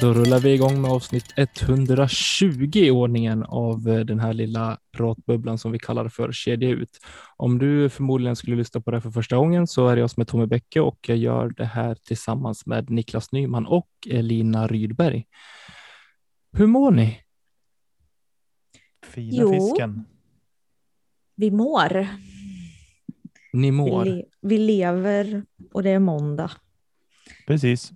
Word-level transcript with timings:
Då 0.00 0.12
rullar 0.14 0.38
vi 0.40 0.52
igång 0.54 0.80
med 0.80 0.90
avsnitt 0.90 1.32
120 1.36 2.70
i 2.74 2.90
ordningen 2.90 3.42
av 3.42 3.88
eh, 3.88 3.98
den 4.00 4.20
här 4.20 4.32
lilla 4.32 4.78
pratbubblan 4.92 5.58
som 5.58 5.72
vi 5.72 5.78
kallar 5.78 6.08
för 6.08 6.32
Kedja 6.32 6.68
ut. 6.68 6.98
Om 7.36 7.58
du 7.58 7.88
förmodligen 7.88 8.36
skulle 8.36 8.56
lyssna 8.56 8.80
på 8.80 8.90
det 8.90 9.00
för 9.00 9.10
första 9.10 9.36
gången 9.36 9.66
så 9.66 9.88
är 9.88 9.96
det 9.96 10.00
jag 10.00 10.10
som 10.10 10.20
är 10.20 10.24
Tommy 10.24 10.46
Bäcke 10.46 10.80
och 10.80 10.98
jag 11.08 11.16
gör 11.18 11.50
det 11.56 11.64
här 11.64 11.94
tillsammans 11.94 12.66
med 12.66 12.90
Niklas 12.90 13.32
Nyman 13.32 13.66
och 13.66 13.88
Elina 14.10 14.66
Rydberg. 14.66 15.26
Hur 16.52 16.66
mår 16.66 16.90
ni? 16.90 17.18
Fina 19.06 19.36
Jo. 19.42 19.52
fisken. 19.52 20.04
Vi 21.36 21.50
mår. 21.50 22.06
Ni 23.52 23.66
Vi, 23.68 23.70
mår? 23.70 24.04
le- 24.04 24.24
vi 24.40 24.58
lever 24.58 25.42
och 25.72 25.82
det 25.82 25.90
är 25.90 25.98
måndag. 25.98 26.50
Precis. 27.46 27.92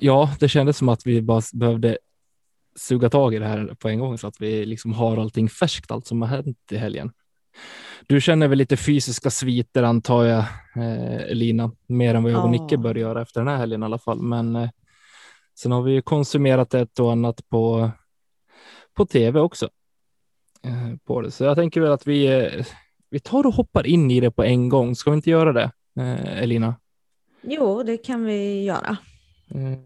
Ja, 0.00 0.30
det 0.40 0.48
kändes 0.48 0.76
som 0.76 0.88
att 0.88 1.06
vi 1.06 1.22
bara 1.22 1.42
behövde 1.52 1.98
suga 2.76 3.10
tag 3.10 3.34
i 3.34 3.38
det 3.38 3.46
här 3.46 3.74
på 3.78 3.88
en 3.88 3.98
gång 3.98 4.18
så 4.18 4.26
att 4.26 4.40
vi 4.40 4.66
liksom 4.66 4.92
har 4.92 5.16
allting 5.16 5.48
färskt, 5.48 5.90
allt 5.90 6.06
som 6.06 6.22
har 6.22 6.28
hänt 6.28 6.58
i 6.70 6.76
helgen. 6.76 7.12
Du 8.06 8.20
känner 8.20 8.48
väl 8.48 8.58
lite 8.58 8.76
fysiska 8.76 9.30
sviter 9.30 9.82
antar 9.82 10.24
jag, 10.24 10.44
eh, 10.76 11.14
Elina, 11.14 11.72
mer 11.86 12.14
än 12.14 12.22
vad 12.22 12.32
jag 12.32 12.44
och. 12.44 12.50
Nicke 12.50 12.76
bör 12.76 12.94
göra 12.94 13.22
efter 13.22 13.40
den 13.40 13.48
här 13.48 13.56
helgen 13.56 13.82
i 13.82 13.84
alla 13.84 13.98
fall. 13.98 14.22
Men 14.22 14.56
eh, 14.56 14.70
sen 15.58 15.72
har 15.72 15.82
vi 15.82 15.92
ju 15.92 16.02
konsumerat 16.02 16.74
ett 16.74 16.98
och 16.98 17.12
annat 17.12 17.48
på, 17.48 17.90
på 18.94 19.06
tv 19.06 19.40
också. 19.40 19.68
Eh, 20.62 20.96
på 21.04 21.20
det. 21.20 21.30
Så 21.30 21.44
jag 21.44 21.56
tänker 21.56 21.80
väl 21.80 21.92
att 21.92 22.06
vi, 22.06 22.26
eh, 22.26 22.66
vi 23.10 23.20
tar 23.20 23.46
och 23.46 23.54
hoppar 23.54 23.86
in 23.86 24.10
i 24.10 24.20
det 24.20 24.30
på 24.30 24.44
en 24.44 24.68
gång. 24.68 24.96
Ska 24.96 25.10
vi 25.10 25.16
inte 25.16 25.30
göra 25.30 25.52
det, 25.52 25.70
eh, 26.00 26.42
Elina? 26.42 26.74
Jo, 27.42 27.82
det 27.82 27.96
kan 27.96 28.24
vi 28.24 28.64
göra. 28.64 28.96
Mm. 29.50 29.80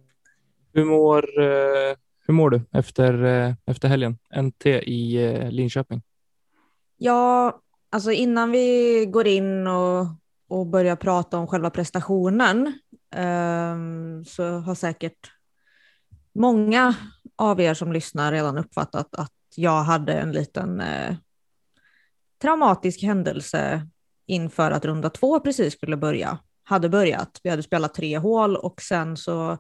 Hur 0.73 0.85
mår, 0.85 1.41
eh, 1.41 1.97
hur 2.27 2.35
mår 2.35 2.51
du 2.51 2.63
efter, 2.73 3.25
eh, 3.25 3.55
efter 3.67 3.89
helgen? 3.89 4.19
NT 4.37 4.67
i 4.67 5.25
eh, 5.25 5.51
Linköping. 5.51 6.03
Ja, 6.97 7.61
alltså 7.91 8.11
innan 8.11 8.51
vi 8.51 9.07
går 9.07 9.27
in 9.27 9.67
och, 9.67 10.07
och 10.49 10.67
börjar 10.67 10.97
prata 10.97 11.39
om 11.39 11.47
själva 11.47 11.71
prestationen 11.71 12.67
um, 13.17 14.25
så 14.25 14.45
har 14.45 14.75
säkert 14.75 15.31
många 16.35 16.95
av 17.37 17.61
er 17.61 17.75
som 17.75 17.93
lyssnar 17.93 18.33
redan 18.33 18.59
uppfattat 18.59 19.15
att 19.15 19.33
jag 19.57 19.83
hade 19.83 20.13
en 20.13 20.33
liten 20.33 20.81
eh, 20.81 21.17
traumatisk 22.43 23.03
händelse 23.03 23.89
inför 24.27 24.71
att 24.71 24.85
runda 24.85 25.11
två 25.11 25.41
precis 25.41 25.75
skulle 25.75 25.97
börja. 25.97 26.39
Hade 26.65 26.89
börjat. 26.89 27.41
Vi 27.43 27.51
hade 27.51 27.63
spelat 27.63 27.95
tre 27.95 28.19
hål 28.19 28.57
och 28.57 28.83
sen 28.83 29.17
så 29.17 29.51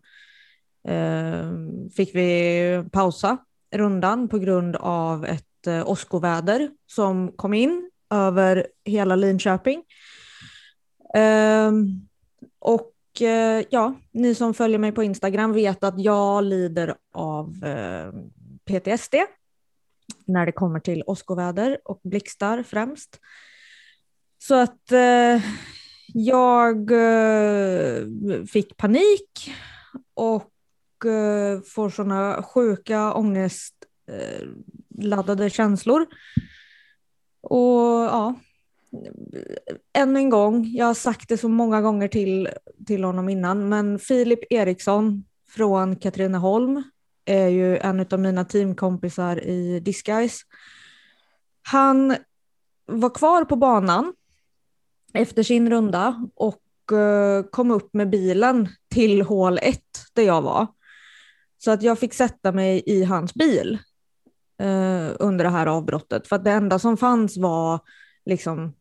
eh, 0.88 1.50
fick 1.96 2.14
vi 2.14 2.84
pausa 2.92 3.36
rundan 3.74 4.28
på 4.28 4.38
grund 4.38 4.76
av 4.76 5.24
ett 5.24 5.66
eh, 5.66 5.90
åskoväder 5.90 6.70
som 6.86 7.32
kom 7.32 7.54
in 7.54 7.90
över 8.10 8.66
hela 8.84 9.16
Linköping. 9.16 9.82
Eh, 11.14 11.72
och 12.58 13.22
eh, 13.22 13.64
ja, 13.70 13.94
ni 14.12 14.34
som 14.34 14.54
följer 14.54 14.78
mig 14.78 14.92
på 14.92 15.02
Instagram 15.02 15.52
vet 15.52 15.84
att 15.84 16.00
jag 16.00 16.44
lider 16.44 16.94
av 17.12 17.64
eh, 17.64 18.12
PTSD 18.64 19.14
när 20.26 20.46
det 20.46 20.52
kommer 20.52 20.80
till 20.80 21.02
åskoväder 21.06 21.78
och 21.84 22.00
blixtar 22.02 22.62
främst. 22.62 23.20
Så 24.38 24.54
att 24.54 24.92
eh, 24.92 25.42
jag 26.12 26.90
eh, 26.90 28.02
fick 28.46 28.76
panik 28.76 29.52
och 30.14 31.06
eh, 31.06 31.60
får 31.60 31.90
sådana 31.90 32.42
sjuka 32.42 33.12
ångestladdade 33.12 35.44
eh, 35.44 35.50
känslor. 35.50 36.06
Och 37.40 38.04
ja, 38.04 38.34
än 39.92 40.16
en 40.16 40.30
gång, 40.30 40.66
jag 40.66 40.86
har 40.86 40.94
sagt 40.94 41.28
det 41.28 41.38
så 41.38 41.48
många 41.48 41.80
gånger 41.80 42.08
till, 42.08 42.48
till 42.86 43.04
honom 43.04 43.28
innan, 43.28 43.68
men 43.68 43.98
Filip 43.98 44.40
Eriksson 44.50 45.24
från 45.48 45.96
Katrineholm 45.96 46.82
är 47.24 47.48
ju 47.48 47.76
en 47.76 48.06
av 48.10 48.20
mina 48.20 48.44
teamkompisar 48.44 49.44
i 49.44 49.80
Disguise. 49.80 50.44
Han 51.62 52.16
var 52.86 53.10
kvar 53.10 53.44
på 53.44 53.56
banan 53.56 54.12
efter 55.14 55.42
sin 55.42 55.70
runda 55.70 56.28
och 56.34 56.92
eh, 56.98 57.42
kom 57.42 57.70
upp 57.70 57.94
med 57.94 58.10
bilen 58.10 58.68
till 58.90 59.22
hål 59.22 59.58
1 59.62 59.80
där 60.12 60.22
jag 60.22 60.42
var. 60.42 60.66
Så 61.58 61.70
att 61.70 61.82
jag 61.82 61.98
fick 61.98 62.14
sätta 62.14 62.52
mig 62.52 62.82
i 62.86 63.04
hans 63.04 63.34
bil 63.34 63.78
eh, 64.58 65.10
under 65.18 65.44
det 65.44 65.50
här 65.50 65.66
avbrottet. 65.66 66.26
För 66.26 66.36
att 66.36 66.44
det 66.44 66.50
enda 66.50 66.78
som 66.78 66.96
fanns 66.96 67.36
var 67.36 67.80
liksom 68.24 68.74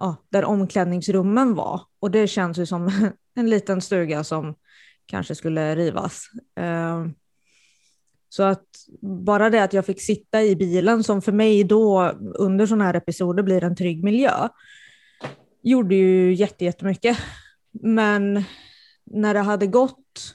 ja, 0.00 0.16
där 0.28 0.44
omklädningsrummen 0.44 1.54
var. 1.54 1.80
Och 2.00 2.10
det 2.10 2.26
känns 2.26 2.58
ju 2.58 2.66
som 2.66 2.90
en 3.34 3.50
liten 3.50 3.80
stuga 3.80 4.24
som 4.24 4.54
kanske 5.06 5.34
skulle 5.34 5.76
rivas. 5.76 6.22
Eh, 6.60 7.06
så 8.28 8.42
att 8.42 8.66
bara 9.02 9.50
det 9.50 9.62
att 9.62 9.72
jag 9.72 9.86
fick 9.86 10.02
sitta 10.02 10.42
i 10.42 10.56
bilen 10.56 11.04
som 11.04 11.22
för 11.22 11.32
mig 11.32 11.64
då 11.64 12.12
under 12.34 12.66
sådana 12.66 12.84
här 12.84 12.94
episoder 12.94 13.42
blir 13.42 13.64
en 13.64 13.76
trygg 13.76 14.04
miljö 14.04 14.48
gjorde 15.66 15.94
ju 15.94 16.34
jättemycket. 16.34 17.18
Men 17.70 18.44
när 19.04 19.34
det 19.34 19.40
hade 19.40 19.66
gått, 19.66 20.34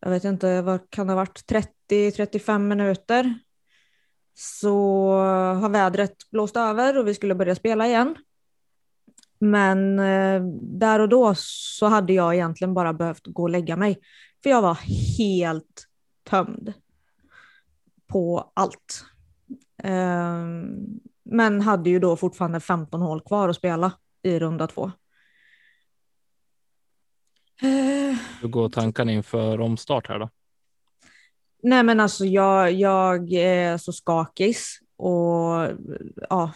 jag 0.00 0.10
vet 0.10 0.24
inte, 0.24 0.62
vad 0.62 0.90
kan 0.90 1.06
det 1.06 1.12
ha 1.12 1.16
varit, 1.16 1.44
30-35 1.90 2.58
minuter 2.58 3.38
så 4.34 5.10
har 5.60 5.68
vädret 5.68 6.30
blåst 6.30 6.56
över 6.56 6.98
och 6.98 7.08
vi 7.08 7.14
skulle 7.14 7.34
börja 7.34 7.54
spela 7.54 7.86
igen. 7.86 8.16
Men 9.38 9.98
eh, 9.98 10.42
där 10.60 11.00
och 11.00 11.08
då 11.08 11.34
så 11.36 11.86
hade 11.86 12.12
jag 12.12 12.34
egentligen 12.34 12.74
bara 12.74 12.92
behövt 12.92 13.26
gå 13.26 13.42
och 13.42 13.50
lägga 13.50 13.76
mig. 13.76 14.00
För 14.42 14.50
jag 14.50 14.62
var 14.62 14.78
helt 15.18 15.86
tömd 16.30 16.72
på 18.06 18.52
allt. 18.54 19.04
Eh, 19.82 20.44
men 21.24 21.60
hade 21.60 21.90
ju 21.90 21.98
då 21.98 22.16
fortfarande 22.16 22.60
15 22.60 23.02
hål 23.02 23.20
kvar 23.20 23.48
att 23.48 23.56
spela 23.56 23.92
i 24.22 24.38
runda 24.38 24.66
två. 24.66 24.92
Hur 28.40 28.48
går 28.48 28.68
tankarna 28.68 29.12
inför 29.12 29.60
omstart 29.60 30.08
här 30.08 30.18
då? 30.18 30.30
Nej 31.62 31.82
men 31.82 32.00
alltså 32.00 32.24
jag, 32.24 32.72
jag 32.72 33.32
är 33.32 33.76
så 33.76 33.92
skakis 33.92 34.78
och 34.96 35.68
ja, 36.30 36.52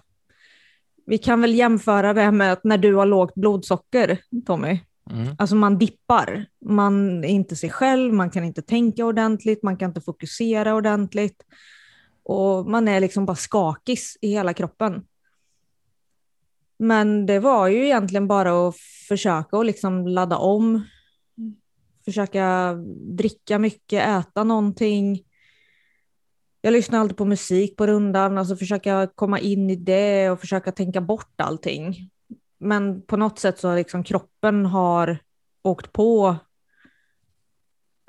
vi 1.07 1.19
kan 1.19 1.41
väl 1.41 1.55
jämföra 1.55 2.13
det 2.15 2.31
med 2.31 2.53
att 2.53 2.65
när 2.65 2.79
du 2.79 2.95
har 2.95 3.07
lågt 3.07 3.35
blodsocker, 3.35 4.19
Tommy, 4.47 4.81
Mm. 5.11 5.35
alltså 5.39 5.57
man 5.57 5.79
dippar, 5.79 6.47
man 6.65 7.25
är 7.25 7.29
inte 7.29 7.57
sig 7.57 7.71
själv, 7.71 8.15
man 8.15 8.31
kan 8.31 8.45
inte 8.45 8.63
tänka 8.63 9.05
ordentligt, 9.05 9.63
man 9.63 9.77
kan 9.77 9.91
inte 9.91 10.01
fokusera 10.01 10.75
ordentligt 10.75 11.43
och 12.23 12.71
man 12.71 12.89
är 12.89 13.01
liksom 13.01 13.27
bara 13.27 13.37
skakis 13.37 14.19
i 14.21 14.29
hela 14.33 14.55
kroppen. 14.55 15.07
Men 16.83 17.27
det 17.27 17.39
var 17.39 17.69
ju 17.69 17.85
egentligen 17.85 18.29
bara 18.29 18.69
att 18.69 18.77
försöka 19.09 19.57
och 19.57 19.65
liksom 19.65 20.07
ladda 20.07 20.37
om, 20.37 20.87
försöka 22.05 22.75
dricka 23.17 23.59
mycket, 23.59 24.03
äta 24.09 24.45
någonting. 24.45 25.23
Jag 26.61 26.73
lyssnar 26.73 27.01
alltid 27.01 27.17
på 27.17 27.25
musik 27.25 27.77
på 27.77 27.87
rundan, 27.87 28.39
alltså 28.39 28.57
försöka 28.57 29.09
komma 29.15 29.39
in 29.39 29.71
i 29.71 29.77
det 29.77 30.31
och 30.31 30.41
försöka 30.41 30.73
tänka 30.73 31.01
bort 31.01 31.41
allting. 31.41 32.11
men 32.59 33.03
på 33.03 33.17
något 33.17 33.39
sätt 33.39 33.59
så 33.59 33.69
har 33.69 33.77
liksom 33.77 34.05
kroppen 34.05 34.67
har 34.67 35.19
åkt 35.63 35.93
på 35.93 36.37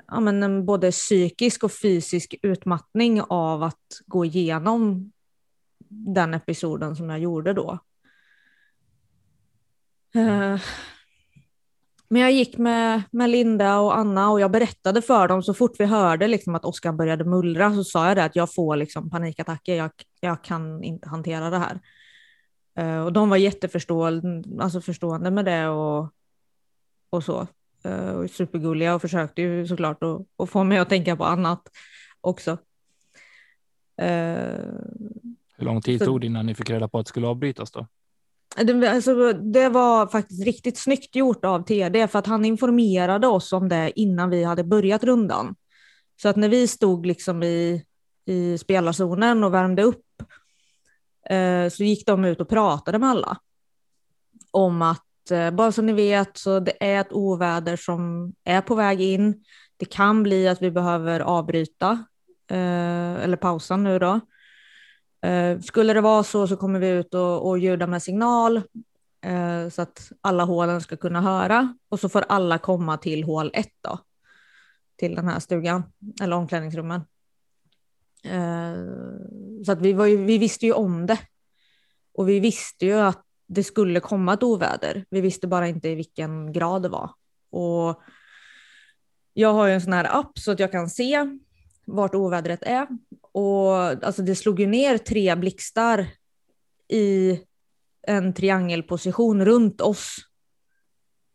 ja, 0.06 0.20
men 0.20 0.42
en 0.42 0.66
både 0.66 0.90
psykisk 0.90 1.64
och 1.64 1.72
fysisk 1.72 2.34
utmattning 2.42 3.22
av 3.22 3.62
att 3.62 4.00
gå 4.06 4.24
igenom 4.24 5.12
den 5.88 6.34
episoden 6.34 6.96
som 6.96 7.10
jag 7.10 7.18
gjorde 7.18 7.52
då. 7.52 7.78
Uh, 10.16 10.60
men 12.08 12.22
jag 12.22 12.32
gick 12.32 12.58
med, 12.58 13.02
med 13.10 13.30
Linda 13.30 13.78
och 13.78 13.98
Anna 13.98 14.30
och 14.30 14.40
jag 14.40 14.50
berättade 14.50 15.02
för 15.02 15.28
dem 15.28 15.42
så 15.42 15.54
fort 15.54 15.76
vi 15.78 15.84
hörde 15.84 16.28
liksom 16.28 16.54
att 16.54 16.64
Oskar 16.64 16.92
började 16.92 17.24
mullra 17.24 17.74
så 17.74 17.84
sa 17.84 18.08
jag 18.08 18.16
det 18.16 18.24
att 18.24 18.36
jag 18.36 18.54
får 18.54 18.76
liksom 18.76 19.10
panikattacker, 19.10 19.74
jag, 19.74 19.90
jag 20.20 20.44
kan 20.44 20.82
inte 20.82 21.08
hantera 21.08 21.50
det 21.50 21.58
här. 21.58 21.80
Uh, 22.78 23.04
och 23.04 23.12
de 23.12 23.30
var 23.30 23.36
jätteförstående 23.36 24.62
alltså 24.64 24.80
förstående 24.80 25.30
med 25.30 25.44
det 25.44 25.68
och, 25.68 26.10
och 27.10 27.24
så. 27.24 27.46
Uh, 27.86 28.10
och 28.10 28.30
supergulliga 28.30 28.94
och 28.94 29.00
försökte 29.00 29.42
ju 29.42 29.66
såklart 29.66 30.02
att, 30.02 30.26
att 30.38 30.50
få 30.50 30.64
mig 30.64 30.78
att 30.78 30.88
tänka 30.88 31.16
på 31.16 31.24
annat 31.24 31.68
också. 32.20 32.50
Uh, 34.02 34.58
Hur 35.56 35.64
lång 35.64 35.80
tid 35.80 35.98
så, 35.98 36.04
tog 36.04 36.20
det 36.20 36.26
innan 36.26 36.46
ni 36.46 36.54
fick 36.54 36.70
reda 36.70 36.88
på 36.88 36.98
att 36.98 37.06
det 37.06 37.08
skulle 37.08 37.26
avbrytas 37.26 37.70
då? 37.70 37.86
Det, 38.56 38.90
alltså, 38.90 39.32
det 39.32 39.68
var 39.68 40.06
faktiskt 40.06 40.44
riktigt 40.44 40.78
snyggt 40.78 41.16
gjort 41.16 41.44
av 41.44 41.62
TD 41.62 42.08
för 42.08 42.18
att 42.18 42.26
han 42.26 42.44
informerade 42.44 43.26
oss 43.26 43.52
om 43.52 43.68
det 43.68 44.00
innan 44.00 44.30
vi 44.30 44.44
hade 44.44 44.64
börjat 44.64 45.04
rundan. 45.04 45.54
Så 46.22 46.28
att 46.28 46.36
när 46.36 46.48
vi 46.48 46.68
stod 46.68 47.06
liksom 47.06 47.42
i, 47.42 47.84
i 48.26 48.58
spelarzonen 48.58 49.44
och 49.44 49.54
värmde 49.54 49.82
upp 49.82 50.04
eh, 51.30 51.68
så 51.68 51.84
gick 51.84 52.06
de 52.06 52.24
ut 52.24 52.40
och 52.40 52.48
pratade 52.48 52.98
med 52.98 53.10
alla 53.10 53.38
om 54.50 54.82
att 54.82 55.30
eh, 55.30 55.50
bara 55.50 55.72
så 55.72 55.82
ni 55.82 55.92
vet 55.92 56.36
så 56.36 56.60
det 56.60 56.84
är 56.84 57.00
ett 57.00 57.12
oväder 57.12 57.76
som 57.76 58.32
är 58.44 58.60
på 58.60 58.74
väg 58.74 59.00
in. 59.00 59.44
Det 59.76 59.84
kan 59.84 60.22
bli 60.22 60.48
att 60.48 60.62
vi 60.62 60.70
behöver 60.70 61.20
avbryta 61.20 62.04
eh, 62.50 63.14
eller 63.24 63.36
pausa 63.36 63.76
nu 63.76 63.98
då. 63.98 64.20
Eh, 65.24 65.60
skulle 65.60 65.92
det 65.92 66.00
vara 66.00 66.22
så 66.22 66.46
så 66.46 66.56
kommer 66.56 66.78
vi 66.78 66.88
ut 66.88 67.14
och, 67.14 67.48
och 67.48 67.58
ljuda 67.58 67.86
med 67.86 68.02
signal 68.02 68.56
eh, 69.20 69.68
så 69.68 69.82
att 69.82 70.12
alla 70.20 70.44
hålen 70.44 70.80
ska 70.80 70.96
kunna 70.96 71.20
höra 71.20 71.76
och 71.88 72.00
så 72.00 72.08
får 72.08 72.24
alla 72.28 72.58
komma 72.58 72.96
till 72.96 73.24
hål 73.24 73.50
1 73.54 73.68
då. 73.80 73.98
Till 74.96 75.14
den 75.14 75.28
här 75.28 75.40
stugan 75.40 75.82
eller 76.22 76.36
omklädningsrummen. 76.36 77.00
Eh, 78.24 78.74
så 79.66 79.72
att 79.72 79.80
vi, 79.80 79.92
var 79.92 80.06
ju, 80.06 80.24
vi 80.24 80.38
visste 80.38 80.66
ju 80.66 80.72
om 80.72 81.06
det. 81.06 81.18
Och 82.14 82.28
vi 82.28 82.40
visste 82.40 82.86
ju 82.86 82.94
att 82.94 83.24
det 83.46 83.64
skulle 83.64 84.00
komma 84.00 84.34
ett 84.34 84.42
oväder. 84.42 85.04
Vi 85.10 85.20
visste 85.20 85.46
bara 85.46 85.68
inte 85.68 85.88
i 85.88 85.94
vilken 85.94 86.52
grad 86.52 86.82
det 86.82 86.88
var. 86.88 87.10
Och 87.50 88.02
jag 89.32 89.52
har 89.52 89.66
ju 89.66 89.72
en 89.72 89.80
sån 89.80 89.92
här 89.92 90.18
app 90.18 90.38
så 90.38 90.52
att 90.52 90.60
jag 90.60 90.72
kan 90.72 90.90
se 90.90 91.38
vart 91.84 92.14
ovädret 92.14 92.62
är. 92.62 92.88
Och 93.32 93.74
alltså 93.76 94.22
det 94.22 94.34
slog 94.34 94.60
ju 94.60 94.66
ner 94.66 94.98
tre 94.98 95.36
blixtar 95.36 96.06
i 96.88 97.40
en 98.06 98.34
triangelposition 98.34 99.44
runt 99.44 99.80
oss. 99.80 100.16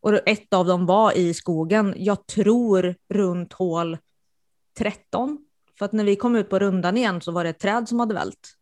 Och 0.02 0.28
ett 0.28 0.54
av 0.54 0.66
dem 0.66 0.86
var 0.86 1.18
i 1.18 1.34
skogen, 1.34 1.94
jag 1.98 2.28
tror 2.28 2.96
runt 3.10 3.54
hål 3.54 3.98
13. 4.78 5.46
För 5.78 5.86
att 5.86 5.92
när 5.92 6.04
vi 6.04 6.16
kom 6.16 6.36
ut 6.36 6.50
på 6.50 6.60
rundan 6.60 6.98
igen 6.98 7.22
så 7.22 7.32
var 7.32 7.44
det 7.44 7.50
ett 7.50 7.60
träd 7.60 7.90
som 7.90 8.00
hade 8.00 8.14
vält. 8.14 8.56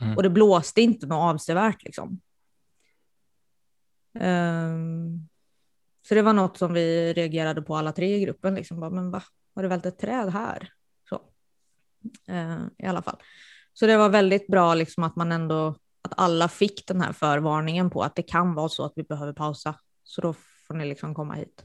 Mm. 0.00 0.16
Och 0.16 0.22
det 0.22 0.30
blåste 0.30 0.80
inte 0.82 1.06
något 1.06 1.34
avsevärt 1.34 1.82
liksom. 1.84 2.20
Um, 4.14 5.28
så 6.08 6.14
det 6.14 6.22
var 6.22 6.32
något 6.32 6.58
som 6.58 6.72
vi 6.72 7.12
reagerade 7.12 7.62
på 7.62 7.76
alla 7.76 7.92
tre 7.92 8.16
i 8.16 8.20
gruppen. 8.20 8.54
Liksom. 8.54 8.80
Bara, 8.80 8.90
men 8.90 9.10
va, 9.10 9.22
har 9.54 9.62
det 9.62 9.68
vält 9.68 9.86
ett 9.86 9.98
träd 9.98 10.28
här? 10.28 10.72
Eh, 12.28 12.60
i 12.78 12.86
alla 12.86 13.02
fall. 13.02 13.16
Så 13.72 13.86
det 13.86 13.96
var 13.96 14.08
väldigt 14.08 14.46
bra 14.46 14.74
liksom 14.74 15.04
att 15.04 15.16
man 15.16 15.32
ändå, 15.32 15.68
att 16.02 16.12
alla 16.16 16.48
fick 16.48 16.86
den 16.86 17.00
här 17.00 17.12
förvarningen 17.12 17.90
på 17.90 18.02
att 18.02 18.16
det 18.16 18.22
kan 18.22 18.54
vara 18.54 18.68
så 18.68 18.84
att 18.84 18.92
vi 18.96 19.02
behöver 19.02 19.32
pausa. 19.32 19.74
Så 20.04 20.20
då 20.20 20.34
får 20.66 20.74
ni 20.74 20.84
liksom 20.84 21.14
komma 21.14 21.34
hit. 21.34 21.64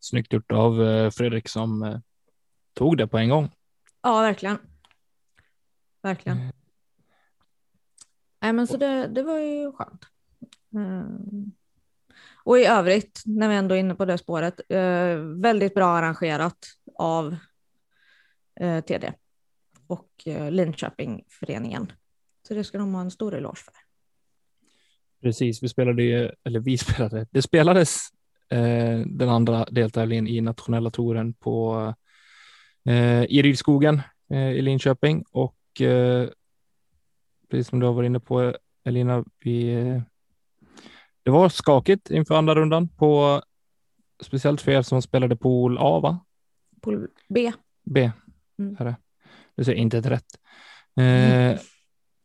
Snyggt 0.00 0.32
gjort 0.32 0.52
av 0.52 0.82
eh, 0.82 1.10
Fredrik 1.10 1.48
som 1.48 1.82
eh, 1.82 1.98
tog 2.74 2.96
det 2.96 3.06
på 3.06 3.18
en 3.18 3.28
gång. 3.28 3.50
Ja, 4.02 4.20
verkligen. 4.20 4.58
Verkligen. 6.02 6.38
Mm. 6.38 6.52
Nej, 8.40 8.52
men 8.52 8.66
så 8.66 8.76
det, 8.76 9.06
det 9.06 9.22
var 9.22 9.38
ju 9.38 9.72
skönt. 9.72 10.06
Mm. 10.74 11.52
Och 12.44 12.58
i 12.58 12.64
övrigt, 12.64 13.22
när 13.26 13.48
vi 13.48 13.54
ändå 13.54 13.74
är 13.74 13.78
inne 13.78 13.94
på 13.94 14.04
det 14.04 14.18
spåret, 14.18 14.60
eh, 14.68 15.16
väldigt 15.16 15.74
bra 15.74 15.86
arrangerat 15.86 16.66
av 16.94 17.36
eh, 18.62 18.80
TD 18.80 19.12
och 19.86 20.26
eh, 20.26 20.50
Linköpingföreningen. 20.50 21.92
Så 22.48 22.54
det 22.54 22.64
ska 22.64 22.78
de 22.78 22.94
ha 22.94 23.00
en 23.00 23.10
stor 23.10 23.34
eloge 23.34 23.56
för. 23.64 23.74
Precis, 25.22 25.62
vi 25.62 25.68
spelade 25.68 26.02
ju, 26.02 26.30
eller 26.44 26.60
vi 26.60 26.78
spelade, 26.78 27.26
det 27.30 27.42
spelades 27.42 27.98
eh, 28.50 28.98
den 29.06 29.28
andra 29.28 29.64
deltävlingen 29.64 30.26
i 30.26 30.40
nationella 30.40 30.90
touren 30.90 31.34
på 31.34 31.94
eh, 32.84 33.24
i 33.24 33.42
Rydskogen 33.42 34.00
eh, 34.30 34.50
i 34.50 34.62
Linköping 34.62 35.24
och 35.30 35.80
eh, 35.80 36.28
precis 37.50 37.68
som 37.68 37.80
du 37.80 37.86
har 37.86 37.92
varit 37.92 38.06
inne 38.06 38.20
på 38.20 38.56
Elina, 38.84 39.24
vi, 39.38 39.74
eh, 39.74 40.02
det 41.22 41.30
var 41.30 41.48
skakigt 41.48 42.10
inför 42.10 42.34
andra 42.34 42.54
rundan 42.54 42.88
på 42.88 43.42
speciellt 44.20 44.60
för 44.60 44.72
er 44.72 44.82
som 44.82 45.02
spelade 45.02 45.36
pool 45.36 45.78
A, 45.78 46.00
va? 46.00 46.24
Pool 46.80 47.08
B. 47.28 47.52
B. 47.84 48.10
Mm. 48.58 48.94
Du 49.56 49.64
säger 49.64 49.78
inte 49.78 49.98
ett 49.98 50.06
rätt. 50.06 50.26
Eh, 50.96 51.60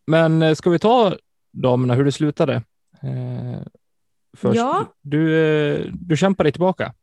men 0.07 0.41
eh, 0.41 0.53
ska 0.53 0.69
vi 0.69 0.79
ta 0.79 1.15
damerna, 1.53 1.93
hur 1.93 2.05
det 2.05 2.11
slutade? 2.11 2.53
Eh, 3.01 3.61
först. 4.37 4.57
Ja. 4.57 4.85
Du, 5.01 5.45
eh, 5.45 5.85
du 5.93 6.17
kämpade 6.17 6.51
tillbaka. 6.51 6.93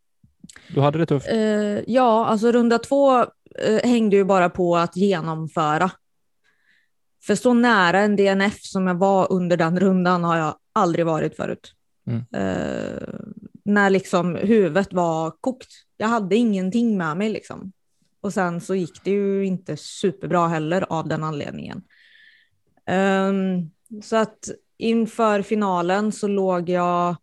Du 0.74 0.80
hade 0.80 0.98
det 0.98 1.06
tufft. 1.06 1.28
Eh, 1.28 1.38
ja, 1.86 2.26
alltså 2.26 2.52
runda 2.52 2.78
två 2.78 3.20
eh, 3.58 3.80
hängde 3.84 4.16
ju 4.16 4.24
bara 4.24 4.50
på 4.50 4.76
att 4.76 4.96
genomföra. 4.96 5.90
För 7.26 7.34
så 7.34 7.54
nära 7.54 8.00
en 8.00 8.16
DNF 8.16 8.62
som 8.62 8.86
jag 8.86 8.94
var 8.94 9.32
under 9.32 9.56
den 9.56 9.80
rundan 9.80 10.24
har 10.24 10.36
jag 10.36 10.54
aldrig 10.72 11.06
varit 11.06 11.36
förut. 11.36 11.72
Mm. 12.06 12.24
När 13.64 13.90
liksom 13.90 14.34
huvudet 14.34 14.92
var 14.92 15.30
kokt. 15.40 15.68
Jag 15.96 16.08
hade 16.08 16.36
ingenting 16.36 16.98
med 16.98 17.16
mig 17.16 17.30
liksom. 17.30 17.72
Och 18.24 18.32
sen 18.32 18.60
så 18.60 18.74
gick 18.74 19.04
det 19.04 19.10
ju 19.10 19.46
inte 19.46 19.76
superbra 19.76 20.48
heller 20.48 20.86
av 20.92 21.08
den 21.08 21.24
anledningen. 21.24 21.82
Um, 22.90 23.70
så 24.02 24.16
att 24.16 24.48
inför 24.76 25.42
finalen 25.42 26.12
så 26.12 26.28
låg 26.28 26.68
jag 26.68 27.16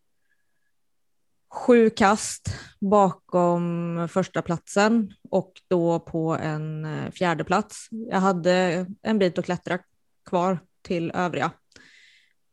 sju 1.53 1.89
kast 1.89 2.55
bakom 2.79 4.08
första 4.12 4.41
platsen 4.41 5.13
och 5.29 5.53
då 5.67 6.00
på 6.00 6.38
en 6.41 6.86
eh, 6.86 7.12
fjärde 7.12 7.43
plats. 7.43 7.88
Jag 7.91 8.20
hade 8.20 8.86
en 9.01 9.20
bit 9.20 9.38
att 9.38 9.46
klättra 9.46 9.79
kvar 10.25 10.60
till 10.81 11.12
övriga 11.12 11.51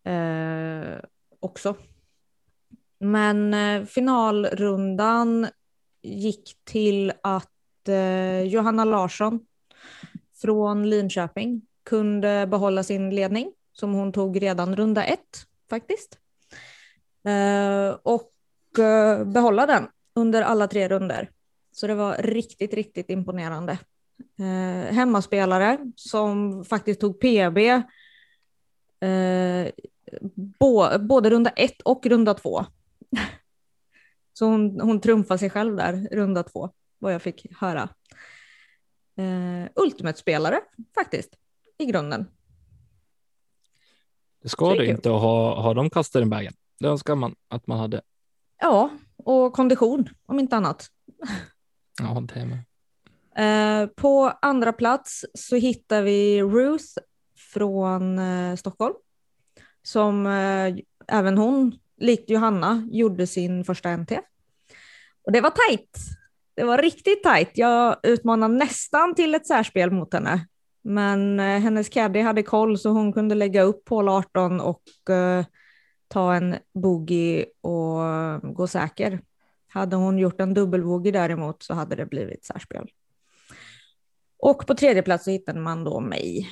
eh, 0.04 0.98
också. 1.40 1.76
Men 3.00 3.54
eh, 3.54 3.84
finalrundan 3.84 5.48
gick 6.02 6.56
till 6.64 7.12
att 7.22 7.52
Eh, 7.88 8.42
Johanna 8.42 8.84
Larsson 8.84 9.40
från 10.42 10.90
Linköping 10.90 11.62
kunde 11.84 12.46
behålla 12.46 12.82
sin 12.82 13.10
ledning 13.10 13.52
som 13.72 13.92
hon 13.92 14.12
tog 14.12 14.42
redan 14.42 14.76
runda 14.76 15.04
ett 15.04 15.46
faktiskt. 15.70 16.18
Eh, 17.24 17.96
och 18.02 18.32
eh, 18.78 19.24
behålla 19.24 19.66
den 19.66 19.88
under 20.14 20.42
alla 20.42 20.68
tre 20.68 20.88
runder. 20.88 21.30
Så 21.72 21.86
det 21.86 21.94
var 21.94 22.16
riktigt, 22.18 22.74
riktigt 22.74 23.10
imponerande. 23.10 23.78
Eh, 24.38 24.94
hemmaspelare 24.94 25.78
som 25.96 26.64
faktiskt 26.64 27.00
tog 27.00 27.20
PB 27.20 27.58
eh, 29.00 29.72
bo, 30.34 30.98
både 30.98 31.30
runda 31.30 31.50
ett 31.50 31.80
och 31.80 32.06
runda 32.06 32.34
två. 32.34 32.64
Så 34.32 34.46
hon, 34.46 34.80
hon 34.80 35.00
trumfade 35.00 35.38
sig 35.38 35.50
själv 35.50 35.76
där, 35.76 36.08
runda 36.12 36.42
två 36.42 36.70
vad 36.98 37.14
jag 37.14 37.22
fick 37.22 37.46
höra. 37.60 37.88
Uh, 39.18 39.66
Ultimate-spelare 39.74 40.60
faktiskt, 40.94 41.30
i 41.78 41.84
grunden. 41.84 42.30
Det 44.42 44.48
ska 44.48 44.74
det 44.74 44.86
inte 44.86 45.10
ha, 45.10 45.62
ha 45.62 45.74
de 45.74 45.90
kastar 45.90 46.22
i 46.22 46.28
vägen. 46.28 46.52
Det 46.80 46.88
önskar 46.88 47.14
man 47.14 47.34
att 47.48 47.66
man 47.66 47.78
hade. 47.78 48.02
Ja, 48.60 48.90
och 49.16 49.52
kondition 49.52 50.08
om 50.26 50.38
inte 50.38 50.56
annat. 50.56 50.86
Ja, 52.00 52.22
det 52.34 52.46
med. 52.46 52.64
Uh, 53.38 53.88
på 53.96 54.32
andra 54.42 54.72
plats 54.72 55.24
så 55.34 55.56
hittar 55.56 56.02
vi 56.02 56.42
Ruth 56.42 56.84
från 57.52 58.18
uh, 58.18 58.56
Stockholm 58.56 58.94
som 59.88 60.26
eh, 60.26 60.76
även 61.08 61.38
hon, 61.38 61.78
likt 61.96 62.30
Johanna, 62.30 62.88
gjorde 62.90 63.26
sin 63.26 63.64
första 63.64 63.96
NT. 63.96 64.12
Och 65.24 65.32
det 65.32 65.40
var 65.40 65.50
tajt. 65.50 65.98
Det 66.58 66.64
var 66.64 66.78
riktigt 66.78 67.22
tajt. 67.22 67.50
Jag 67.54 67.96
utmanade 68.02 68.54
nästan 68.54 69.14
till 69.14 69.34
ett 69.34 69.46
särspel 69.46 69.90
mot 69.90 70.14
henne. 70.14 70.46
Men 70.82 71.40
eh, 71.40 71.60
hennes 71.60 71.88
caddy 71.88 72.20
hade 72.20 72.42
koll 72.42 72.78
så 72.78 72.90
hon 72.90 73.12
kunde 73.12 73.34
lägga 73.34 73.62
upp 73.62 73.84
på 73.84 74.10
18 74.10 74.60
och 74.60 75.10
eh, 75.10 75.44
ta 76.08 76.34
en 76.34 76.56
boogie 76.74 77.46
och 77.60 78.04
eh, 78.04 78.38
gå 78.38 78.66
säker. 78.66 79.20
Hade 79.68 79.96
hon 79.96 80.18
gjort 80.18 80.40
en 80.40 80.54
dubbelboogie 80.54 81.12
däremot 81.12 81.62
så 81.62 81.74
hade 81.74 81.96
det 81.96 82.06
blivit 82.06 82.44
särspel. 82.44 82.90
Och 84.38 84.66
på 84.66 84.74
tredje 84.74 85.02
plats 85.02 85.24
så 85.24 85.30
hittade 85.30 85.60
man 85.60 85.84
då 85.84 86.00
mig, 86.00 86.48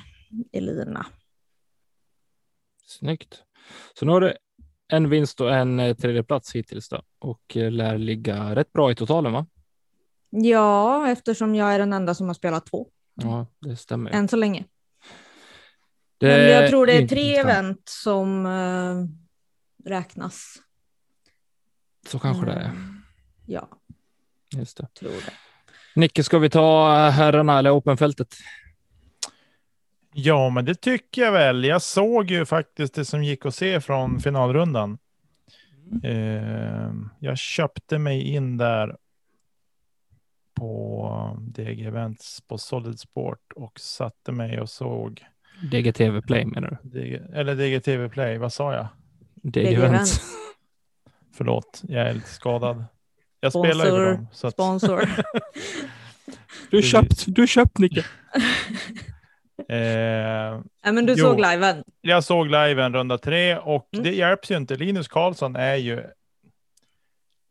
Elina. 0.52 1.06
Snyggt. 2.84 3.42
Så 3.94 4.06
nu 4.06 4.12
har 4.12 4.20
du 4.20 4.36
en 4.88 5.10
vinst 5.10 5.40
och 5.40 5.54
en 5.54 5.80
eh, 5.80 5.96
tredje 5.96 6.22
plats 6.22 6.54
hittills 6.54 6.88
då 6.88 7.02
och 7.18 7.56
eh, 7.56 7.70
lär 7.70 7.98
ligga 7.98 8.54
rätt 8.56 8.72
bra 8.72 8.90
i 8.90 8.94
totalen 8.94 9.32
va? 9.32 9.46
Ja, 10.30 11.08
eftersom 11.10 11.54
jag 11.54 11.74
är 11.74 11.78
den 11.78 11.92
enda 11.92 12.14
som 12.14 12.26
har 12.26 12.34
spelat 12.34 12.66
två. 12.66 12.88
Ja, 13.14 13.46
det 13.60 13.76
stämmer. 13.76 14.10
Än 14.10 14.28
så 14.28 14.36
länge. 14.36 14.64
Det 16.18 16.26
Men 16.26 16.50
jag 16.50 16.70
tror 16.70 16.86
det 16.86 16.92
är 16.92 17.08
tre 17.08 17.20
intressant. 17.30 17.48
event 17.54 17.82
som 17.84 18.46
uh, 18.46 19.06
räknas. 19.84 20.54
Så 22.06 22.18
kanske 22.18 22.46
det 22.46 22.52
är. 22.52 22.64
Mm, 22.64 23.02
Ja, 23.46 23.68
Just 24.56 24.76
det. 24.76 24.86
tror 24.98 25.10
det. 25.10 25.32
Nicke, 26.00 26.22
ska 26.24 26.38
vi 26.38 26.50
ta 26.50 26.96
eh, 27.06 27.10
herrarna 27.10 27.58
eller 27.58 27.70
openfältet? 27.70 28.34
Ja, 30.14 30.50
men 30.50 30.64
det 30.64 30.74
tycker 30.74 31.22
jag 31.22 31.32
väl. 31.32 31.64
Jag 31.64 31.82
såg 31.82 32.30
ju 32.30 32.44
faktiskt 32.44 32.94
det 32.94 33.04
som 33.04 33.24
gick 33.24 33.46
att 33.46 33.54
se 33.54 33.80
från 33.80 34.20
finalrundan. 34.20 34.98
Eh, 36.02 36.90
jag 37.20 37.38
köpte 37.38 37.98
mig 37.98 38.22
in 38.22 38.56
där 38.56 38.96
på 40.56 41.36
DG 41.40 41.86
Events 41.86 42.40
på 42.40 42.58
Solid 42.58 42.98
Sport 43.00 43.52
och 43.56 43.80
satte 43.80 44.32
mig 44.32 44.60
och 44.60 44.70
såg 44.70 45.24
DGTV 45.70 46.20
Play 46.22 46.44
menar 46.46 46.78
du? 46.82 46.88
DG, 46.88 47.20
eller 47.34 47.54
DGTV 47.54 48.08
Play. 48.08 48.38
Vad 48.38 48.52
sa 48.52 48.74
jag? 48.74 48.86
DG 49.34 49.50
DG 49.64 49.74
Event. 49.74 49.84
Event. 49.94 50.20
Förlåt, 51.36 51.82
jag 51.88 52.08
är 52.08 52.14
lite 52.14 52.28
skadad. 52.28 52.84
Jag 53.40 53.52
Sponsor, 53.52 53.68
spelar 53.70 53.84
ju 53.84 53.90
för 53.90 54.12
dem. 54.12 54.26
Så 54.32 54.46
att, 54.46 54.52
Sponsor. 54.54 55.10
Du 56.70 56.78
är 56.78 56.82
köpt, 56.82 57.24
du 57.26 57.42
är 57.42 57.46
köpt 57.46 57.78
Nicke. 57.78 58.00
eh, 59.68 60.92
men 60.92 61.06
du 61.06 61.12
Jo. 61.16 61.24
såg 61.24 61.40
liven. 61.40 61.84
jag 62.00 62.24
såg 62.24 62.46
liven 62.46 62.94
runda 62.94 63.18
tre 63.18 63.56
och 63.58 63.88
Mm. 63.92 64.04
det 64.04 64.14
hjälps 64.14 64.50
ju 64.50 64.56
inte. 64.56 64.76
Linus 64.76 65.08
Karlsson 65.08 65.56
är 65.56 65.74
ju 65.74 66.04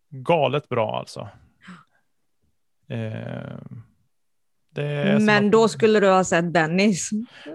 galet 0.09 0.69
bra 0.69 0.99
alltså. 0.99 1.27
Eh, 2.87 3.57
Men 5.19 5.45
att- 5.45 5.51
då 5.51 5.67
skulle 5.67 5.99
du 5.99 6.07
ha 6.09 6.23
sett 6.23 6.53
Dennis. 6.53 7.09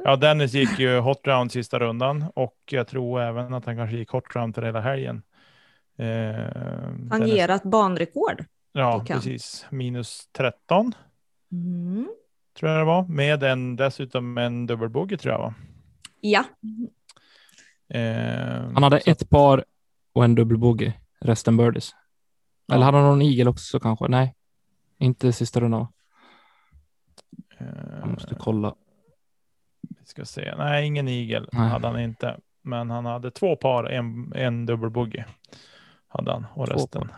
Ja, 0.04 0.16
Dennis 0.16 0.52
gick 0.52 0.78
ju 0.78 0.98
hot 0.98 1.20
round 1.26 1.52
sista 1.52 1.78
rundan 1.78 2.24
och 2.34 2.54
jag 2.70 2.88
tror 2.88 3.20
även 3.22 3.54
att 3.54 3.64
han 3.64 3.76
kanske 3.76 3.96
gick 3.96 4.10
hot 4.10 4.36
round 4.36 4.54
för 4.54 4.62
hela 4.62 4.80
helgen. 4.80 5.22
Eh, 5.98 6.06
Han 6.06 7.08
Dennis- 7.20 7.34
ger 7.34 7.48
ett 7.50 7.62
banrekord. 7.62 8.44
Ja, 8.72 9.04
precis. 9.08 9.66
Minus 9.70 10.28
13 10.32 10.92
Mm. 11.52 12.08
tror 12.58 12.70
jag 12.70 12.80
det 12.80 12.84
var. 12.84 13.04
Med 13.04 13.42
en, 13.42 13.76
dessutom 13.76 14.38
en 14.38 14.66
dubbelbogey 14.66 15.18
tror 15.18 15.32
jag 15.32 15.38
va. 15.38 15.54
Ja, 16.20 16.44
Eh, 17.94 18.70
Han 18.74 18.82
hade 18.82 19.00
så- 19.00 19.10
ett 19.10 19.30
par 19.30 19.64
och 20.12 20.24
en 20.24 20.34
dubbelbogey, 20.34 20.92
resten 21.20 21.56
birdies. 21.56 21.90
Ja. 22.66 22.74
Eller 22.74 22.84
hade 22.84 22.98
han 22.98 23.06
någon 23.06 23.22
igel 23.22 23.48
också 23.48 23.80
kanske? 23.80 24.08
Nej, 24.08 24.34
inte 25.00 25.32
sista 25.32 25.60
rundan. 25.60 25.86
eh, 27.58 27.66
Jag 28.00 28.08
måste 28.08 28.34
kolla. 28.34 28.74
Vi 30.00 30.06
ska 30.06 30.24
se. 30.24 30.54
Nej, 30.58 30.86
ingen 30.86 31.08
igel 31.08 31.48
Nej. 31.52 31.68
hade 31.68 31.86
han 31.86 32.00
inte. 32.00 32.36
Men 32.62 32.90
han 32.90 33.06
hade 33.06 33.30
två 33.30 33.56
par, 33.56 33.84
en, 33.84 34.32
en 34.36 34.66
dubbelbogey. 34.66 35.24
Hade 36.08 36.32
han 36.32 36.46
och 36.54 36.66
Två 36.66 36.74
resten. 36.74 37.08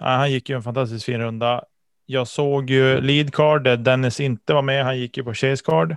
Ja, 0.00 0.06
han 0.06 0.30
gick 0.32 0.48
ju 0.48 0.56
en 0.56 0.62
fantastiskt 0.62 1.04
fin 1.04 1.18
runda. 1.20 1.64
Jag 2.06 2.28
såg 2.28 2.70
ju 2.70 3.00
lead 3.00 3.34
card 3.34 3.64
där 3.64 3.76
Dennis 3.76 4.20
inte 4.20 4.54
var 4.54 4.62
med. 4.62 4.84
Han 4.84 4.98
gick 4.98 5.16
ju 5.16 5.24
på 5.24 5.34
chase 5.34 5.64
card. 5.64 5.96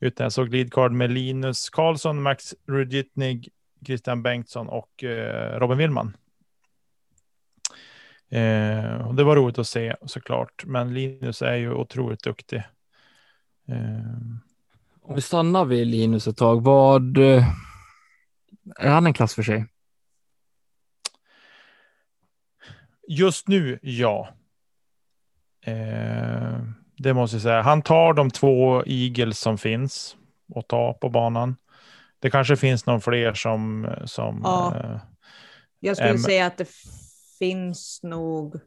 Utan 0.00 0.24
jag 0.24 0.32
såg 0.32 0.48
lead 0.48 0.72
card 0.72 0.92
med 0.92 1.10
Linus 1.10 1.70
Karlsson, 1.70 2.22
Max 2.22 2.54
Rudjitnig, 2.68 3.48
Christian 3.86 4.22
Bengtsson 4.22 4.68
och 4.68 5.04
eh, 5.04 5.58
Robin 5.58 5.78
Willman. 5.78 6.16
Eh, 8.30 9.06
och 9.06 9.14
det 9.14 9.24
var 9.24 9.36
roligt 9.36 9.58
att 9.58 9.66
se 9.66 9.96
såklart. 10.06 10.64
Men 10.66 10.94
Linus 10.94 11.42
är 11.42 11.54
ju 11.54 11.72
otroligt 11.72 12.22
duktig. 12.22 12.62
Ehm, 13.68 14.38
Om 15.02 15.14
vi 15.14 15.20
stannar 15.20 15.64
vid 15.64 15.86
Linus 15.86 16.26
ett 16.28 16.36
tag, 16.36 16.62
vad... 16.64 17.18
eh, 17.18 17.48
Är 18.76 18.90
han 18.90 19.06
en 19.06 19.12
klass 19.14 19.34
för 19.34 19.42
sig? 19.42 19.66
Just 23.08 23.48
nu, 23.48 23.78
ja. 23.82 24.28
Eh, 25.66 26.58
det 26.98 27.14
måste 27.14 27.34
jag 27.36 27.42
säga. 27.42 27.62
Han 27.62 27.82
tar 27.82 28.14
de 28.14 28.30
två 28.30 28.82
Eagles 28.86 29.38
som 29.38 29.58
finns 29.58 30.16
och 30.48 30.68
tar 30.68 30.92
på 30.92 31.08
banan. 31.10 31.56
Det 32.20 32.30
kanske 32.30 32.56
finns 32.56 32.86
någon 32.86 33.00
fler 33.00 33.34
som... 33.34 33.88
som 34.04 34.40
Ja. 34.44 34.76
eh, 34.76 35.00
jag 35.80 35.96
skulle 35.96 36.10
Em. 36.10 36.18
säga 36.18 36.46
att 36.46 36.56
det 36.58 36.68
finns 37.38 38.00
nog. 38.02 38.60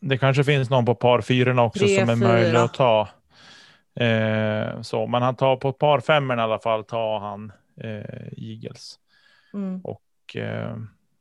det 0.00 0.18
kanske 0.18 0.44
finns 0.44 0.70
någon 0.70 0.84
på 0.84 0.94
par 0.94 1.20
fyrorna 1.20 1.62
också 1.62 1.84
Tre, 1.84 2.00
som 2.00 2.08
är 2.08 2.16
fyra. 2.16 2.28
möjlig 2.28 2.58
att 2.58 2.74
ta. 2.74 3.08
Eh, 4.04 4.82
så, 4.82 5.06
men 5.06 5.22
han 5.22 5.36
tar 5.36 5.56
på 5.56 5.72
par 5.72 6.00
femmorna 6.00 6.42
i 6.42 6.44
alla 6.44 6.58
fall 6.58 6.84
tar 6.84 7.18
han 7.20 7.52
eh, 7.80 8.28
Eagles. 8.36 8.98
Mm. 9.54 9.80
Och 9.84 10.36
eh, 10.36 10.76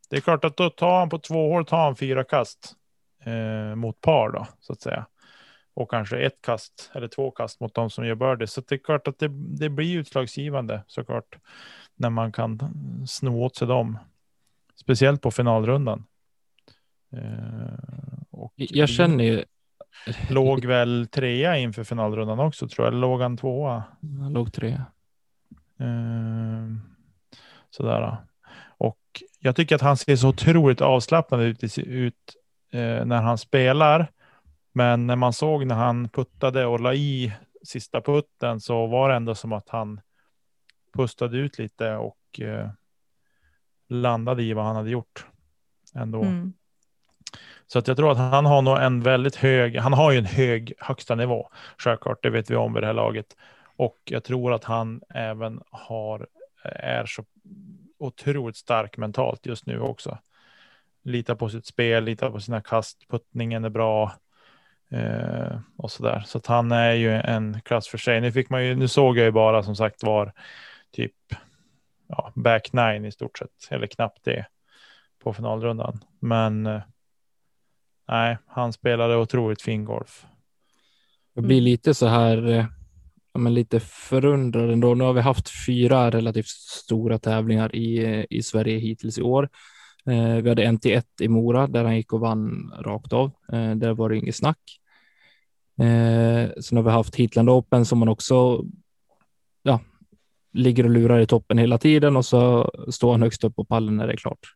det 0.09 0.15
är 0.17 0.21
klart 0.21 0.45
att 0.45 0.57
då 0.57 0.69
tar 0.69 0.99
han 0.99 1.09
på 1.09 1.19
två 1.19 1.49
hål 1.53 1.65
tar 1.65 1.83
han 1.83 1.95
fyra 1.95 2.23
kast 2.23 2.73
eh, 3.23 3.75
mot 3.75 4.01
par 4.01 4.29
då 4.29 4.47
så 4.59 4.73
att 4.73 4.81
säga. 4.81 5.05
Och 5.73 5.91
kanske 5.91 6.17
ett 6.19 6.41
kast 6.41 6.91
eller 6.93 7.07
två 7.07 7.31
kast 7.31 7.59
mot 7.59 7.73
de 7.73 7.89
som 7.89 8.05
gör 8.05 8.15
birdie. 8.15 8.47
Så 8.47 8.61
det 8.61 8.75
är 8.75 8.79
klart 8.79 9.07
att 9.07 9.19
det, 9.19 9.27
det 9.59 9.69
blir 9.69 9.97
utslagsgivande 9.97 10.83
såklart. 10.87 11.37
När 11.95 12.09
man 12.09 12.31
kan 12.31 12.59
sno 13.07 13.43
åt 13.43 13.55
sig 13.55 13.67
dem. 13.67 13.97
Speciellt 14.75 15.21
på 15.21 15.31
finalrundan. 15.31 16.05
Eh, 17.11 18.23
och 18.31 18.53
Jag 18.55 18.89
känner 18.89 19.23
ju... 19.23 19.43
Låg 20.29 20.65
väl 20.65 21.07
trea 21.11 21.57
inför 21.57 21.83
finalrundan 21.83 22.39
också 22.39 22.67
tror 22.67 22.87
jag. 22.87 22.93
Låg 22.93 23.21
han 23.21 23.37
tvåa? 23.37 23.83
Han 24.19 24.33
låg 24.33 24.53
tre. 24.53 24.81
Eh, 25.79 26.67
sådär. 27.69 28.17
Och 28.77 28.99
jag 29.39 29.55
tycker 29.55 29.75
att 29.75 29.81
han 29.81 29.97
ser 29.97 30.15
så 30.15 30.29
otroligt 30.29 30.81
avslappnad 30.81 31.41
ut, 31.41 32.35
eh, 32.71 33.05
när 33.05 33.21
han 33.21 33.37
spelar. 33.37 34.11
Men 34.71 35.07
när 35.07 35.15
man 35.15 35.33
såg 35.33 35.65
när 35.65 35.75
han 35.75 36.09
puttade 36.09 36.65
och 36.65 36.79
la 36.79 36.93
i 36.93 37.33
sista 37.63 38.01
putten 38.01 38.61
så 38.61 38.87
var 38.87 39.09
det 39.09 39.15
ändå 39.15 39.35
som 39.35 39.53
att 39.53 39.69
han 39.69 40.01
pustade 40.93 41.37
ut 41.37 41.57
lite 41.57 41.95
och 41.95 42.39
landade 43.89 44.43
i 44.43 44.53
vad 44.53 44.65
han 44.65 44.75
hade 44.75 44.89
gjort. 44.89 45.25
Ändå. 45.95 46.21
Mm. 46.21 46.53
Så 47.67 47.79
att 47.79 47.87
jag 47.87 47.97
tror 47.97 48.11
att 48.11 48.17
han 48.17 48.45
har 48.45 48.61
nog 48.61 48.77
en 48.77 49.01
väldigt 49.01 49.35
hög, 49.35 49.77
han 49.77 49.93
har 49.93 50.11
ju 50.11 50.17
en 50.17 50.25
hög 50.25 50.73
högsta 50.79 51.15
nivå. 51.15 51.49
Självklart, 51.77 52.23
det 52.23 52.29
vet 52.29 52.49
vi 52.49 52.55
om 52.55 52.73
vid 52.73 52.83
det 52.83 52.87
här 52.87 52.93
laget. 52.93 53.35
Och 53.75 53.97
jag 54.03 54.23
tror 54.23 54.53
att 54.53 54.63
han 54.63 55.01
även 55.09 55.61
har, 55.71 56.27
eh, 56.63 56.89
är 56.89 57.05
så 57.05 57.23
otroligt 57.99 58.57
stark 58.57 58.97
mentalt 58.97 59.45
just 59.45 59.65
nu 59.65 59.79
också. 59.79 60.17
Litar 61.03 61.35
på 61.35 61.49
sitt 61.49 61.65
spel, 61.65 62.03
litar 62.03 62.29
på 62.29 62.39
sina 62.39 62.61
kast, 62.61 63.07
puttningen 63.09 63.65
är 63.65 63.69
bra. 63.69 64.13
Eh, 64.91 65.59
och 65.77 65.91
sådär. 65.91 66.23
Så 66.25 66.37
att 66.37 66.47
han 66.47 66.71
är 66.71 66.93
ju 66.93 67.11
en 67.11 67.61
klass 67.61 67.87
för 67.87 67.97
sig. 67.97 68.21
Nu, 68.21 68.31
fick 68.31 68.49
man 68.49 68.65
ju, 68.65 68.75
nu 68.75 68.87
såg 68.87 69.17
jag 69.17 69.25
ju 69.25 69.31
bara 69.31 69.63
som 69.63 69.75
sagt 69.75 70.03
var 70.03 70.33
typ 70.91 71.13
ja, 72.07 72.31
back 72.35 72.73
nine 72.73 73.05
i 73.05 73.11
stort 73.11 73.37
sett, 73.37 73.67
eller 73.69 73.87
knappt 73.87 74.23
det 74.23 74.45
på 75.23 75.33
finalrundan. 75.33 76.03
Men 76.19 76.65
eh, 76.65 76.81
nej, 78.09 78.37
han 78.47 78.73
spelade 78.73 79.17
otroligt 79.17 79.61
fin 79.61 79.85
golf. 79.85 80.25
Jag 81.33 81.43
blir 81.43 81.61
lite 81.61 81.93
så 81.93 82.07
här, 82.07 82.47
eh, 82.47 82.65
ja, 83.33 83.39
men 83.39 83.53
lite 83.53 83.79
förundrad 83.79 84.71
ändå. 84.71 84.95
Nu 84.95 85.03
har 85.03 85.13
vi 85.13 85.21
haft 85.21 85.65
fyra 85.65 86.09
relativt 86.11 86.47
stora 86.47 87.19
tävlingar 87.19 87.75
i, 87.75 88.05
eh, 88.05 88.25
i 88.29 88.43
Sverige 88.43 88.79
hittills 88.79 89.17
i 89.17 89.21
år. 89.21 89.49
Eh, 90.05 90.35
vi 90.35 90.49
hade 90.49 90.63
en 90.63 90.79
till 90.79 90.93
ett 90.93 91.21
i 91.21 91.27
Mora 91.27 91.67
där 91.67 91.83
han 91.83 91.95
gick 91.95 92.13
och 92.13 92.19
vann 92.19 92.73
rakt 92.79 93.13
av. 93.13 93.31
Eh, 93.53 93.75
där 93.75 93.93
var 93.93 94.09
det 94.09 94.17
inget 94.17 94.35
snack. 94.35 94.79
Eh, 95.79 96.49
sen 96.61 96.77
har 96.77 96.83
vi 96.83 96.89
haft 96.89 97.15
Heatland 97.15 97.49
Open 97.49 97.85
som 97.85 97.99
man 97.99 98.09
också 98.09 98.63
ja, 99.63 99.79
ligger 100.53 100.83
och 100.83 100.89
lurar 100.89 101.19
i 101.19 101.27
toppen 101.27 101.57
hela 101.57 101.77
tiden 101.77 102.17
och 102.17 102.25
så 102.25 102.71
står 102.91 103.11
han 103.11 103.21
högst 103.21 103.43
upp 103.43 103.55
på 103.55 103.65
pallen 103.65 103.97
när 103.97 104.07
det 104.07 104.13
är 104.13 104.17
klart. 104.17 104.55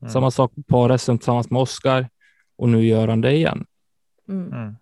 Mm. 0.00 0.12
Samma 0.12 0.30
sak 0.30 0.54
på 0.54 0.62
par-SM 0.62 1.16
tillsammans 1.18 1.50
med 1.50 1.62
Oskar 1.62 2.08
och 2.58 2.68
nu 2.68 2.86
gör 2.86 3.08
han 3.08 3.20
det 3.20 3.32
igen. 3.32 3.66
Mm. 4.28 4.52
Mm. 4.52 4.76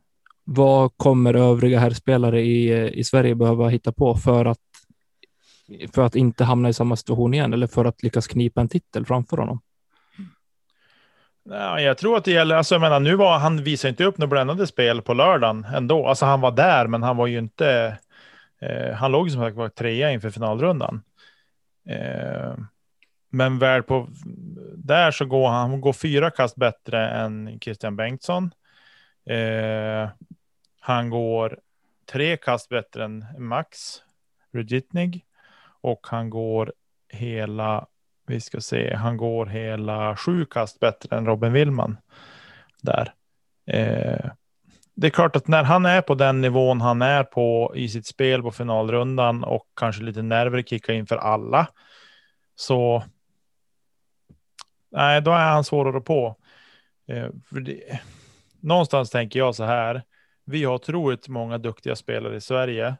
Vad 0.44 0.96
kommer 0.96 1.34
övriga 1.34 1.78
herrspelare 1.78 2.40
i, 2.40 2.88
i 2.88 3.04
Sverige 3.04 3.34
behöva 3.34 3.68
hitta 3.68 3.92
på 3.92 4.14
för 4.14 4.44
att, 4.44 4.58
för 5.94 6.02
att 6.02 6.16
inte 6.16 6.44
hamna 6.44 6.68
i 6.68 6.72
samma 6.72 6.96
situation 6.96 7.34
igen 7.34 7.52
eller 7.52 7.66
för 7.66 7.84
att 7.84 8.02
lyckas 8.02 8.26
knipa 8.26 8.60
en 8.60 8.68
titel 8.68 9.06
framför 9.06 9.36
honom? 9.36 9.60
Ja, 11.50 11.80
jag 11.80 11.98
tror 11.98 12.16
att 12.16 12.24
det 12.24 12.30
gäller, 12.30 12.56
alltså 12.56 12.74
jag 12.74 12.80
menar, 12.80 13.00
nu 13.00 13.14
var 13.14 13.38
han 13.38 13.62
visade 13.64 13.90
inte 13.90 14.04
upp 14.04 14.18
något 14.18 14.30
brännande 14.30 14.66
spel 14.66 15.02
på 15.02 15.14
lördagen 15.14 15.66
ändå. 15.74 16.06
Alltså 16.06 16.26
han 16.26 16.40
var 16.40 16.50
där, 16.50 16.86
men 16.86 17.02
han 17.02 17.16
var 17.16 17.26
ju 17.26 17.38
inte, 17.38 17.98
eh, 18.60 18.94
han 18.94 19.12
låg 19.12 19.30
som 19.30 19.40
sagt 19.42 19.56
var 19.56 19.68
trea 19.68 20.12
inför 20.12 20.30
finalrundan. 20.30 21.02
Eh, 21.88 22.54
men 23.36 23.58
väl 23.58 23.82
på, 23.82 24.08
där 24.76 25.10
så 25.10 25.24
går 25.24 25.48
han, 25.48 25.70
han 25.70 25.80
går 25.80 25.92
fyra 25.92 26.30
kast 26.30 26.56
bättre 26.56 27.08
än 27.08 27.58
Christian 27.60 27.96
Bengtsson. 27.96 28.50
Eh, 29.26 30.08
han 30.80 31.10
går 31.10 31.58
tre 32.12 32.36
kast 32.36 32.68
bättre 32.68 33.04
än 33.04 33.24
Max 33.38 34.02
Rudjitnig 34.52 35.24
och 35.80 36.06
han 36.06 36.30
går 36.30 36.72
hela 37.08 37.86
vi 38.26 38.40
ska 38.40 38.60
se, 38.60 38.94
han 38.94 39.16
går 39.16 39.46
hela 39.46 40.16
sju 40.16 40.44
kast 40.44 40.80
bättre 40.80 41.16
än 41.16 41.26
Robin 41.26 41.52
Willman 41.52 41.96
där. 42.82 43.14
Eh, 43.66 44.30
det 44.94 45.06
är 45.06 45.10
klart 45.10 45.36
att 45.36 45.48
när 45.48 45.64
han 45.64 45.86
är 45.86 46.02
på 46.02 46.14
den 46.14 46.40
nivån 46.40 46.80
han 46.80 47.02
är 47.02 47.24
på 47.24 47.72
i 47.76 47.88
sitt 47.88 48.06
spel 48.06 48.42
på 48.42 48.50
finalrundan 48.50 49.44
och 49.44 49.66
kanske 49.76 50.02
lite 50.02 50.22
nerver 50.22 50.62
kickar 50.62 50.92
in 50.92 51.06
för 51.06 51.16
alla. 51.16 51.68
Så. 52.54 53.04
Nej, 54.90 55.22
då 55.22 55.30
är 55.30 55.48
han 55.48 55.64
svårare 55.64 56.00
på. 56.00 56.36
Eh, 57.08 57.28
för 57.48 57.60
det, 57.60 58.00
någonstans 58.60 59.10
tänker 59.10 59.38
jag 59.38 59.54
så 59.54 59.64
här. 59.64 60.02
Vi 60.44 60.64
har 60.64 60.74
otroligt 60.74 61.28
många 61.28 61.58
duktiga 61.58 61.96
spelare 61.96 62.36
i 62.36 62.40
Sverige 62.40 62.96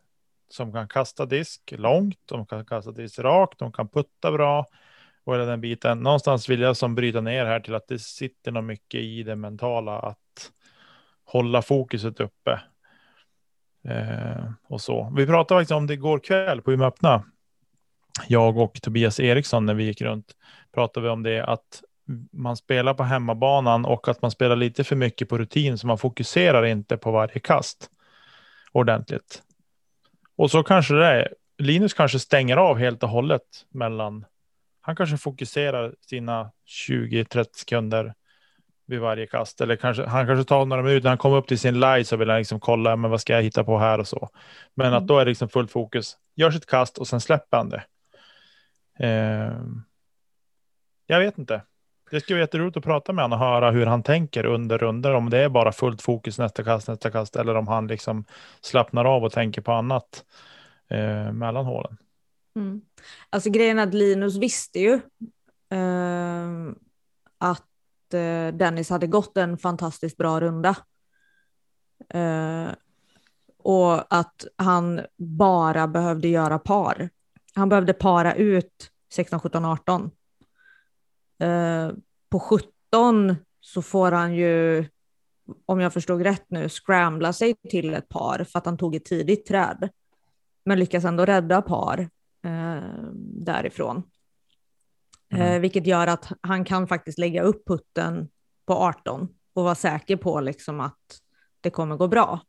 som 0.49 0.73
kan 0.73 0.89
kasta 0.89 1.27
disk 1.27 1.75
långt, 1.77 2.19
de 2.25 2.47
kan 2.47 2.65
kasta 2.65 2.91
disk 2.93 3.19
rakt, 3.19 3.59
de 3.59 3.73
kan 3.73 3.89
putta 3.89 4.33
bra 4.33 4.67
och 5.25 5.35
hela 5.35 5.45
den 5.45 5.61
biten. 5.61 6.01
Någonstans 6.01 6.49
vill 6.49 6.61
jag 6.61 6.77
som 6.77 6.95
bryta 6.95 7.21
ner 7.21 7.45
här 7.47 7.61
till 7.61 7.75
att 7.75 7.89
det 7.89 7.99
sitter 7.99 8.53
nog 8.53 8.65
mycket 8.65 9.01
i 9.01 9.23
det 9.23 9.37
mentala 9.37 9.99
att 9.99 10.53
hålla 11.25 11.63
fokuset 11.63 12.21
uppe. 12.21 12.61
Eh, 13.89 14.51
och 14.69 14.81
så. 14.81 15.13
Vi 15.17 15.27
pratade 15.27 15.61
faktiskt 15.61 15.77
om 15.77 15.87
det 15.87 15.95
igår 15.95 16.19
kväll 16.19 16.63
på 16.63 16.73
Umeå 16.73 16.87
öppna. 16.87 17.25
Jag 18.29 18.59
och 18.59 18.83
Tobias 18.83 19.21
Eriksson 19.21 19.67
när 19.67 19.75
vi 19.75 19.85
gick 19.85 20.01
runt 20.01 20.37
pratade 20.75 21.05
vi 21.07 21.11
om 21.11 21.23
det 21.23 21.45
att 21.45 21.83
man 22.33 22.57
spelar 22.57 22.95
på 22.95 23.03
hemmabanan 23.03 23.85
och 23.85 24.09
att 24.09 24.23
man 24.23 24.31
spelar 24.31 24.57
lite 24.57 24.85
för 24.85 24.97
mycket 24.97 25.29
på 25.29 25.39
rutin 25.39 25.79
så 25.79 25.87
man 25.87 25.99
fokuserar 25.99 26.65
inte 26.65 26.97
på 26.97 27.11
varje 27.11 27.41
kast 27.41 27.91
ordentligt. 28.73 29.43
Och 30.37 30.51
så 30.51 30.63
kanske 30.63 30.95
det 30.95 31.07
är. 31.07 31.35
Linus 31.59 31.95
kanske 31.95 32.19
stänger 32.19 32.57
av 32.57 32.79
helt 32.79 33.03
och 33.03 33.09
hållet 33.09 33.43
mellan 33.71 34.25
han 34.81 34.97
kanske 34.97 35.17
fokuserar 35.17 35.95
sina 36.01 36.51
20-30 36.89 37.47
sekunder 37.57 38.15
vid 38.87 39.01
varje 39.01 39.27
kast. 39.27 39.61
Eller 39.61 39.77
kanske, 39.77 40.07
han 40.07 40.27
kanske 40.27 40.49
tar 40.49 40.65
några 40.65 40.83
minuter, 40.83 41.03
när 41.05 41.11
han 41.11 41.19
kommer 41.19 41.37
upp 41.37 41.49
till 41.49 41.59
sin 41.59 41.75
live 41.75 42.05
så 42.05 42.17
vill 42.17 42.31
han 42.31 42.39
liksom 42.39 42.61
kolla, 42.61 42.97
men 42.97 43.11
vad 43.11 43.21
ska 43.21 43.33
jag 43.33 43.43
hitta 43.43 43.65
på 43.65 43.79
här 43.79 43.99
och 43.99 44.09
så. 44.09 44.29
Men 44.75 44.87
mm. 44.87 44.99
att 44.99 45.07
då 45.07 45.19
är 45.19 45.25
det 45.25 45.29
liksom 45.29 45.49
fullt 45.49 45.71
fokus, 45.71 46.17
gör 46.37 46.51
sitt 46.51 46.67
kast 46.67 46.99
och 46.99 47.09
sen 47.09 47.21
släpper 47.21 47.57
han 47.57 47.69
det. 47.69 47.83
Eh, 48.99 49.61
jag 51.07 51.21
vet 51.21 51.39
inte. 51.39 51.63
Det 52.11 52.21
skulle 52.21 52.35
vara 52.35 52.43
jätteroligt 52.43 52.77
att 52.77 52.85
prata 52.85 53.13
med 53.13 53.25
honom 53.25 53.41
och 53.41 53.47
höra 53.47 53.71
hur 53.71 53.87
han 53.87 54.03
tänker 54.03 54.47
under 54.47 54.79
runder, 54.79 55.15
om 55.15 55.31
det 55.31 55.39
är 55.39 55.49
bara 55.49 55.73
fullt 55.73 56.03
fokus 56.03 56.39
nästa 56.39 56.65
kast, 56.65 56.89
nästa 56.89 57.11
kast, 57.11 57.37
eller 57.37 57.55
om 57.55 57.69
han 57.69 57.87
liksom 57.87 58.25
slappnar 58.61 59.05
av 59.05 59.25
och 59.25 59.33
tänker 59.33 59.63
på 59.63 59.73
annat 59.73 60.25
eh, 60.89 61.33
mellan 61.33 61.65
hålen. 61.65 61.97
Mm. 62.57 62.81
Alltså 63.31 63.51
grejen 63.51 63.79
är 63.79 63.83
att 63.83 63.95
Linus 63.95 64.37
visste 64.37 64.81
ju 64.81 64.93
eh, 65.71 66.49
att 67.39 68.15
eh, 68.15 68.55
Dennis 68.55 68.91
hade 68.91 69.07
gått 69.07 69.37
en 69.37 69.59
fantastiskt 69.59 70.17
bra 70.17 70.41
runda. 70.41 70.77
Eh, 72.09 72.69
och 73.59 74.15
att 74.15 74.47
han 74.57 75.01
bara 75.17 75.89
behövde 75.89 76.29
göra 76.29 76.59
par. 76.59 77.09
Han 77.57 77.69
behövde 77.69 77.93
para 77.93 78.35
ut 78.35 78.91
16, 79.13 79.41
17, 79.41 79.65
18. 79.65 80.11
på 82.31 82.41
17 82.41 83.37
så 83.61 83.83
får 83.83 84.13
han 84.13 84.35
ju, 84.35 84.85
om 85.67 85.81
jag 85.81 85.93
förstod 85.93 86.23
rätt 86.23 86.45
nu, 86.49 86.69
scrambla 86.69 87.33
sig 87.33 87.55
till 87.71 87.95
ett 87.95 88.09
par 88.09 88.45
för 88.45 88.59
att 88.59 88.67
han 88.67 88.79
tog 88.79 88.95
ett 88.95 89.05
tidigt 89.05 89.47
träd. 89.47 89.89
Men 90.65 90.79
lyckas 90.79 91.05
ändå 91.05 91.25
rädda 91.25 91.63
par 91.63 92.01
eh, 92.45 93.11
därifrån. 93.23 94.03
Mm. 95.33 95.53
Eh, 95.53 95.61
vilket 95.61 95.87
gör 95.87 96.07
att 96.07 96.33
han 96.41 96.65
kan 96.65 96.89
faktiskt 96.89 97.19
lägga 97.19 97.43
upp 97.43 97.67
putten 97.67 98.29
på 98.67 98.75
18 98.75 99.29
och 99.55 99.65
vara 99.65 99.75
säker 99.75 100.17
på 100.17 100.41
liksom 100.41 100.81
att 100.81 101.21
det 101.61 101.71
kommer 101.71 101.97
gå 101.97 102.09
bra. 102.09 102.41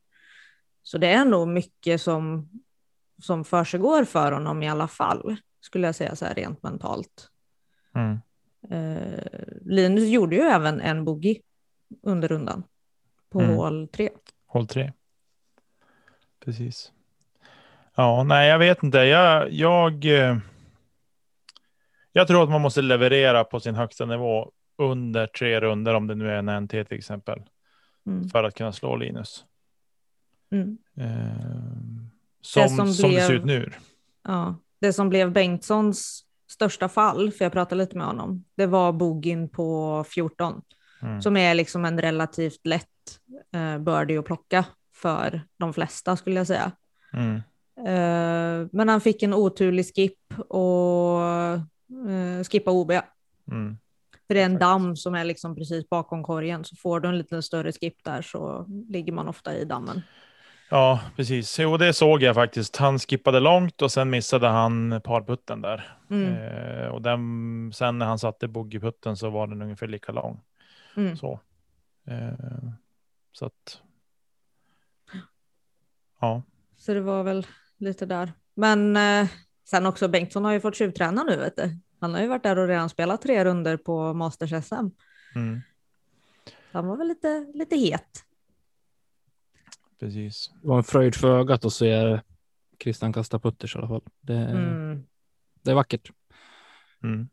Så 0.83 0.97
det 0.97 1.07
är 1.07 1.25
nog 1.25 1.47
mycket 1.47 2.01
som, 2.01 2.49
som 3.21 3.43
försiggår 3.43 4.03
för 4.03 4.31
honom 4.31 4.63
i 4.63 4.69
alla 4.69 4.87
fall, 4.87 5.37
skulle 5.61 5.87
jag 5.87 5.95
säga 5.95 6.15
så 6.15 6.25
här 6.25 6.35
rent 6.35 6.63
mentalt. 6.63 7.29
Mm. 7.95 8.19
Eh, 8.69 9.43
Linus 9.61 10.09
gjorde 10.09 10.35
ju 10.35 10.41
även 10.41 10.81
en 10.81 11.05
boogie 11.05 11.41
under 12.03 12.27
rundan 12.27 12.63
på 13.29 13.41
mm. 13.41 13.55
hål 13.55 13.87
3. 13.87 14.09
Hål 14.47 14.67
3. 14.67 14.93
Precis. 16.45 16.91
Ja, 17.95 18.23
nej, 18.23 18.49
jag 18.49 18.59
vet 18.59 18.83
inte. 18.83 18.97
Jag, 18.97 19.51
jag, 19.51 20.05
eh, 20.05 20.37
jag 22.11 22.27
tror 22.27 22.43
att 22.43 22.49
man 22.49 22.61
måste 22.61 22.81
leverera 22.81 23.43
på 23.43 23.59
sin 23.59 23.75
högsta 23.75 24.05
nivå 24.05 24.51
under 24.77 25.27
tre 25.27 25.59
runder, 25.59 25.93
om 25.93 26.07
det 26.07 26.15
nu 26.15 26.31
är 26.31 26.37
en 26.37 26.63
NT 26.63 26.69
till 26.69 26.97
exempel, 26.97 27.41
mm. 28.05 28.29
för 28.29 28.43
att 28.43 28.55
kunna 28.55 28.71
slå 28.71 28.95
Linus. 28.95 29.45
Mm. 30.51 30.77
Eh, 30.95 31.96
som, 32.47 32.61
det 32.63 32.69
som, 32.69 32.93
som 32.93 33.09
blev, 33.09 33.21
det 33.21 33.27
ser 33.27 33.33
ut 33.33 33.45
nu. 33.45 33.71
Ja, 34.23 34.55
det 34.81 34.93
som 34.93 35.09
blev 35.09 35.31
Bengtssons 35.31 36.23
största 36.49 36.89
fall, 36.89 37.31
för 37.31 37.45
jag 37.45 37.51
pratade 37.51 37.83
lite 37.83 37.97
med 37.97 38.07
honom, 38.07 38.43
det 38.55 38.65
var 38.65 38.91
bogin 38.91 39.49
på 39.49 40.03
14, 40.09 40.61
mm. 41.01 41.21
som 41.21 41.37
är 41.37 41.55
liksom 41.55 41.85
en 41.85 42.01
relativt 42.01 42.65
lätt 42.67 43.19
eh, 43.53 43.77
birdie 43.77 44.19
att 44.19 44.25
plocka 44.25 44.65
för 44.95 45.41
de 45.57 45.73
flesta 45.73 46.17
skulle 46.17 46.35
jag 46.35 46.47
säga. 46.47 46.71
Mm. 47.13 47.41
Uh, 47.79 48.67
men 48.71 48.89
han 48.89 49.01
fick 49.01 49.23
en 49.23 49.33
oturlig 49.33 49.85
skip 49.85 50.39
och 50.49 51.19
uh, 52.07 52.43
skippa 52.43 52.71
OB. 52.71 52.91
Mm. 53.51 53.77
För 54.27 54.33
det 54.33 54.41
är 54.41 54.45
en 54.45 54.59
damm 54.59 54.95
som 54.95 55.15
är 55.15 55.23
liksom 55.23 55.55
precis 55.55 55.89
bakom 55.89 56.23
korgen, 56.23 56.65
så 56.65 56.75
får 56.75 56.99
du 56.99 57.09
en 57.09 57.17
lite 57.17 57.41
större 57.41 57.71
skip 57.71 58.03
där 58.03 58.21
så 58.21 58.65
ligger 58.89 59.13
man 59.13 59.27
ofta 59.27 59.57
i 59.57 59.65
dammen. 59.65 60.01
Ja, 60.69 60.99
precis. 61.15 61.59
Jo, 61.59 61.77
det 61.77 61.93
såg 61.93 62.23
jag 62.23 62.35
faktiskt. 62.35 62.75
Han 62.75 62.99
skippade 62.99 63.39
långt 63.39 63.81
och 63.81 63.91
sen 63.91 64.09
missade 64.09 64.47
han 64.47 65.01
parputten 65.03 65.61
där. 65.61 65.97
Mm. 66.09 66.33
Eh, 66.33 66.87
och 66.87 67.01
den, 67.01 67.71
sen 67.73 67.99
när 67.99 68.05
han 68.05 68.19
satte 68.19 68.47
boogieputten 68.47 69.17
så 69.17 69.29
var 69.29 69.47
den 69.47 69.61
ungefär 69.61 69.87
lika 69.87 70.11
lång. 70.11 70.41
Mm. 70.97 71.17
Så. 71.17 71.39
Eh, 72.07 72.69
så 73.31 73.45
att. 73.45 73.81
Ja. 76.21 76.41
Så 76.77 76.93
det 76.93 77.01
var 77.01 77.23
väl 77.23 77.47
lite 77.77 78.05
där. 78.05 78.33
Men 78.53 78.97
eh, 78.97 79.27
sen 79.69 79.85
också 79.85 80.07
Bengtsson 80.07 80.45
har 80.45 80.51
ju 80.51 80.59
fått 80.59 80.75
tjuvträna 80.75 81.23
nu 81.23 81.37
vet 81.37 81.55
du. 81.55 81.79
Han 81.99 82.13
har 82.13 82.21
ju 82.21 82.27
varit 82.27 82.43
där 82.43 82.59
och 82.59 82.67
redan 82.67 82.89
spelat 82.89 83.21
tre 83.21 83.45
runder 83.45 83.77
på 83.77 84.13
Masters 84.13 84.65
SM. 84.65 84.89
Mm. 85.35 85.61
Han 86.71 86.87
var 86.87 86.97
väl 86.97 87.07
lite, 87.07 87.45
lite 87.53 87.75
het. 87.75 88.26
Precis. 89.99 90.51
Det 90.61 90.67
var 90.67 90.77
en 90.77 90.83
fröjd 90.83 91.15
för 91.15 91.39
ögat 91.39 91.65
att 91.65 91.73
se 91.73 92.19
Christian 92.83 93.13
kasta 93.13 93.39
putters 93.39 93.75
i 93.75 93.79
alla 93.79 93.87
fall. 93.87 94.01
Det, 94.21 94.35
mm. 94.35 95.03
det 95.63 95.71
är 95.71 95.75
vackert. 95.75 96.11
Mm. 97.03 97.27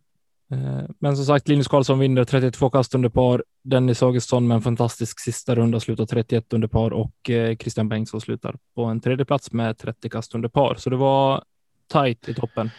Eh, 0.53 0.85
men 0.99 1.17
som 1.17 1.25
sagt, 1.25 1.49
Linus 1.49 1.69
Karlsson 1.69 1.99
vinner 1.99 2.25
32 2.25 2.71
kast 2.71 2.95
under 2.95 3.09
par. 3.09 3.45
Dennis 3.63 4.03
Augustsson 4.03 4.49
med 4.49 4.55
en 4.55 4.63
fantastisk 4.63 5.21
sista 5.21 5.55
runda 5.55 5.81
slutar 5.81 6.07
31 6.07 6.53
under 6.53 6.69
par 6.69 6.93
och 6.93 7.31
eh, 7.31 7.57
Christian 7.57 7.89
Bengtsson 7.89 8.21
slutar 8.21 8.57
på 8.75 8.85
en 8.85 9.01
tredje 9.01 9.25
plats 9.25 9.53
med 9.53 9.79
30 9.79 10.09
kast 10.09 10.35
under 10.35 10.49
par. 10.49 10.75
Så 10.75 10.91
det 10.91 10.97
var 10.97 11.45
tajt 11.89 12.29
i 12.29 12.35
toppen. 12.35 12.71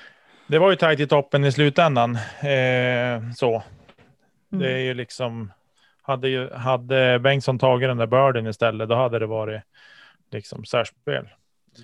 Det 0.47 0.59
var 0.59 0.69
ju 0.69 0.75
tajt 0.75 0.99
i 0.99 1.07
toppen 1.07 1.45
i 1.45 1.51
slutändan. 1.51 2.15
Eh, 2.15 3.31
så. 3.35 3.63
Mm. 4.51 4.63
Det 4.63 4.71
är 4.71 4.79
ju 4.79 4.93
liksom. 4.93 5.51
Hade, 6.05 6.29
ju, 6.29 6.49
hade 6.53 7.19
Bengtsson 7.19 7.59
tagit 7.59 7.89
den 7.89 7.97
där 7.97 8.07
börden 8.07 8.47
istället, 8.47 8.89
då 8.89 8.95
hade 8.95 9.19
det 9.19 9.25
varit 9.25 9.61
liksom 10.31 10.65
särspel. 10.65 11.27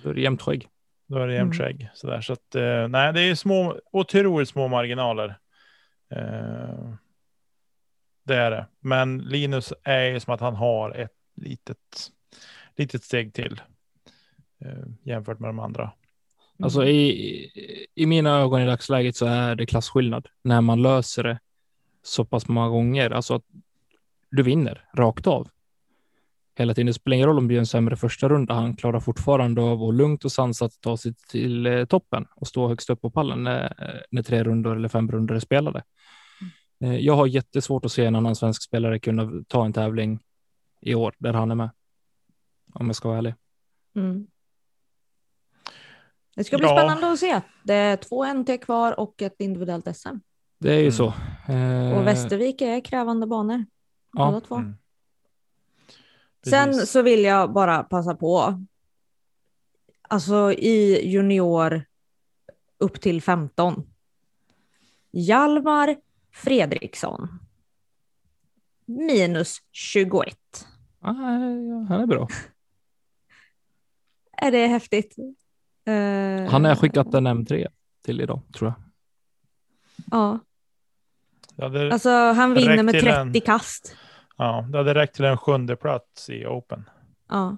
Då 0.02 0.10
är 0.10 0.14
det 0.14 0.20
jämnt 0.20 0.42
skägg. 0.42 0.68
Då 1.06 1.18
är 1.18 1.26
det 1.26 1.34
jämnt 1.34 1.54
Mm. 1.54 1.66
skägg. 1.66 1.88
Sådär. 1.94 2.20
Så 2.20 2.32
att, 2.32 2.54
eh, 2.54 2.88
nej, 2.88 3.12
det 3.12 3.20
är 3.20 3.34
små, 3.34 3.78
otroligt 3.92 4.48
små 4.48 4.68
marginaler. 4.68 5.38
Eh, 6.10 6.94
det 8.24 8.34
är 8.36 8.50
det. 8.50 8.66
Men 8.80 9.18
Linus 9.18 9.72
är 9.82 10.04
ju 10.04 10.20
som 10.20 10.34
att 10.34 10.40
han 10.40 10.56
har 10.56 10.90
ett 10.90 11.12
litet, 11.36 11.78
litet 12.76 13.04
steg 13.04 13.34
till 13.34 13.60
eh, 14.64 14.84
jämfört 15.02 15.38
med 15.38 15.48
de 15.48 15.58
andra. 15.58 15.92
Alltså 16.62 16.84
i, 16.84 17.88
i 17.94 18.06
mina 18.06 18.40
ögon 18.40 18.60
i 18.62 18.66
dagsläget 18.66 19.16
så 19.16 19.26
är 19.26 19.54
det 19.54 19.66
klasskillnad 19.66 20.28
när 20.44 20.60
man 20.60 20.82
löser 20.82 21.22
det 21.22 21.38
så 22.02 22.24
pass 22.24 22.48
många 22.48 22.68
gånger. 22.68 23.10
Alltså 23.10 23.34
att 23.34 23.44
du 24.32 24.42
vinner 24.42 24.84
rakt 24.94 25.26
av. 25.26 25.48
Hela 26.56 26.74
tiden. 26.74 26.86
Det 26.86 26.92
spelar 26.94 27.14
ingen 27.14 27.26
roll 27.28 27.38
om 27.38 27.44
det 27.44 27.48
blir 27.48 27.58
en 27.58 27.66
sämre 27.66 27.96
första 27.96 28.28
runda. 28.28 28.54
Han 28.54 28.76
klarar 28.76 29.00
fortfarande 29.00 29.62
av 29.62 29.82
att 29.82 29.94
lugnt 29.94 30.24
och 30.24 30.32
sansat 30.32 30.72
ta 30.80 30.96
sig 30.96 31.14
till 31.28 31.66
eh, 31.66 31.84
toppen 31.84 32.26
och 32.36 32.46
stå 32.48 32.68
högst 32.68 32.90
upp 32.90 33.00
på 33.00 33.10
pallen 33.10 33.44
när, 33.44 33.74
när 34.10 34.22
tre 34.22 34.44
rundor 34.44 34.76
eller 34.76 34.88
fem 34.88 35.10
rundor 35.10 35.34
är 35.36 35.40
spelade. 35.40 35.82
Eh, 36.84 36.96
Jag 36.96 37.14
har 37.16 37.26
jättesvårt 37.26 37.84
att 37.84 37.92
se 37.92 38.04
en 38.04 38.14
annan 38.16 38.36
svensk 38.36 38.62
spelare 38.62 38.98
kunna 38.98 39.30
ta 39.48 39.64
en 39.64 39.72
tävling 39.72 40.18
i 40.80 40.94
år 40.94 41.14
där 41.18 41.32
han 41.32 41.50
är 41.50 41.54
med. 41.54 41.70
Om 42.74 42.86
jag 42.86 42.96
ska 42.96 43.08
vara 43.08 43.18
ärlig. 43.18 43.34
Mm. 43.96 44.26
Det 46.36 46.44
ska 46.44 46.56
bli 46.58 46.66
Ja. 46.66 46.78
spännande 46.78 47.12
att 47.12 47.18
se. 47.18 47.40
Det 47.64 47.74
är 47.74 47.96
två 47.96 48.24
NT 48.34 48.58
kvar 48.58 49.00
och 49.00 49.22
ett 49.22 49.40
individuellt 49.40 49.96
SM. 49.96 50.08
Det 50.58 50.70
är 50.70 50.74
ju 50.78 50.80
Mm. 50.80 50.92
så. 50.92 51.06
Eh, 51.52 51.98
Och 51.98 52.06
Västervik 52.06 52.60
är 52.62 52.80
krävande 52.80 53.26
banor. 53.26 53.64
Ja. 54.12 54.26
Alla 54.26 54.40
två. 54.40 54.54
Mm. 54.54 54.74
Sen 56.46 56.74
så 56.86 57.02
vill 57.02 57.24
jag 57.24 57.52
bara 57.52 57.82
passa 57.82 58.14
på. 58.14 58.64
Alltså 60.08 60.52
i 60.52 61.08
junior 61.08 61.84
upp 62.78 63.00
till 63.00 63.22
15. 63.22 63.86
Hjalmar 65.10 65.96
Fredriksson. 66.32 67.28
Minus 68.84 69.58
21. 69.70 70.36
ah, 71.00 71.12
han 71.12 72.00
är 72.00 72.06
bra. 72.06 72.28
Är 74.32 74.50
det 74.52 74.66
häftigt? 74.66 75.16
Eh, 75.84 76.50
Han 76.50 76.64
har 76.64 76.76
skickat 76.76 77.14
en 77.14 77.26
M3 77.26 77.66
till 78.02 78.20
idag, 78.20 78.40
tror 78.54 78.70
jag. 78.70 78.82
Ja, 80.10 80.38
alltså 81.58 82.10
han 82.10 82.54
vinner 82.54 82.82
med 82.82 82.94
till 82.94 83.02
30 83.02 83.20
en- 83.20 83.40
kast. 83.40 83.96
ja, 84.36 84.66
det 84.72 84.78
hade 84.78 84.94
räckt 84.94 85.14
till 85.16 85.24
en 85.24 85.36
sjunde 85.36 85.76
plats 85.76 86.30
i 86.30 86.46
Open. 86.46 86.90
Ja. 87.28 87.56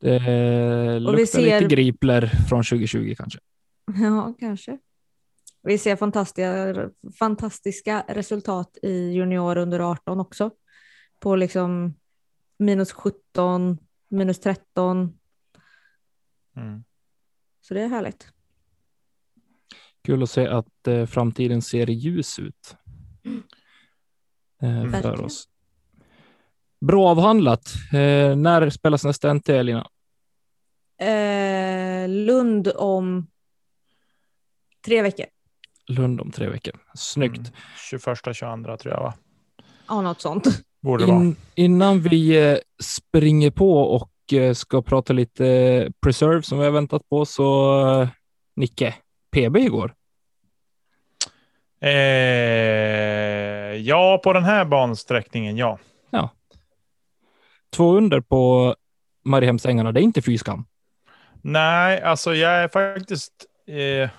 Det 0.00 0.98
luktar 1.00 1.24
ser- 1.24 1.60
lite 1.60 1.74
gripler 1.74 2.26
från 2.48 2.62
2020 2.64 3.14
kanske. 3.18 3.38
Ja, 4.02 4.34
kanske. 4.38 4.78
Vi 5.62 5.78
ser 5.78 5.96
fantastiska, 5.96 6.74
fantastiska 7.18 8.04
resultat 8.08 8.78
i 8.82 9.10
junior 9.12 9.56
under 9.58 9.80
18 9.80 10.20
också. 10.20 10.50
På 11.20 11.36
liksom 11.36 11.94
minus 12.58 12.92
17, 12.92 13.78
minus 14.08 14.40
13. 14.40 15.18
Mm. 16.56 16.84
Så 17.60 17.74
det 17.74 17.80
är 17.82 17.88
härligt. 17.88 18.28
Kul 20.04 20.22
att 20.22 20.30
se 20.30 20.46
att 20.46 20.86
eh, 20.88 21.06
framtiden 21.06 21.62
ser 21.62 21.86
ljus 21.86 22.38
ut. 22.38 22.76
Eh, 24.62 24.82
för 24.82 24.88
Verkligen. 24.88 25.24
oss. 25.24 25.48
Bra 26.80 27.08
avhandlat. 27.08 27.72
Eh, 27.92 28.36
när 28.36 28.70
spelas 28.70 29.04
nästa 29.04 29.34
NT, 29.34 29.48
Elina? 29.48 29.88
Eh, 31.00 32.08
Lund 32.08 32.68
om 32.76 33.26
tre 34.84 35.02
veckor. 35.02 35.26
Lund 35.86 36.20
om 36.20 36.30
tre 36.30 36.48
veckor. 36.48 36.74
Snyggt. 36.94 37.38
Mm. 37.38 37.52
21, 37.90 38.02
22 38.34 38.76
tror 38.76 38.94
jag 38.94 39.02
va? 39.02 39.14
Ja, 39.88 40.00
något 40.00 40.20
sånt. 40.20 40.44
Borde 40.82 41.06
vara. 41.06 41.16
In, 41.16 41.36
innan 41.54 42.00
vi 42.00 42.50
eh, 42.50 42.58
springer 42.82 43.50
på 43.50 43.80
och 43.80 44.32
eh, 44.32 44.54
ska 44.54 44.82
prata 44.82 45.12
lite 45.12 45.92
preserve 46.00 46.42
som 46.42 46.58
vi 46.58 46.64
har 46.64 46.72
väntat 46.72 47.08
på 47.08 47.24
så 47.24 47.80
eh, 48.00 48.08
Nicke, 48.56 48.94
PB 49.32 49.56
igår. 49.56 49.94
Eh, 51.80 51.90
ja, 53.76 54.20
på 54.24 54.32
den 54.32 54.44
här 54.44 54.64
bansträckningen, 54.64 55.56
ja. 55.56 55.78
Två 57.76 57.96
under 57.96 58.20
på 58.20 58.76
Mariehemsängarna, 59.24 59.92
det 59.92 60.00
är 60.00 60.02
inte 60.02 60.22
fy 60.22 60.38
skam. 60.38 60.64
Nej, 61.42 62.02
alltså 62.02 62.34
jag 62.34 62.52
är 62.52 62.68
faktiskt... 62.68 63.32
Eh, 63.66 64.10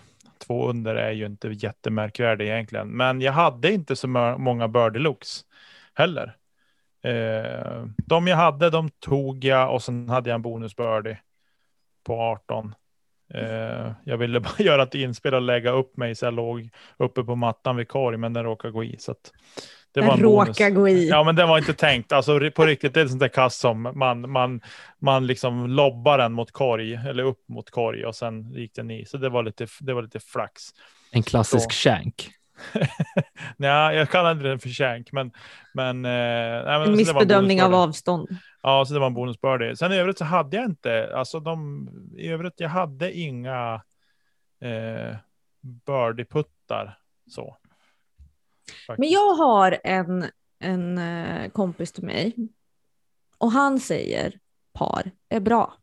två 0.47 0.69
under 0.69 0.95
är 0.95 1.11
ju 1.11 1.25
inte 1.25 1.47
jättemärkvärdig 1.47 2.45
egentligen. 2.47 2.87
Men 2.87 3.21
jag 3.21 3.33
hade 3.33 3.71
inte 3.71 3.95
så 3.95 4.07
många 4.37 4.67
birdie 4.67 4.99
looks 4.99 5.45
heller. 5.93 6.35
Eh, 7.03 7.85
de 7.97 8.27
jag 8.27 8.37
hade, 8.37 8.69
de 8.69 8.89
tog 8.89 9.43
jag 9.43 9.73
och 9.73 9.83
sen 9.83 10.09
hade 10.09 10.29
jag 10.29 10.35
en 10.35 10.41
bonus 10.41 10.75
birdie 10.75 11.17
på 12.03 12.21
18. 12.21 12.75
Eh, 13.33 13.91
jag 14.03 14.17
ville 14.17 14.39
bara 14.39 14.63
göra 14.63 14.83
ett 14.83 14.95
inspel 14.95 15.33
och 15.33 15.41
lägga 15.41 15.71
upp 15.71 15.97
mig 15.97 16.15
så 16.15 16.25
jag 16.25 16.33
låg 16.33 16.69
uppe 16.97 17.23
på 17.23 17.35
mattan 17.35 17.75
vid 17.75 17.87
korg, 17.87 18.17
men 18.17 18.33
den 18.33 18.43
råkade 18.43 18.71
gå 18.71 18.83
i. 18.83 18.95
Så 18.99 19.11
att 19.11 19.31
det 19.93 20.01
var 20.01 20.07
Den 20.07 20.17
en 20.17 20.23
bonus. 20.23 20.47
råkar 20.47 20.69
gå 20.69 20.89
i. 20.89 21.09
Ja, 21.09 21.23
men 21.23 21.35
det 21.35 21.45
var 21.45 21.57
inte 21.57 21.73
tänkt. 21.73 22.11
Alltså 22.11 22.51
på 22.55 22.65
riktigt, 22.65 22.93
det 22.93 22.99
är 22.99 23.03
ett 23.03 23.09
sånt 23.09 23.19
där 23.19 23.27
kast 23.27 23.59
som 23.59 23.91
man, 23.95 24.31
man, 24.31 24.61
man 24.99 25.27
liksom 25.27 25.67
lobbar 25.69 26.17
den 26.17 26.33
mot 26.33 26.51
korg 26.51 26.93
eller 26.93 27.23
upp 27.23 27.49
mot 27.49 27.69
korg 27.69 28.05
och 28.05 28.15
sen 28.15 28.51
gick 28.53 28.75
den 28.75 28.91
i. 28.91 29.05
Så 29.05 29.17
det 29.17 29.29
var 29.29 29.43
lite, 29.43 29.67
det 29.79 29.93
var 29.93 30.01
lite 30.01 30.19
flax. 30.19 30.61
En 31.11 31.23
klassisk 31.23 31.71
Så. 31.73 31.89
shank. 31.89 32.29
Nej, 33.57 33.95
jag 33.95 34.09
kallar 34.09 34.31
inte 34.31 34.43
den 34.43 34.59
för 34.59 34.69
shank, 34.69 35.11
men, 35.11 35.31
men, 35.73 36.05
eh, 36.05 36.11
nej, 36.11 36.79
men 36.79 36.81
En 36.81 36.85
så 36.85 36.87
det 36.87 36.87
var 36.87 36.87
en 36.87 36.95
missbedömning 36.97 37.63
av 37.63 37.75
avstånd. 37.75 38.37
Ja, 38.61 38.85
så 38.85 38.93
det 38.93 38.99
var 38.99 39.07
en 39.07 39.13
bonusbirdie. 39.13 39.75
Sen 39.75 39.91
i 39.91 39.95
övrigt 39.97 40.17
så 40.17 40.25
hade 40.25 40.57
jag 40.57 40.65
inte, 40.65 41.15
alltså 41.15 41.39
de, 41.39 41.89
i 42.17 42.27
övrigt, 42.27 42.53
jag 42.57 42.69
hade 42.69 43.13
inga 43.17 43.81
eh, 44.61 45.15
birdie-puttar 45.61 46.97
så. 47.29 47.57
Men 48.87 48.95
Faktiskt. 48.95 49.13
jag 49.13 49.33
har 49.33 49.79
en, 49.83 50.25
en 50.59 50.97
eh, 50.97 51.49
kompis 51.49 51.91
till 51.91 52.03
mig 52.03 52.35
och 53.37 53.51
han 53.51 53.79
säger 53.79 54.33
par 54.73 55.11
är 55.29 55.39
bra. 55.39 55.73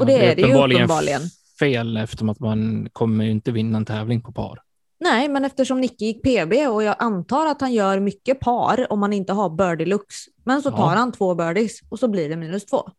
Och 0.00 0.06
det 0.06 0.30
är 0.30 0.36
det 0.36 0.42
ju 0.42 0.54
uppenbarligen. 0.54 1.20
fel 1.58 1.96
eftersom 1.96 2.28
att 2.28 2.40
man 2.40 2.88
kommer 2.92 3.24
ju 3.24 3.30
inte 3.30 3.52
vinna 3.52 3.78
en 3.78 3.84
tävling 3.84 4.22
på 4.22 4.32
par. 4.32 4.62
Nej, 5.00 5.28
men 5.28 5.44
eftersom 5.44 5.80
Nicke 5.80 6.04
gick 6.04 6.22
PB 6.22 6.52
och 6.68 6.82
jag 6.82 6.96
antar 6.98 7.46
att 7.46 7.60
han 7.60 7.72
gör 7.72 8.00
mycket 8.00 8.40
par 8.40 8.92
om 8.92 9.00
man 9.00 9.12
inte 9.12 9.32
har 9.32 9.50
birdie 9.50 9.86
looks. 9.86 10.16
Men 10.44 10.62
så 10.62 10.68
Ja. 10.68 10.76
tar 10.76 10.96
han 10.96 11.12
två 11.12 11.34
birdies 11.34 11.80
och 11.90 11.98
så 11.98 12.08
blir 12.08 12.28
det 12.28 12.36
minus 12.36 12.66
två. 12.66 12.82
Ja. 12.86 12.92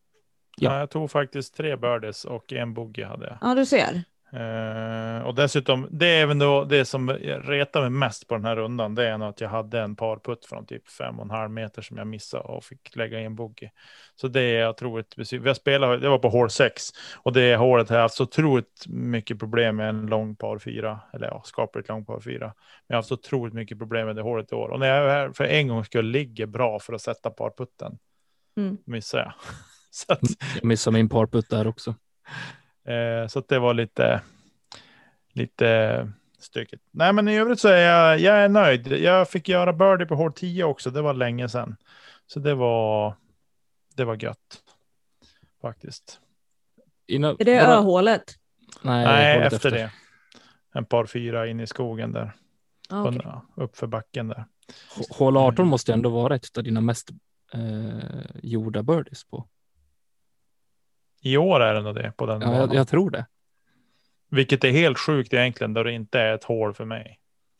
Ja, 0.73 0.79
jag 0.79 0.89
tog 0.89 1.11
faktiskt 1.11 1.55
tre 1.55 1.75
birdies 1.75 2.25
och 2.25 2.53
en 2.53 2.73
bogey 2.73 3.03
hade 3.05 3.25
jag. 3.25 3.37
Ja, 3.41 3.55
du 3.55 3.65
ser. 3.65 4.03
Eh, 4.33 5.21
och 5.27 5.35
dessutom, 5.35 5.87
det 5.91 6.05
är 6.07 6.21
även 6.21 6.39
då 6.39 6.63
det 6.63 6.85
som 6.85 7.09
retar 7.09 7.81
mig 7.81 7.89
mest 7.89 8.27
på 8.27 8.35
den 8.35 8.45
här 8.45 8.55
rundan. 8.55 8.95
Det 8.95 9.07
är 9.07 9.17
nog 9.17 9.29
att 9.29 9.41
jag 9.41 9.49
hade 9.49 9.79
en 9.79 9.95
parputt 9.95 10.45
från 10.45 10.65
typ 10.65 10.89
fem 10.89 11.19
och 11.19 11.25
en 11.25 11.31
halv 11.31 11.51
meter 11.51 11.81
som 11.81 11.97
jag 11.97 12.07
missade 12.07 12.43
och 12.43 12.63
fick 12.63 12.95
lägga 12.95 13.21
i 13.21 13.25
en 13.25 13.35
bogey. 13.35 13.69
Så 14.15 14.27
det 14.27 14.41
är 14.41 14.59
jag 14.59 14.69
otroligt 14.69 15.15
besviken. 15.15 15.43
Vi 15.43 15.49
har 15.49 15.55
spelat, 15.55 16.01
det 16.01 16.09
var 16.09 16.19
på 16.19 16.29
hål 16.29 16.49
6 16.49 16.83
och 17.15 17.33
det 17.33 17.55
hålet 17.55 17.89
har 17.89 17.95
jag 17.95 18.03
haft 18.03 18.15
så 18.15 18.23
otroligt 18.23 18.85
mycket 18.87 19.39
problem 19.39 19.75
med 19.75 19.89
en 19.89 20.05
lång 20.05 20.35
par 20.35 20.59
fyra. 20.59 20.99
Eller 21.13 21.27
ja, 21.27 21.41
skapligt 21.45 21.89
lång 21.89 22.05
par 22.05 22.19
fyra. 22.19 22.45
Men 22.45 22.53
jag 22.87 22.95
har 22.95 22.99
haft 22.99 23.09
så 23.09 23.13
otroligt 23.13 23.53
mycket 23.53 23.79
problem 23.79 24.05
med 24.07 24.15
det 24.15 24.21
hålet 24.21 24.51
i 24.51 24.55
år. 24.55 24.69
Och 24.69 24.79
när 24.79 24.87
jag 24.87 25.09
här 25.09 25.31
för 25.31 25.43
en 25.43 25.67
gång 25.67 25.85
skulle 25.85 26.09
ligga 26.09 26.47
bra 26.47 26.79
för 26.79 26.93
att 26.93 27.01
sätta 27.01 27.29
parputten, 27.29 27.97
Mm. 28.57 28.77
missade 28.85 29.23
jag. 29.23 29.33
så 29.91 30.13
att, 30.13 30.19
Jag 30.55 30.63
missar 30.63 30.91
min 30.91 31.09
parputt 31.09 31.49
där 31.49 31.67
också. 31.67 31.95
Eh, 32.87 33.27
så 33.27 33.39
att 33.39 33.47
det 33.47 33.59
var 33.59 33.73
lite, 33.73 34.21
lite 35.33 36.11
stökigt. 36.39 36.83
Nej, 36.91 37.13
men 37.13 37.27
i 37.27 37.37
övrigt 37.37 37.59
så 37.59 37.67
är 37.67 37.77
jag, 37.81 38.19
jag 38.19 38.35
är 38.37 38.49
nöjd. 38.49 38.87
Jag 38.87 39.29
fick 39.29 39.49
göra 39.49 39.73
birdie 39.73 40.05
på 40.05 40.15
hål 40.15 40.33
10 40.33 40.63
också. 40.63 40.89
Det 40.91 41.01
var 41.01 41.13
länge 41.13 41.49
sedan. 41.49 41.75
Så 42.27 42.39
det 42.39 42.53
var, 42.55 43.15
det 43.95 44.05
var 44.05 44.23
gött. 44.23 44.63
Faktiskt. 45.61 46.19
Innan, 47.07 47.35
Är 47.39 47.45
det 47.45 47.59
bara- 47.59 47.73
öhålet? 47.75 48.23
Nej, 48.81 49.05
Nej, 49.05 49.33
hållet 49.35 49.53
efter, 49.53 49.71
det. 49.71 49.91
En 50.73 50.85
par 50.85 51.05
fyra 51.05 51.47
in 51.47 51.59
i 51.59 51.67
skogen 51.67 52.11
där. 52.11 52.31
Okej. 52.89 53.21
en- 53.25 53.63
Uppför 53.63 53.87
backen 53.87 54.27
där. 54.27 54.45
Hål 55.09 55.37
18 55.37 55.67
måste 55.67 55.93
ändå 55.93 56.09
vara 56.09 56.35
ett 56.35 56.57
av 56.57 56.63
dina 56.63 56.81
mest 56.81 57.09
eh, 57.53 57.99
gjorda 58.43 58.83
birdies 58.83 59.23
på. 59.23 59.47
I 61.21 61.37
år 61.37 61.59
är 61.59 61.73
det 61.73 61.81
nog 61.81 61.95
det 61.95 62.11
på 62.17 62.25
den 62.25 62.41
Ja, 62.41 62.55
jag, 62.55 62.73
jag 62.73 62.87
tror 62.87 63.09
det. 63.09 63.25
Vilket 64.29 64.63
är 64.63 64.71
helt 64.71 64.99
sjukt 64.99 65.33
egentligen, 65.33 65.73
då 65.73 65.83
det 65.83 65.91
inte 65.91 66.19
är 66.19 66.33
ett 66.33 66.43
hål 66.43 66.73
för 66.73 66.85
mig. 66.85 67.19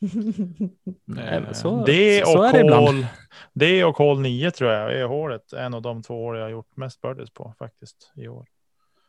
Nej, 1.04 1.40
men 1.40 1.44
Eh, 1.44 1.52
så, 1.52 1.84
det, 1.84 2.26
så, 2.26 2.32
så 2.32 2.38
och 2.38 2.46
är 2.46 2.64
det 2.64 2.74
hål, 2.74 3.06
det 3.52 3.84
och 3.84 3.96
hål 3.96 4.20
9 4.20 4.50
tror 4.50 4.70
jag 4.70 4.94
är 4.94 5.04
hålet. 5.04 5.52
En 5.52 5.74
av 5.74 5.82
de 5.82 6.02
två 6.02 6.14
hål 6.14 6.36
jag 6.36 6.44
har 6.44 6.50
gjort 6.50 6.76
mest 6.76 7.00
birdies 7.00 7.30
på 7.30 7.54
faktiskt 7.58 8.12
i 8.16 8.28
år. 8.28 8.46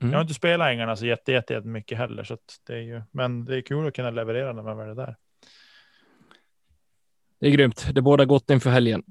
Mm. 0.02 0.12
Jag 0.12 0.18
har 0.18 0.22
inte 0.22 0.34
spelat 0.34 0.68
ängarna 0.72 0.96
så 0.96 1.06
jätte, 1.06 1.32
jätte, 1.32 1.54
jätte 1.54 1.68
mycket 1.68 1.98
heller, 1.98 2.24
så 2.24 2.38
det 2.68 2.74
är 2.74 2.82
ju, 2.82 3.02
men 3.12 3.46
det 3.46 3.58
är 3.58 3.62
kul 3.62 3.88
att 3.88 3.96
kunna 3.96 4.12
leverera 4.12 4.54
när 4.54 4.64
man 4.64 4.78
väl 4.78 4.90
är 4.90 4.96
där. 4.96 5.16
Det 7.40 7.48
är 7.48 7.52
grymt. 7.52 7.88
Det 7.94 8.02
båda 8.02 8.26
gott 8.26 8.50
inför 8.50 8.70
helgen. 8.70 9.04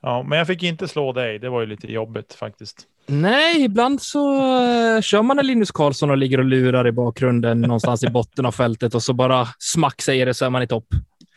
Ja, 0.00 0.22
men 0.22 0.38
jag 0.38 0.46
fick 0.46 0.62
inte 0.62 0.88
slå 0.88 1.12
dig. 1.12 1.38
Det 1.38 1.48
var 1.48 1.60
ju 1.60 1.66
lite 1.66 1.92
jobbigt 1.92 2.34
faktiskt. 2.34 2.88
Nej, 3.06 3.64
ibland 3.64 4.02
så 4.02 4.34
uh, 4.34 5.00
kör 5.00 5.22
man 5.22 5.38
en 5.38 5.46
Linus 5.46 5.70
Karlsson 5.70 6.10
och 6.10 6.16
ligger 6.16 6.38
och 6.38 6.44
lurar 6.44 6.86
i 6.86 6.92
bakgrunden 6.92 7.60
någonstans 7.60 8.04
i 8.04 8.10
botten 8.10 8.46
av 8.46 8.52
fältet 8.52 8.94
och 8.94 9.02
så 9.02 9.12
bara 9.12 9.48
smack 9.58 10.02
säger 10.02 10.26
det 10.26 10.34
så 10.34 10.44
är 10.44 10.50
man 10.50 10.62
i 10.62 10.66
topp. 10.66 10.86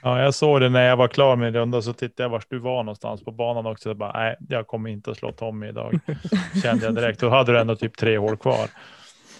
Ja, 0.01 0.21
jag 0.21 0.33
såg 0.33 0.61
det 0.61 0.69
när 0.69 0.87
jag 0.87 0.97
var 0.97 1.07
klar 1.07 1.35
med 1.35 1.53
runda 1.53 1.81
så 1.81 1.93
tittade 1.93 2.23
jag 2.23 2.29
vart 2.29 2.49
du 2.49 2.59
var 2.59 2.83
någonstans 2.83 3.23
på 3.23 3.31
banan 3.31 3.65
också. 3.65 3.89
Jag 3.89 3.97
bara, 3.97 4.11
nej, 4.13 4.35
jag 4.49 4.67
kommer 4.67 4.89
inte 4.89 5.11
att 5.11 5.17
slå 5.17 5.31
Tommy 5.31 5.67
idag. 5.67 5.99
Kände 6.63 6.85
jag 6.85 6.95
direkt. 6.95 7.19
Då 7.19 7.29
hade 7.29 7.51
du 7.51 7.59
ändå 7.59 7.75
typ 7.75 7.97
tre 7.97 8.17
hål 8.17 8.37
kvar. 8.37 8.69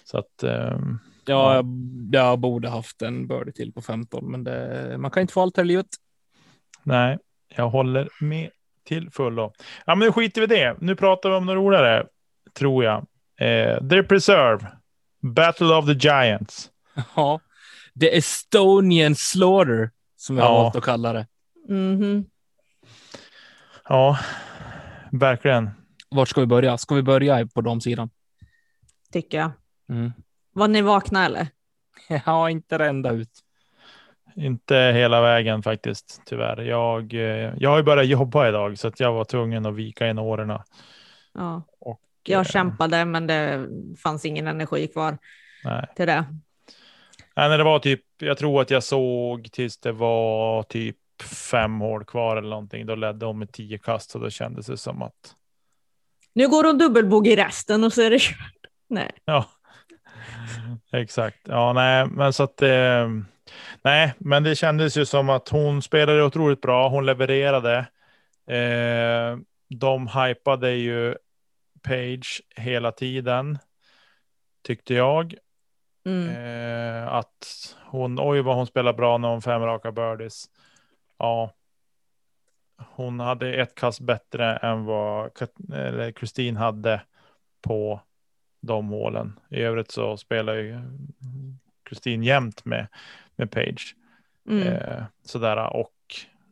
Så 0.03 0.17
att. 0.17 0.43
Um, 0.43 0.99
ja, 1.25 1.55
jag, 1.55 1.65
jag 2.11 2.39
borde 2.39 2.69
haft 2.69 3.01
en 3.01 3.27
birdie 3.27 3.51
till 3.51 3.73
på 3.73 3.81
15, 3.81 4.31
men 4.31 4.43
det, 4.43 4.95
man 4.97 5.11
kan 5.11 5.21
inte 5.21 5.33
få 5.33 5.41
allt 5.41 5.57
här 5.57 5.63
i 5.63 5.67
livet. 5.67 5.87
Nej, 6.83 7.17
jag 7.55 7.69
håller 7.69 8.09
med 8.21 8.49
till 8.87 9.11
fullo. 9.11 9.53
Ja, 9.85 9.95
men 9.95 10.05
nu 10.05 10.11
skiter 10.11 10.41
vi 10.41 10.47
det. 10.47 10.75
Nu 10.79 10.95
pratar 10.95 11.29
vi 11.29 11.35
om 11.35 11.45
något 11.45 11.55
roligare, 11.55 12.05
tror 12.57 12.83
jag. 12.83 13.05
Eh, 13.39 13.87
The 13.89 14.03
Preserve, 14.03 14.67
Battle 15.21 15.67
of 15.75 15.85
the 15.85 15.93
Giants. 15.93 16.71
Ja, 17.15 17.39
The 17.99 18.17
Estonian 18.17 19.15
Slaughter, 19.15 19.91
som 20.15 20.37
jag 20.37 20.45
Ja. 20.45 20.49
har 20.49 20.63
valt 20.63 20.75
att 20.75 20.83
kalla 20.83 21.13
det. 21.13 21.27
Mhm. 21.69 22.25
Ja, 23.89 24.17
verkligen. 25.11 25.69
Vart 26.09 26.27
ska 26.29 26.41
vi 26.41 26.47
börja? 26.47 26.77
Ska 26.77 26.95
vi 26.95 27.01
börja 27.03 27.47
på 27.47 27.61
de 27.61 27.81
sidan? 27.81 28.09
Tycker 29.13 29.37
jag. 29.37 29.51
Mm. 29.89 30.11
Var 30.53 30.67
ni 30.67 30.81
vakna 30.81 31.25
eller? 31.25 31.47
Ja, 32.25 32.49
inte 32.49 32.75
ända 32.75 33.11
ut. 33.11 33.29
Inte 34.35 34.75
hela 34.75 35.21
vägen 35.21 35.63
faktiskt, 35.63 36.21
tyvärr. 36.25 36.61
Jag, 36.61 37.13
eh, 37.13 37.53
jag 37.57 37.69
har 37.69 37.77
ju 37.77 37.83
börjat 37.83 38.07
jobba 38.07 38.47
idag 38.47 38.77
så 38.77 38.87
att 38.87 38.99
jag 38.99 39.13
var 39.13 39.23
tvungen 39.25 39.65
att 39.65 39.75
vika 39.75 40.07
in 40.09 40.19
åren. 40.19 40.59
Ja. 41.33 41.63
Och, 41.79 42.01
Jag 42.29 42.39
eh, 42.39 42.51
kämpade 42.51 43.05
men 43.05 43.27
det 43.27 43.67
fanns 44.03 44.25
ingen 44.25 44.47
energi 44.47 44.87
kvar 44.87 45.17
Nej. 45.63 45.87
till 45.95 46.07
det. 46.07 46.25
Nej, 47.35 47.49
när 47.49 47.57
det 47.57 47.63
var 47.63 47.79
typ, 47.79 48.01
jag 48.17 48.37
tror 48.37 48.61
att 48.61 48.69
jag 48.69 48.83
såg 48.83 49.51
tills 49.51 49.77
det 49.77 49.91
var 49.91 50.63
typ 50.63 50.95
fem 51.23 51.79
hål 51.79 52.05
kvar 52.05 52.37
eller 52.37 52.49
någonting. 52.49 52.85
Då 52.85 52.95
ledde 52.95 53.25
hon 53.25 53.39
med 53.39 53.51
tio 53.51 53.77
kast 53.77 54.15
och 54.15 54.21
då 54.21 54.29
kändes 54.29 54.65
det 54.65 54.77
som 54.77 55.01
att 55.01 55.35
Nu 56.33 56.47
går 56.47 56.63
hon 56.63 56.77
dubbelbogey 56.77 57.33
i 57.33 57.35
resten 57.35 57.83
och 57.83 57.93
så 57.93 58.01
är 58.01 58.09
det 58.09 58.19
kört. 58.19 58.53
Nej. 58.89 59.11
Ja, 59.25 59.45
exakt. 60.93 61.37
Ja, 61.43 61.73
nej, 61.73 62.07
men 62.07 62.33
så 62.33 62.43
att 62.43 62.61
eh, 62.61 63.07
nej, 63.81 64.13
men 64.17 64.43
det 64.43 64.55
kändes 64.55 64.97
ju 64.97 65.05
som 65.05 65.29
att 65.29 65.49
hon 65.49 65.81
spelade 65.81 66.23
otroligt 66.23 66.61
bra. 66.61 66.89
Hon 66.89 67.05
levererade. 67.05 67.77
Eh, 68.49 69.37
de 69.69 70.07
hypade 70.07 70.71
ju 70.71 71.15
Page 71.87 72.41
hela 72.55 72.91
tiden, 72.91 73.57
tyckte 74.61 74.93
jag. 74.93 75.35
Mm. 76.05 76.29
Eh, 76.29 77.13
att 77.13 77.75
hon, 77.85 78.19
oj 78.19 78.41
vad 78.41 78.55
hon 78.55 78.67
spelar 78.67 78.93
bra 78.93 79.17
när 79.17 79.27
hon 79.27 79.41
fem 79.41 79.61
raka 79.61 79.91
birdies. 79.91 80.45
Ja. 81.17 81.53
Hon 82.77 83.19
hade 83.19 83.53
ett 83.53 83.75
kast 83.75 83.99
bättre 83.99 84.55
än 84.55 84.85
vad 84.85 85.31
Kristin 86.15 86.55
hade 86.57 87.01
på 87.61 88.01
de 88.61 88.87
hålen. 88.87 89.39
I 89.49 89.61
övrigt 89.61 89.91
så 89.91 90.17
spelar 90.17 90.53
ju 90.53 90.79
Kristin 91.83 92.23
jämt 92.23 92.65
med, 92.65 92.87
med 93.35 93.51
Page. 93.51 93.95
Mm. 94.49 94.67
Eh, 94.67 95.03
sådär 95.25 95.73
och 95.75 95.93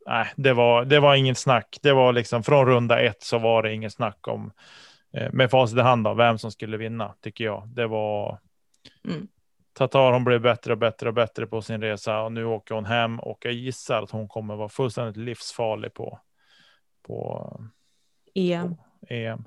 nej, 0.05 0.31
det 0.35 0.53
var, 0.53 0.85
det 0.85 0.99
var 0.99 1.15
inget 1.15 1.37
snack. 1.37 1.77
Det 1.81 1.93
var 1.93 2.13
liksom 2.13 2.43
från 2.43 2.65
runda 2.65 2.99
ett 2.99 3.23
så 3.23 3.37
var 3.37 3.63
det 3.63 3.73
inget 3.73 3.93
snack 3.93 4.27
om 4.27 4.51
med 5.32 5.51
facit 5.51 5.78
i 5.78 5.82
hand 5.82 6.04
då, 6.04 6.13
vem 6.13 6.38
som 6.38 6.51
skulle 6.51 6.78
vinna 6.78 7.13
tycker 7.21 7.43
jag. 7.43 7.67
Det 7.67 7.88
var 7.88 8.39
Mm. 9.08 9.28
Tatar 9.73 10.12
hon 10.12 10.23
blev 10.23 10.41
bättre 10.41 10.71
och 10.71 10.78
bättre 10.78 11.08
och 11.08 11.13
bättre 11.13 11.47
på 11.47 11.62
sin 11.62 11.82
resa 11.82 12.21
och 12.21 12.32
nu 12.32 12.45
åker 12.45 12.75
hon 12.75 12.86
hem 12.86 13.19
och 13.19 13.38
jag 13.41 13.54
gissar 13.54 14.04
att 14.04 14.12
hon 14.12 14.28
kommer 14.28 14.56
vara 14.56 14.69
fullständigt 14.69 15.17
livsfarlig 15.17 15.93
på, 15.93 16.19
på 17.08 17.49
EM. 18.36 18.75
EM. 19.10 19.45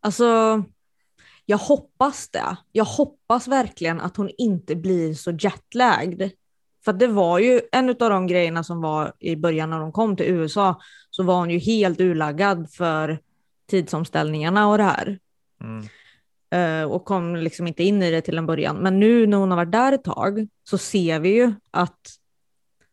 Alltså, 0.00 0.62
jag 1.46 1.58
hoppas 1.58 2.28
det. 2.28 2.56
Jag 2.72 2.84
hoppas 2.84 3.48
verkligen 3.48 4.00
att 4.00 4.16
hon 4.16 4.30
inte 4.38 4.76
blir 4.76 5.14
så 5.14 5.30
jetlagd. 5.30 6.22
För 6.84 6.92
det 6.92 7.06
var 7.06 7.38
ju 7.38 7.60
en 7.72 7.88
av 7.88 7.96
de 7.96 8.26
grejerna 8.26 8.64
som 8.64 8.80
var 8.80 9.12
i 9.18 9.36
början 9.36 9.70
när 9.70 9.80
de 9.80 9.92
kom 9.92 10.16
till 10.16 10.26
USA, 10.26 10.80
så 11.10 11.22
var 11.22 11.38
hon 11.38 11.50
ju 11.50 11.58
helt 11.58 12.00
urlaggad 12.00 12.70
för 12.70 13.18
tidsomställningarna 13.66 14.68
och 14.68 14.78
det 14.78 14.84
här. 14.84 15.18
Mm. 15.60 15.88
Eh, 16.50 16.90
och 16.90 17.04
kom 17.04 17.36
liksom 17.36 17.66
inte 17.66 17.82
in 17.84 18.02
i 18.02 18.10
det 18.10 18.20
till 18.20 18.38
en 18.38 18.46
början. 18.46 18.76
Men 18.76 19.00
nu 19.00 19.26
när 19.26 19.36
hon 19.36 19.50
har 19.50 19.56
varit 19.56 19.72
där 19.72 19.92
ett 19.92 20.04
tag 20.04 20.48
så 20.64 20.78
ser 20.78 21.20
vi 21.20 21.28
ju 21.28 21.52
att 21.70 22.00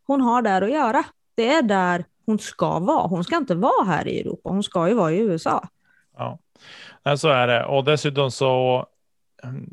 hon 0.08 0.22
har 0.22 0.42
där 0.42 0.62
att 0.62 0.72
göra. 0.72 1.04
Det 1.36 1.48
är 1.48 1.62
där 1.62 2.06
hon 2.26 2.40
ska 2.40 2.80
vara. 2.80 3.08
Hon 3.08 3.24
ska 3.24 3.38
inte 3.38 3.56
vara 3.56 3.86
här 3.86 4.08
i 4.08 4.20
Europa, 4.20 4.50
hon 4.50 4.64
ska 4.64 4.88
ju 4.88 4.94
vara 4.94 5.12
i 5.12 5.20
USA. 5.20 5.68
Ja, 6.18 6.38
så 7.18 7.30
är 7.30 7.48
det. 7.48 7.66
Och 7.66 7.84
dessutom 7.84 8.32
så 8.32 8.86
mm, 9.44 9.70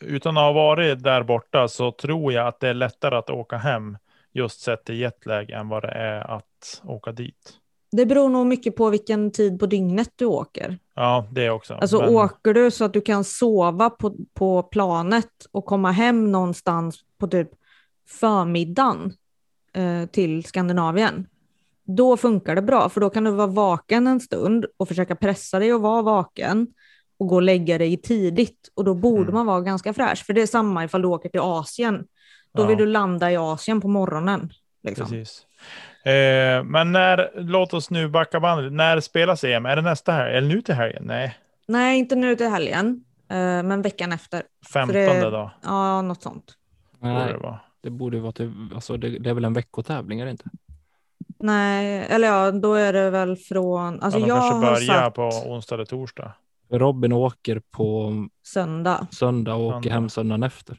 utan 0.00 0.36
att 0.36 0.42
ha 0.42 0.52
varit 0.52 1.02
där 1.02 1.22
borta 1.22 1.68
så 1.68 1.92
tror 1.92 2.32
jag 2.32 2.46
att 2.46 2.60
det 2.60 2.68
är 2.68 2.74
lättare 2.74 3.16
att 3.16 3.30
åka 3.30 3.56
hem 3.56 3.98
just 4.32 4.60
sett 4.60 4.84
till 4.84 5.00
jetlag 5.00 5.50
än 5.50 5.68
vad 5.68 5.82
det 5.82 5.92
är 5.92 6.30
att 6.30 6.82
åka 6.84 7.12
dit. 7.12 7.52
Det 7.96 8.06
beror 8.06 8.28
nog 8.28 8.46
mycket 8.46 8.76
på 8.76 8.90
vilken 8.90 9.30
tid 9.30 9.60
på 9.60 9.66
dygnet 9.66 10.10
du 10.16 10.24
åker. 10.24 10.78
Ja, 10.94 11.26
det 11.32 11.50
också. 11.50 11.74
Alltså 11.74 11.98
Men- 12.00 12.08
åker 12.14 12.54
du 12.54 12.70
så 12.70 12.84
att 12.84 12.92
du 12.92 13.00
kan 13.00 13.24
sova 13.24 13.90
på, 13.90 14.16
på 14.34 14.62
planet 14.62 15.30
och 15.52 15.64
komma 15.64 15.90
hem 15.90 16.32
någonstans 16.32 16.98
på 17.18 17.26
typ 17.28 17.48
förmiddagen 18.08 19.12
eh, 19.72 20.06
till 20.06 20.44
Skandinavien, 20.44 21.26
då 21.84 22.16
funkar 22.16 22.54
det 22.54 22.62
bra, 22.62 22.88
för 22.88 23.00
då 23.00 23.10
kan 23.10 23.24
du 23.24 23.30
vara 23.30 23.46
vaken 23.46 24.06
en 24.06 24.20
stund 24.20 24.66
och 24.76 24.88
försöka 24.88 25.16
pressa 25.16 25.58
dig 25.58 25.72
att 25.72 25.80
vara 25.80 26.02
vaken 26.02 26.66
och 27.18 27.28
gå 27.28 27.34
och 27.34 27.42
lägga 27.42 27.78
dig 27.78 27.96
tidigt 27.96 28.70
och 28.74 28.84
då 28.84 28.94
borde 28.94 29.22
Mm. 29.22 29.34
man 29.34 29.46
vara 29.46 29.60
ganska 29.60 29.92
fräsch. 29.94 30.24
För 30.26 30.32
det 30.32 30.42
är 30.42 30.46
samma 30.46 30.84
ifall 30.84 31.02
du 31.02 31.08
åker 31.08 31.28
till 31.28 31.40
Asien. 31.40 32.04
Då 32.54 32.62
Ja. 32.62 32.66
vill 32.66 32.78
du 32.78 32.86
landa 32.86 33.32
i 33.32 33.36
Asien 33.36 33.80
på 33.80 33.88
morgonen. 33.88 34.52
Liksom. 34.82 35.06
Precis. 35.06 35.46
Eh, 36.04 36.64
men 36.64 36.92
när, 36.92 37.30
låt 37.34 37.74
oss 37.74 37.90
nu 37.90 38.08
backa 38.08 38.40
bandet. 38.40 38.72
När 38.72 39.00
spelas 39.00 39.44
EM? 39.44 39.66
Är 39.66 39.76
det 39.76 39.82
nästa 39.82 40.12
helg? 40.12 40.36
Eller 40.36 40.48
nu 40.48 40.62
till 40.62 40.74
helgen? 40.74 41.02
Nej, 41.06 41.38
Nej, 41.68 41.98
inte 41.98 42.14
nu 42.16 42.36
till 42.36 42.48
helgen, 42.48 43.04
eh, 43.30 43.36
men 43.36 43.82
veckan 43.82 44.12
efter. 44.12 44.42
15 44.72 44.94
det- 44.94 45.30
då. 45.30 45.50
Ja, 45.62 46.02
något 46.02 46.22
sånt. 46.22 46.54
borde 47.00 47.14
Nej, 47.14 47.32
det 47.32 47.38
vara. 47.38 47.60
det 47.82 47.90
borde 47.90 48.20
vara 48.20 48.32
till, 48.32 48.52
alltså 48.74 48.96
det, 48.96 49.18
det 49.18 49.30
är 49.30 49.34
väl 49.34 49.44
en 49.44 49.52
veckotävling, 49.54 50.20
är 50.20 50.24
det 50.24 50.30
inte? 50.30 50.44
Nej, 51.38 52.06
eller 52.08 52.28
ja, 52.28 52.50
då 52.50 52.74
är 52.74 52.92
det 52.92 53.10
väl 53.10 53.36
från... 53.36 54.00
Alltså 54.00 54.18
ja, 54.18 54.24
de 54.26 54.28
jag 54.28 54.38
kanske 54.40 54.60
börjar 54.86 55.00
satt 55.02 55.14
på 55.14 55.22
onsdag 55.22 55.74
eller 55.74 55.84
torsdag. 55.84 56.32
Robin 56.70 57.12
åker 57.12 57.62
på 57.70 58.12
söndag. 58.46 59.06
söndag 59.10 59.54
och 59.54 59.60
åker 59.66 59.74
Söndag. 59.80 59.94
hem 59.94 60.08
söndagen 60.08 60.42
efter. 60.42 60.78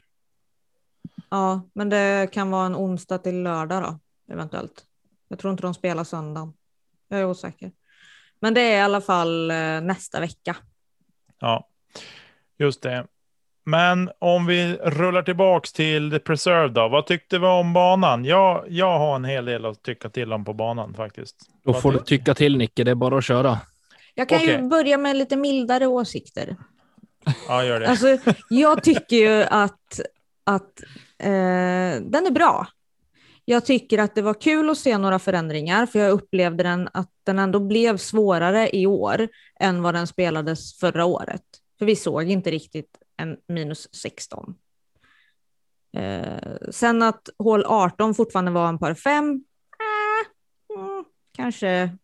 Ja, 1.30 1.60
men 1.74 1.88
det 1.88 2.28
kan 2.32 2.50
vara 2.50 2.66
en 2.66 2.76
onsdag 2.76 3.18
till 3.18 3.42
lördag 3.42 3.82
då, 3.82 3.98
eventuellt. 4.34 4.84
Jag 5.28 5.38
tror 5.38 5.50
inte 5.50 5.62
de 5.62 5.74
spelar 5.74 6.04
söndag. 6.04 6.52
Jag 7.08 7.20
är 7.20 7.24
osäker. 7.24 7.72
Men 8.40 8.54
det 8.54 8.60
är 8.60 8.78
i 8.78 8.80
alla 8.80 9.00
fall 9.00 9.50
eh, 9.50 9.80
nästa 9.80 10.20
vecka. 10.20 10.56
Ja, 11.40 11.68
just 12.58 12.82
det. 12.82 13.06
Men 13.64 14.10
om 14.18 14.46
vi 14.46 14.76
rullar 14.76 15.22
tillbaks 15.22 15.72
till 15.72 16.10
The 16.10 16.18
Preserve 16.18 16.68
då. 16.68 16.88
Vad 16.88 17.06
tyckte 17.06 17.38
vi 17.38 17.46
om 17.46 17.72
banan? 17.72 18.24
Jag, 18.24 18.64
jag 18.68 18.98
har 18.98 19.16
en 19.16 19.24
hel 19.24 19.44
del 19.44 19.64
att 19.64 19.82
tycka 19.82 20.08
till 20.08 20.32
om 20.32 20.44
på 20.44 20.52
banan 20.52 20.94
faktiskt. 20.94 21.36
Då 21.64 21.74
får 21.74 21.92
du 21.92 21.98
tycka 21.98 22.34
till 22.34 22.56
Nicke, 22.56 22.84
det 22.84 22.90
är 22.90 22.94
bara 22.94 23.18
att 23.18 23.24
köra. 23.24 23.58
Jag 24.14 24.28
kan 24.28 24.38
Okej. 24.38 24.50
ju 24.50 24.68
börja 24.68 24.98
med 24.98 25.16
lite 25.16 25.36
mildare 25.36 25.86
åsikter. 25.86 26.56
Ja, 27.48 27.64
gör 27.64 27.80
det. 27.80 27.88
Alltså, 27.88 28.18
jag 28.50 28.84
tycker 28.84 29.16
ju 29.16 29.42
att, 29.42 30.00
att 30.44 30.82
eh, 31.18 32.02
den 32.02 32.26
är 32.26 32.30
bra. 32.30 32.66
Jag 33.48 33.64
tycker 33.64 33.98
att 33.98 34.14
det 34.14 34.22
var 34.22 34.34
kul 34.34 34.70
att 34.70 34.78
se 34.78 34.98
några 34.98 35.18
förändringar, 35.18 35.86
för 35.86 35.98
jag 35.98 36.10
upplevde 36.10 36.62
den 36.62 36.88
att 36.92 37.10
den 37.24 37.38
ändå 37.38 37.60
blev 37.60 37.96
svårare 37.96 38.76
i 38.76 38.86
år 38.86 39.28
än 39.60 39.82
vad 39.82 39.94
den 39.94 40.06
spelades 40.06 40.78
förra 40.78 41.04
året. 41.04 41.42
För 41.78 41.86
vi 41.86 41.96
såg 41.96 42.30
inte 42.30 42.50
riktigt 42.50 42.98
en 43.16 43.36
minus 43.48 43.94
16. 43.94 44.54
Eh, 45.96 46.56
sen 46.70 47.02
att 47.02 47.28
hål 47.38 47.64
18 47.66 48.14
fortfarande 48.14 48.50
var 48.50 48.68
en 48.68 48.78
par 48.78 48.94
5, 48.94 49.24
eh, 49.24 50.78
mm, 50.78 51.04
kanske. 51.36 51.96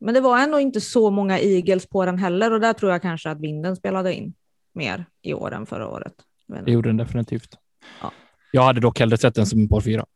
Men 0.00 0.14
det 0.14 0.20
var 0.20 0.38
ändå 0.38 0.60
inte 0.60 0.80
så 0.80 1.10
många 1.10 1.38
eagles 1.38 1.86
på 1.86 2.04
den 2.04 2.18
heller 2.18 2.52
och 2.52 2.60
där 2.60 2.72
tror 2.72 2.92
jag 2.92 3.02
kanske 3.02 3.30
att 3.30 3.40
vinden 3.40 3.76
spelade 3.76 4.14
in. 4.14 4.34
mer 4.72 5.06
i 5.22 5.34
år 5.34 5.54
än 5.54 5.66
förra 5.66 5.88
året. 5.88 6.14
Det 6.46 6.72
gjorde 6.72 6.88
den 6.88 6.96
definitivt. 6.96 7.58
Ja. 8.02 8.12
Jag 8.54 8.62
hade 8.62 8.80
dock 8.80 8.98
hellre 8.98 9.16
sett 9.16 9.34
den 9.34 9.46
som 9.46 9.60
en 9.60 9.68
par 9.68 9.80
fyra. 9.80 10.06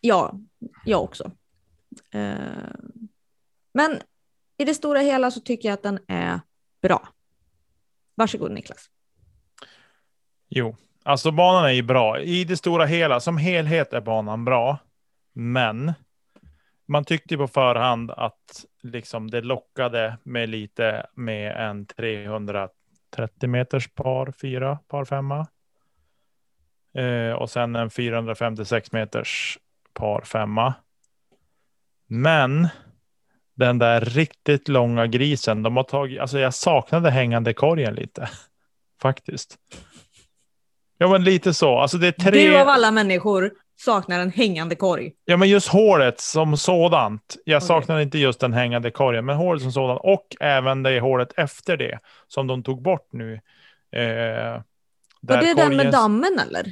Ja, 0.00 0.34
jag 0.84 1.02
också. 1.02 1.30
Eh, 2.10 2.70
men 3.74 4.00
i 4.58 4.64
det 4.64 4.74
stora 4.74 5.00
hela 5.00 5.30
så 5.30 5.40
tycker 5.40 5.68
jag 5.68 5.74
att 5.74 5.82
den 5.82 5.98
är 6.08 6.40
bra. 6.82 7.08
Varsågod 8.14 8.52
Niklas. 8.52 8.90
Jo, 10.48 10.76
alltså 11.02 11.30
banan 11.30 11.64
är 11.64 11.72
ju 11.72 11.82
bra. 11.82 12.20
I 12.20 12.44
det 12.44 12.56
stora 12.56 12.86
hela, 12.86 13.20
som 13.20 13.38
helhet 13.38 13.92
är 13.92 14.00
banan 14.00 14.44
bra. 14.44 14.78
Men 15.32 15.92
man 16.86 17.04
tyckte 17.04 17.36
på 17.36 17.48
förhand 17.48 18.10
att 18.10 18.64
liksom 18.82 19.30
det 19.30 19.40
lockade 19.40 20.18
med 20.22 20.48
lite 20.48 21.06
med 21.14 21.68
en 21.68 21.86
330 21.86 23.48
meters 23.48 23.88
par 23.94 24.32
fyra, 24.40 24.78
par 24.88 25.04
femma. 25.04 25.46
Eh, 26.94 27.32
och 27.32 27.50
sen 27.50 27.76
en 27.76 27.90
456 27.90 28.92
meters 28.92 29.58
par 29.94 30.20
femma. 30.20 30.74
Men 32.06 32.68
den 33.54 33.78
där 33.78 34.00
riktigt 34.00 34.68
långa 34.68 35.06
grisen, 35.06 35.62
de 35.62 35.76
har 35.76 35.84
tagit, 35.84 36.20
alltså 36.20 36.38
jag 36.38 36.54
saknade 36.54 37.10
hängande 37.10 37.52
korgen 37.54 37.94
lite. 37.94 38.28
Faktiskt. 39.02 39.56
Ja 40.98 41.08
men 41.08 41.24
lite 41.24 41.54
så. 41.54 41.78
Alltså 41.78 41.98
det 41.98 42.06
är 42.06 42.12
tre... 42.12 42.46
Du 42.48 42.60
av 42.60 42.68
alla 42.68 42.90
människor 42.90 43.52
saknar 43.76 44.20
en 44.20 44.30
hängande 44.30 44.74
korg. 44.76 45.12
Ja 45.24 45.36
men 45.36 45.48
just 45.48 45.68
hålet 45.68 46.20
som 46.20 46.56
sådant. 46.56 47.36
Jag 47.44 47.56
Okej. 47.56 47.66
saknar 47.66 48.00
inte 48.00 48.18
just 48.18 48.40
den 48.40 48.52
hängande 48.52 48.90
korgen, 48.90 49.24
men 49.24 49.36
hålet 49.36 49.62
som 49.62 49.72
sådant. 49.72 50.00
Och 50.02 50.36
även 50.40 50.82
det 50.82 51.00
hålet 51.00 51.32
efter 51.36 51.76
det 51.76 51.98
som 52.28 52.46
de 52.46 52.62
tog 52.62 52.82
bort 52.82 53.08
nu. 53.12 53.34
Eh, 53.92 54.62
Var 55.20 55.40
det 55.40 55.54
den 55.54 55.76
med 55.76 55.92
dammen 55.92 56.38
eller? 56.48 56.64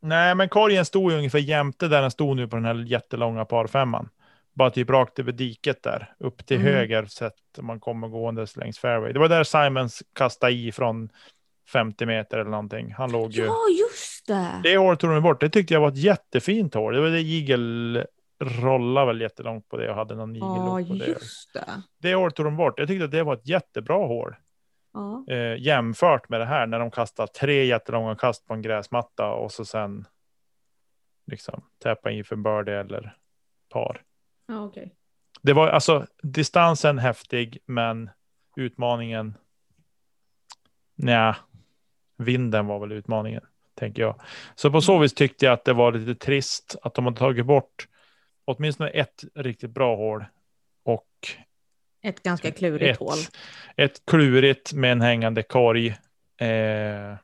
Nej, 0.00 0.34
men 0.34 0.48
korgen 0.48 0.84
stod 0.84 1.12
ju 1.12 1.18
ungefär 1.18 1.38
jämte 1.38 1.88
där 1.88 2.02
den 2.02 2.10
stod 2.10 2.36
nu 2.36 2.48
på 2.48 2.56
den 2.56 2.64
här 2.64 2.74
jättelånga 2.74 3.44
parfemman. 3.44 4.08
Bara 4.54 4.70
typ 4.70 4.90
rakt 4.90 5.18
över 5.18 5.32
diket 5.32 5.82
där, 5.82 6.12
upp 6.18 6.46
till 6.46 6.60
Mm. 6.60 6.72
höger 6.74 7.04
sett 7.06 7.34
man 7.60 7.80
kommer 7.80 8.08
gåendes 8.08 8.56
längs 8.56 8.78
fairway. 8.78 9.12
Det 9.12 9.18
var 9.18 9.28
där 9.28 9.44
Simons 9.44 10.02
kastade 10.12 10.52
i 10.52 10.72
från 10.72 11.08
50 11.72 12.06
meter 12.06 12.38
eller 12.38 12.50
någonting. 12.50 12.92
Han 12.98 13.12
låg 13.12 13.32
ju. 13.32 13.44
Ja, 13.44 13.56
just 13.80 14.26
det. 14.26 14.60
Det 14.62 14.76
hålet 14.76 15.00
tog 15.00 15.10
de 15.10 15.22
bort. 15.22 15.40
Det 15.40 15.48
tyckte 15.50 15.74
jag 15.74 15.80
var 15.80 15.88
ett 15.88 15.96
jättefint 15.96 16.74
hår. 16.74 16.92
Det 16.92 17.00
var 17.00 17.08
det 17.08 17.20
Eagle 17.22 18.06
rollade 18.42 19.06
väl 19.06 19.20
jättelångt 19.20 19.68
på 19.68 19.76
det 19.76 19.90
och 19.90 19.96
hade 19.96 20.14
någon 20.14 20.34
Ja, 20.34 20.78
Eagle 20.80 20.98
på 20.98 21.04
det. 21.04 21.10
just 21.10 21.52
det. 21.54 21.82
Det 21.98 22.14
hålet 22.14 22.34
tog 22.34 22.46
de 22.46 22.56
bort. 22.56 22.78
Jag 22.78 22.88
tyckte 22.88 23.04
att 23.04 23.10
det 23.10 23.22
var 23.22 23.34
ett 23.34 23.48
jättebra 23.48 23.96
hår. 24.06 24.38
Ja. 24.92 25.24
Eh, 25.28 25.56
jämfört 25.58 26.28
med 26.28 26.40
det 26.40 26.46
här 26.46 26.66
när 26.66 26.78
de 26.78 26.90
kastar 26.90 27.26
tre 27.26 27.64
jättelånga 27.64 28.16
kast 28.16 28.46
på 28.46 28.54
en 28.54 28.62
gräsmatta 28.62 29.30
och 29.32 29.52
så 29.52 29.64
sen 29.64 30.06
liksom 31.26 31.62
täppa 31.82 32.10
in 32.10 32.24
för 32.24 32.36
birdie 32.36 32.80
eller 32.80 33.16
par. 33.68 34.02
Ja, 34.46 34.64
okej. 34.64 34.94
Det 35.42 35.52
var 35.52 35.68
alltså 35.68 36.06
distansen 36.22 36.98
häftig, 36.98 37.58
men 37.66 38.10
utmaningen. 38.56 39.34
Nja, 40.94 41.36
vinden 42.16 42.66
var 42.66 42.78
väl 42.78 42.92
utmaningen, 42.92 43.42
tänker 43.74 44.02
jag. 44.02 44.20
Så 44.54 44.70
på 44.70 44.80
så 44.80 44.98
vis 44.98 45.14
tyckte 45.14 45.46
jag 45.46 45.52
att 45.52 45.64
det 45.64 45.72
var 45.72 45.92
lite 45.92 46.24
trist 46.24 46.76
att 46.82 46.94
de 46.94 47.04
har 47.04 47.12
tagit 47.12 47.46
bort 47.46 47.88
åtminstone 48.44 48.90
ett 48.90 49.24
riktigt 49.34 49.70
bra 49.70 49.96
hål 49.96 50.24
och 50.82 51.08
Ett 52.02 52.22
ganska 52.22 52.50
klurigt 52.50 52.90
ett, 52.90 52.98
hål. 52.98 53.18
ett 53.76 54.02
klurigt 54.06 54.72
med 54.72 54.92
en 54.92 55.00
hängande 55.00 55.42
korg. 55.42 55.88
Eh, 56.36 57.14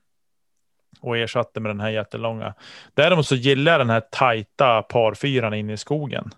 och 1.00 1.16
ersatte 1.16 1.60
med 1.60 1.70
den 1.70 1.80
här 1.80 1.90
jättelånga. 1.90 2.54
Däremot 2.94 3.26
så 3.26 3.34
gillar 3.34 3.72
jag 3.72 3.80
den 3.80 3.90
här 3.90 4.00
tajta 4.00 4.82
parfyran 4.82 5.54
inne 5.54 5.72
i 5.72 5.76
skogen. 5.76 6.30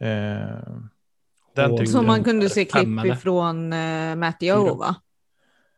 Eh, 0.00 0.08
den 1.54 1.76
tyckte 1.76 1.92
Som 1.92 2.06
man 2.06 2.24
kunde 2.24 2.48
se 2.48 2.64
klipp 2.64 2.84
eller? 2.84 3.12
ifrån 3.12 3.72
uh, 3.72 4.16
Matteo, 4.16 4.74
va? 4.74 4.94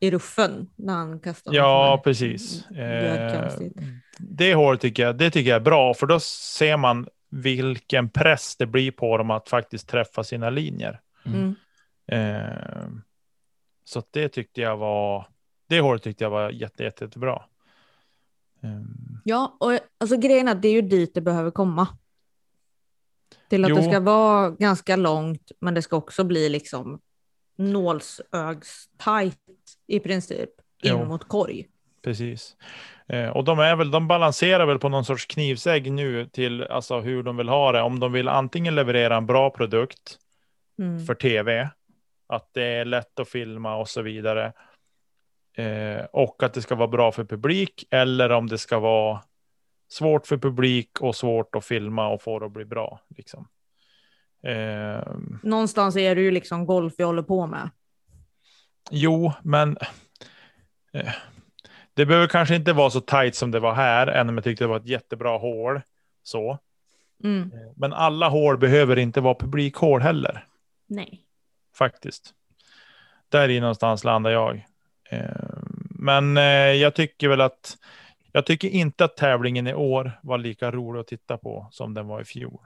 I 0.01 0.11
ruffen, 0.11 0.71
när 0.77 0.95
han 0.95 1.21
kastade. 1.21 1.57
Ja, 1.57 2.01
precis. 2.05 2.71
Eh, 2.71 3.05
götkonstigt. 3.05 3.79
det 4.19 4.55
hålet 4.55 4.81
tycker 4.81 5.03
jag, 5.03 5.17
det 5.19 5.31
tycker 5.31 5.51
jag 5.51 5.57
är 5.57 5.65
bra, 5.65 5.95
för 5.95 6.07
då 6.07 6.21
ser 6.21 6.77
man 6.77 7.07
vilken 7.31 8.09
press 8.09 8.57
det 8.57 8.67
blir 8.67 8.91
på 8.91 9.19
dem 9.19 9.31
att 9.31 9.49
faktiskt 9.49 9.89
träffa 9.89 10.25
sina 10.25 10.51
linjer. 10.51 11.01
Mm. 11.35 11.55
Eh, 12.07 12.89
så 13.85 14.03
det 14.11 14.29
tyckte 14.29 14.61
jag 14.61 14.77
var, 14.77 15.29
det 15.69 15.81
hålet 15.81 16.03
tyckte 16.03 16.25
jag 16.25 16.31
var 16.31 16.51
jätte, 16.51 16.83
jätte, 16.83 17.05
jättebra. 17.05 17.43
Eh, 18.63 18.81
Ja, 19.25 19.57
och 19.61 19.73
alltså 20.01 20.17
grejen 20.17 20.49
är 20.49 20.53
att 20.53 20.63
det 20.63 20.69
är 20.69 20.73
ju 20.73 20.83
dit 20.83 21.15
det 21.15 21.21
behöver 21.21 21.51
komma. 21.51 21.89
Till 23.49 23.65
att 23.65 23.71
Jo. 23.71 23.77
det 23.77 23.83
ska 23.83 24.01
vara 24.01 24.51
ganska 24.51 24.97
långt, 24.97 25.53
men 25.61 25.75
det 25.75 25.83
ska 25.83 25.97
också 25.97 26.25
bli 26.25 26.49
liksom 26.49 27.01
nålsögstajt 27.57 29.39
i 29.87 30.01
princip 30.01 30.51
in 30.83 30.91
Jo. 30.91 31.05
mot 31.05 31.29
korg. 31.29 31.67
Precis. 32.03 32.57
Eh, 33.09 33.29
och 33.29 33.45
de 33.45 33.59
är 33.59 33.77
väl, 33.77 33.91
de 33.91 34.09
balanserar 34.09 34.67
väl 34.67 34.79
på 34.79 34.89
någon 34.89 35.05
sorts 35.05 35.27
knivsägg 35.27 35.93
nu 35.93 36.27
till 36.27 36.63
alltså 36.63 37.01
hur 37.01 37.23
de 37.23 37.37
vill 37.37 37.49
ha 37.49 37.73
det. 37.73 37.83
Om 37.83 38.01
de 38.01 38.13
vill 38.13 38.29
antingen 38.29 38.75
leverera 38.75 39.17
en 39.17 39.27
bra 39.27 39.51
produkt 39.51 40.19
Mm. 40.81 41.07
för 41.07 41.15
tv, 41.15 41.71
att 42.27 42.49
det 42.53 42.63
är 42.63 42.85
lätt 42.85 43.21
att 43.21 43.29
filma 43.29 43.77
och 43.77 43.89
så 43.89 44.03
vidare. 44.03 44.53
Eh, 45.57 46.05
och 46.13 46.43
att 46.43 46.55
det 46.55 46.63
ska 46.63 46.75
vara 46.75 46.89
bra 46.89 47.13
för 47.13 47.25
publik 47.25 47.85
eller 47.91 48.31
om 48.31 48.47
det 48.47 48.59
ska 48.59 48.79
vara 48.79 49.21
svårt 49.89 50.27
för 50.27 50.37
publik 50.39 51.01
och 51.01 51.17
svårt 51.17 51.55
att 51.55 51.65
filma 51.65 52.09
och 52.09 52.23
få 52.23 52.39
det 52.39 52.47
att 52.47 52.53
bli 52.53 52.65
bra. 52.65 53.01
Liksom. 53.17 53.49
Eh, 54.43 55.17
Någonstans 55.43 55.97
är 55.97 56.15
det 56.15 56.21
ju 56.21 56.31
liksom 56.31 56.67
golf 56.67 56.95
vi 56.99 57.05
håller 57.05 57.23
på 57.23 57.47
med. 57.47 57.71
Jo, 58.91 59.33
men 59.43 59.77
eh, 60.93 61.13
det 61.95 62.07
behöver 62.07 62.27
kanske 62.27 62.57
inte 62.57 62.73
vara 62.73 62.91
så 62.91 63.01
tajt 63.01 63.35
som 63.35 63.51
det 63.51 63.61
var 63.61 63.75
här, 63.75 64.07
även 64.07 64.29
om 64.29 64.35
jag 64.35 64.45
tyckte 64.45 64.65
det 64.65 64.69
var 64.69 64.77
ett 64.77 64.87
jättebra 64.87 65.39
hål. 65.39 65.81
Så. 66.23 66.59
Mm. 67.25 67.51
Men 67.77 67.93
alla 67.93 68.29
hål 68.29 68.59
behöver 68.59 68.99
inte 68.99 69.21
vara 69.21 69.35
publikhål 69.35 70.01
heller, 70.01 70.47
Nej. 70.91 71.25
faktiskt. 71.75 72.35
Där 73.29 73.49
i 73.49 73.61
någonstans 73.61 74.05
landar 74.05 74.31
jag. 74.31 74.67
Eh, 75.11 75.31
Men 75.91 76.37
eh, 76.37 76.43
jag 76.73 76.95
tycker 76.95 77.29
väl 77.29 77.41
att 77.41 77.77
jag 78.33 78.47
tycker 78.47 78.69
inte 78.69 79.05
att 79.05 79.17
tävlingen 79.17 79.67
i 79.67 79.75
år 79.75 80.13
var 80.23 80.39
lika 80.39 80.71
rolig 80.71 81.01
att 81.01 81.07
titta 81.07 81.37
på 81.39 81.69
som 81.71 81.95
den 81.95 82.07
var 82.07 82.21
i 82.21 82.25
fjol. 82.25 82.61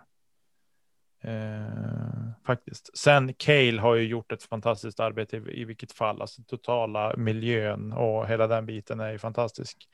Eh, 1.22 2.44
faktiskt. 2.46 2.98
Sen 2.98 3.34
Cale 3.34 3.80
har 3.80 3.94
ju 3.94 4.06
gjort 4.06 4.32
ett 4.32 4.42
fantastiskt 4.42 5.00
arbete 5.00 5.36
i, 5.36 5.60
i 5.60 5.64
vilket 5.64 5.92
fall. 5.92 6.20
Alltså 6.20 6.42
totala 6.42 7.16
miljön 7.16 7.92
och 7.92 8.28
hela 8.28 8.46
den 8.46 8.66
biten 8.66 9.00
är 9.00 9.12
ju 9.12 9.18
fantastisk. 9.18 9.88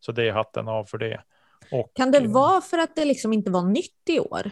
Så 0.00 0.12
det 0.12 0.28
är 0.28 0.32
hatten 0.32 0.68
av 0.68 0.84
för 0.84 0.98
det. 0.98 1.22
Och, 1.70 1.92
Kan 1.94 2.10
det 2.10 2.18
eh, 2.18 2.30
vara 2.30 2.60
för 2.60 2.78
att 2.78 2.96
det 2.96 3.04
liksom 3.04 3.32
inte 3.32 3.50
var 3.50 3.62
nytt 3.62 4.08
i 4.08 4.20
år? 4.20 4.50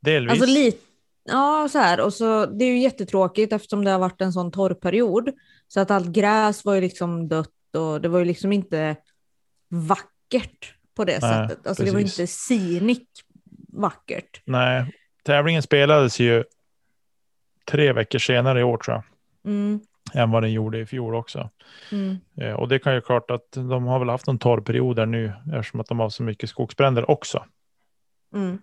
Delvis. 0.00 0.30
Alltså 0.30 0.46
lite, 0.46 0.78
ja 1.24 1.68
så 1.72 1.78
här, 1.78 2.00
och 2.00 2.12
så 2.14 2.46
det 2.46 2.64
är 2.64 2.68
ju 2.68 2.78
jättetråkigt 2.78 3.52
eftersom 3.52 3.84
det 3.84 3.90
har 3.90 3.98
varit 3.98 4.20
en 4.20 4.32
sån 4.32 4.50
torrperiod. 4.52 5.30
Så 5.68 5.80
att 5.80 5.90
allt 5.90 6.06
gräs 6.08 6.64
var 6.64 6.74
ju 6.74 6.80
liksom 6.80 7.28
dött 7.28 7.50
och 7.76 8.00
det 8.00 8.08
var 8.08 8.18
ju 8.18 8.24
liksom 8.24 8.52
inte 8.52 8.96
vackert 9.68 10.74
på 10.96 11.04
det 11.04 11.18
Nej, 11.22 11.48
sättet. 11.48 11.66
Alltså 11.66 11.84
det 11.84 11.90
var 11.90 12.00
precis. 12.00 12.18
inte 12.20 12.26
scenic 12.32 13.08
vackert. 13.68 14.42
Nej, 14.44 14.92
tävlingen 15.24 15.62
spelades 15.62 16.20
ju 16.20 16.44
tre 17.70 17.92
veckor 17.92 18.18
senare 18.18 18.60
i 18.60 18.62
år 18.62 18.76
tror 18.78 18.94
jag. 18.94 19.04
Mm, 19.52 19.80
Än 20.14 20.30
vad 20.30 20.42
den 20.42 20.52
gjorde 20.52 20.78
i 20.78 20.86
fjol 20.86 21.14
också. 21.14 21.50
mm, 21.92 22.16
Eh, 22.36 22.52
och 22.52 22.68
det 22.68 22.78
kan 22.78 22.94
ju 22.94 23.00
klart 23.00 23.30
att 23.30 23.52
de 23.52 23.84
har 23.84 23.98
väl 23.98 24.08
haft 24.08 24.28
en 24.28 24.38
torr 24.38 24.60
period 24.60 24.96
där 24.96 25.06
nu 25.06 25.32
eftersom 25.54 25.80
att 25.80 25.86
de 25.86 25.98
har 25.98 26.08
så 26.08 26.22
mycket 26.22 26.50
skogsbränder 26.50 27.10
också. 27.10 27.44
mm. 28.34 28.58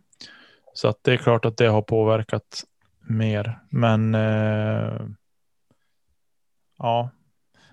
Så 0.73 0.87
att 0.87 1.03
det 1.03 1.13
är 1.13 1.17
klart 1.17 1.45
att 1.45 1.57
det 1.57 1.67
har 1.67 1.81
påverkat 1.81 2.63
mer. 2.99 3.59
Men 3.69 4.15
eh, 4.15 5.01
ja, 6.77 7.09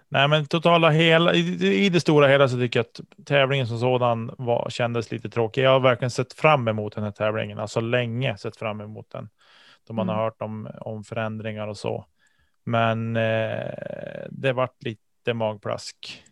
nej, 0.08 0.28
men 0.28 0.46
totala 0.46 0.90
hela 0.90 1.34
i, 1.34 1.84
i 1.84 1.88
det 1.88 2.00
stora 2.00 2.28
hela 2.28 2.48
så 2.48 2.56
tycker 2.58 2.78
jag 2.78 2.86
att 2.86 3.26
tävlingen 3.26 3.66
som 3.66 3.78
sådan 3.78 4.34
var, 4.38 4.70
kändes 4.70 5.10
lite 5.10 5.30
tråkig. 5.30 5.62
Jag 5.62 5.70
har 5.70 5.80
verkligen 5.80 6.10
sett 6.10 6.32
fram 6.32 6.68
emot 6.68 6.94
den 6.94 7.04
här 7.04 7.10
tävlingen, 7.10 7.58
alltså 7.58 7.80
länge 7.80 8.36
sett 8.36 8.56
fram 8.56 8.80
emot 8.80 9.10
den. 9.10 9.28
Då 9.86 9.94
man 9.94 10.08
har 10.08 10.14
Mm. 10.14 10.24
hört 10.24 10.42
om, 10.42 10.70
om 10.80 11.04
förändringar 11.04 11.68
och 11.68 11.76
så. 11.76 12.06
Men 12.64 13.16
eh, 13.16 14.26
det 14.30 14.52
vart 14.52 14.82
lite 14.82 15.34
magplask 15.34 16.24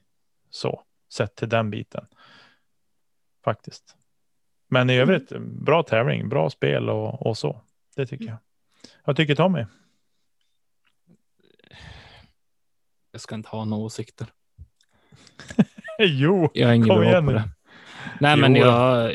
så 0.51 0.83
sett 1.13 1.37
till 1.37 1.49
den 1.49 1.71
biten. 1.71 2.07
Faktiskt. 3.45 3.97
Men 4.69 4.91
i 4.91 4.97
övrigt 4.97 5.33
bra 5.41 5.83
tävling, 5.83 6.29
bra 6.29 6.51
spel 6.51 6.89
och, 6.91 7.27
och 7.27 7.39
så. 7.39 7.61
Det 7.97 8.07
tycker 8.07 8.25
jag. 8.25 8.37
Vad 9.05 9.17
tycker 9.17 9.35
Tommy? 9.35 9.65
Jag 13.13 13.21
ska 13.21 13.35
inte 13.35 13.49
ha 13.49 13.65
några 13.65 13.83
åsikter. 13.85 14.27
jo, 15.99 16.51
Jag 16.55 16.67
har 16.69 16.75
ingen 16.75 16.89
Kom 16.89 17.03
igen 17.03 17.27
på 17.27 17.33
det. 17.33 17.49
Nej, 18.21 18.37
men 18.37 18.57
Jo. 18.57 18.63
jag, 18.63 19.13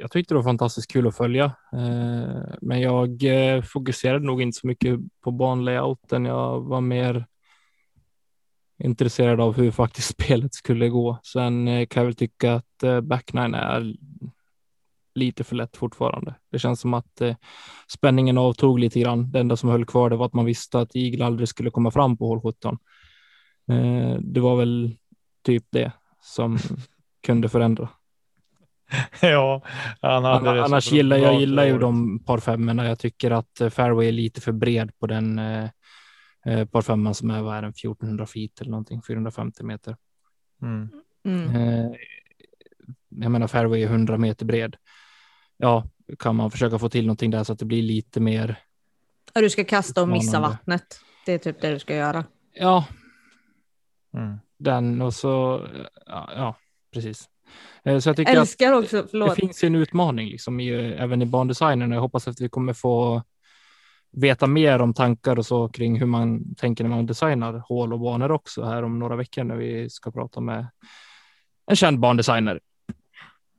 jag 0.00 0.10
tyckte 0.10 0.34
det 0.34 0.36
var 0.36 0.42
fantastiskt 0.44 0.90
kul 0.92 1.06
att 1.06 1.16
följa. 1.16 1.44
Eh, 1.72 2.54
Men 2.60 2.80
jag 2.80 3.22
eh, 3.24 3.62
fokuserade 3.62 4.26
nog 4.26 4.42
inte 4.42 4.58
så 4.58 4.66
mycket 4.66 5.00
på 5.24 5.30
banlayouten. 5.30 6.24
Jag 6.24 6.60
var 6.60 6.80
mer 6.80 7.26
intresserad 8.78 9.40
av 9.40 9.56
hur 9.56 9.70
faktiskt 9.70 10.08
spelet 10.20 10.54
skulle 10.54 10.88
gå. 10.88 11.18
Sen 11.22 11.68
eh, 11.68 11.86
kan 11.86 12.00
jag 12.00 12.04
väl 12.06 12.14
tycka 12.14 12.54
att 12.54 13.02
backnine 13.02 13.58
är 13.58 13.94
lite 15.16 15.44
för 15.44 15.56
lätt 15.56 15.76
fortfarande. 15.76 16.34
Det 16.52 16.58
känns 16.58 16.80
som 16.80 16.94
att 16.94 17.20
eh, 17.20 17.36
spänningen 17.92 18.38
avtog 18.38 18.78
lite 18.78 19.00
grann. 19.00 19.32
Det 19.32 19.40
enda 19.40 19.56
som 19.56 19.68
höll 19.68 19.84
kvar 19.84 20.10
det 20.10 20.16
var 20.16 20.26
att 20.26 20.34
man 20.34 20.44
visste 20.44 20.80
att 20.80 20.96
Eagle 20.96 21.24
aldrig 21.24 21.48
skulle 21.48 21.70
komma 21.70 21.90
fram 21.90 22.16
på 22.16 22.26
hål 22.28 22.40
17. 22.40 22.78
Eh, 23.70 24.18
Det 24.20 24.40
var 24.40 24.56
väl 24.56 24.96
typ 25.44 25.64
det 25.70 25.92
som 26.20 26.58
kunde 27.26 27.48
förändra. 27.48 27.88
ja, 29.22 29.62
han 30.00 30.24
hade 30.24 30.50
det 30.50 30.58
så 30.58 30.64
Annars 30.64 30.92
gillar 30.92 31.16
jag 31.16 31.40
gillar 31.40 31.64
ju 31.64 31.78
de 31.78 32.24
par 32.24 32.38
femmorna. 32.38 32.88
Jag 32.88 32.98
tycker 32.98 33.30
att 33.30 33.60
eh, 33.60 33.70
fairway 33.70 34.08
är 34.08 34.12
lite 34.12 34.40
för 34.40 34.52
bred 34.52 34.98
på 34.98 35.06
den 35.06 35.38
eh, 35.38 35.68
eh, 36.46 36.64
par 36.64 36.82
femman 36.82 37.14
som 37.14 37.30
är, 37.30 37.42
vad 37.42 37.56
är 37.56 37.62
den, 37.62 37.70
1400 37.70 38.26
feet 38.26 38.60
eller 38.60 38.70
någonting, 38.70 39.02
450 39.02 39.62
meter. 39.62 39.96
Mm. 40.62 40.88
Mm. 41.24 41.56
Eh, 41.56 41.90
jag 43.08 43.30
menar 43.30 43.46
fairway 43.46 43.82
är 43.82 43.86
100 43.86 44.18
meter 44.18 44.46
bred. 44.46 44.76
Ja, 45.56 45.88
kan 46.18 46.36
man 46.36 46.50
försöka 46.50 46.78
få 46.78 46.88
till 46.88 47.06
någonting 47.06 47.30
där 47.30 47.44
så 47.44 47.52
att 47.52 47.58
det 47.58 47.64
blir 47.64 47.82
lite 47.82 48.20
mer. 48.20 48.58
Och 49.34 49.42
du 49.42 49.50
ska 49.50 49.64
kasta 49.64 50.02
och 50.02 50.08
missa 50.08 50.40
vattnet. 50.40 51.00
Det 51.26 51.32
är 51.32 51.38
typ 51.38 51.60
det 51.60 51.70
du 51.70 51.78
ska 51.78 51.94
göra. 51.94 52.24
Ja, 52.52 52.84
Mm. 54.14 54.38
den 54.58 55.02
och 55.02 55.14
så. 55.14 55.66
Ja, 56.06 56.30
ja 56.36 56.56
precis. 56.94 57.28
Eh, 57.84 57.98
så 57.98 58.08
jag 58.08 58.16
tycker 58.16 58.32
att 58.32 58.38
Älskar 58.38 58.72
också, 58.72 59.02
det 59.02 59.34
finns 59.34 59.64
en 59.64 59.74
utmaning 59.74 60.28
liksom 60.28 60.60
i, 60.60 60.70
även 60.74 61.22
i 61.22 61.26
bandesignen 61.26 61.92
och 61.92 61.96
jag 61.96 62.02
hoppas 62.02 62.28
att 62.28 62.40
vi 62.40 62.48
kommer 62.48 62.72
få 62.72 63.22
veta 64.12 64.46
mer 64.46 64.78
om 64.78 64.94
tankar 64.94 65.38
och 65.38 65.46
så 65.46 65.68
kring 65.68 65.98
hur 65.98 66.06
man 66.06 66.54
tänker 66.54 66.84
när 66.84 66.90
man 66.90 67.06
designar 67.06 67.62
hål 67.68 67.92
och 67.92 68.00
banor 68.00 68.30
också 68.30 68.64
här 68.64 68.82
om 68.82 68.98
några 68.98 69.16
veckor 69.16 69.44
när 69.44 69.56
vi 69.56 69.90
ska 69.90 70.10
prata 70.10 70.40
med 70.40 70.66
en 71.66 71.76
känd 71.76 71.98
bandesigner. 72.00 72.60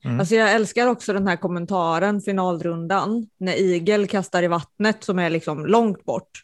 Mm. 0.03 0.19
Alltså 0.19 0.35
jag 0.35 0.51
älskar 0.51 0.87
också 0.87 1.13
den 1.13 1.27
här 1.27 1.35
kommentaren, 1.35 2.21
finalrundan, 2.21 3.29
när 3.37 3.53
Igel 3.61 4.07
kastar 4.07 4.43
i 4.43 4.47
vattnet 4.47 5.03
som 5.03 5.19
är 5.19 5.29
liksom 5.29 5.65
långt 5.65 6.05
bort. 6.05 6.43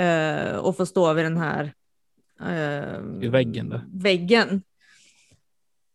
Eh, 0.00 0.56
och 0.56 0.76
får 0.76 0.84
stå 0.84 1.12
vid 1.12 1.24
den 1.24 1.36
här 1.36 1.72
eh, 2.40 3.30
väggen 3.30 3.68
där. 3.68 3.84
väggen. 3.92 4.62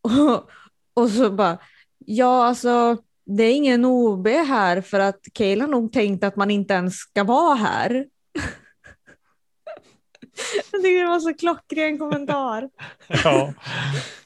Och, 0.02 0.50
och 0.94 1.10
så 1.10 1.30
bara, 1.30 1.58
ja 1.98 2.44
alltså 2.46 2.96
det 3.26 3.42
är 3.42 3.54
ingen 3.54 3.84
OB 3.84 4.26
här 4.28 4.80
för 4.80 5.00
att 5.00 5.20
Cale 5.32 5.60
har 5.60 5.68
nog 5.68 5.92
tänkt 5.92 6.24
att 6.24 6.36
man 6.36 6.50
inte 6.50 6.74
ens 6.74 6.94
ska 6.96 7.24
vara 7.24 7.54
här. 7.54 7.90
Jag 10.72 10.82
tycker 10.82 11.02
det 11.02 11.08
var 11.08 11.20
så 11.20 11.34
klockren 11.34 11.98
kommentar. 11.98 12.70
Ja, 13.24 13.54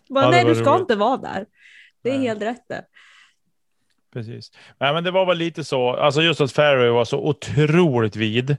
Bara, 0.09 0.25
Ja, 0.25 0.31
nej, 0.31 0.45
du 0.45 0.55
ska 0.55 0.71
roligt. 0.71 0.81
inte 0.81 0.97
vara 0.97 1.17
där. 1.17 1.47
Det 2.03 2.11
är 2.11 2.19
Nej. 2.19 2.27
helt 2.27 2.43
rätt 2.43 2.69
det. 2.69 2.85
precis. 4.13 4.53
Nej, 4.81 4.95
men 4.95 5.05
det 5.05 5.11
var 5.11 5.27
väl 5.27 5.37
lite 5.39 5.65
så. 5.65 5.91
Alltså 5.91 6.23
just 6.23 6.41
att 6.41 6.53
fairway 6.53 6.89
var 6.89 7.05
så 7.05 7.19
otroligt 7.29 8.17
vid. 8.17 8.57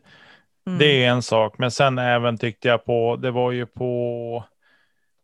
Mm. 0.67 0.79
Det 0.79 1.03
är 1.05 1.09
en 1.09 1.21
sak, 1.21 1.57
men 1.57 1.71
sen 1.71 1.97
även 1.97 2.37
tyckte 2.37 2.67
jag 2.67 2.85
på, 2.85 3.15
det 3.15 3.31
var 3.31 3.51
ju 3.51 3.65
på 3.65 4.43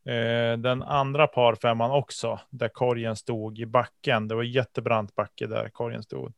eh, 0.05 0.57
den 0.57 0.84
andra 0.84 1.28
parfemman 1.28 1.91
också, 1.91 2.39
där 2.49 2.68
korgen 2.68 3.16
stod 3.16 3.59
i 3.59 3.66
backen. 3.66 4.28
Det 4.28 4.36
var 4.36 4.43
jättebrant 4.43 5.16
backe 5.16 5.47
där 5.47 5.70
korgen 5.70 6.03
stod. 6.03 6.34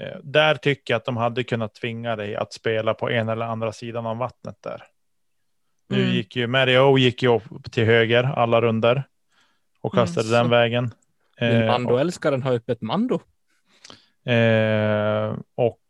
Eh, 0.00 0.18
där 0.22 0.54
tycker 0.54 0.94
jag 0.94 0.98
att 0.98 1.04
de 1.04 1.16
hade 1.16 1.44
kunnat 1.44 1.74
tvinga 1.74 2.16
dig 2.16 2.36
att 2.36 2.52
spela 2.52 2.94
på 2.94 3.10
en 3.10 3.28
eller 3.28 3.46
andra 3.46 3.72
sidan 3.72 4.06
av 4.06 4.16
vattnet 4.16 4.56
där. 4.62 4.82
Nu 5.88 6.00
Mm. 6.02 6.14
gick 6.14 6.36
ju 6.36 6.46
Mario 6.46 6.98
gick 6.98 7.22
ju 7.22 7.28
upp 7.34 7.72
till 7.72 7.84
höger 7.84 8.24
alla 8.24 8.60
runder 8.60 9.02
och 9.80 9.94
Mm, 9.94 10.06
kastade 10.06 10.26
så. 10.26 10.32
den 10.34 10.50
vägen. 10.50 10.90
Eh, 11.36 11.66
Mando-älskaren 11.66 12.42
ha 12.42 12.52
öppet 12.52 12.82
Mando? 12.82 13.20
Eh, 14.24 15.36
och, 15.54 15.80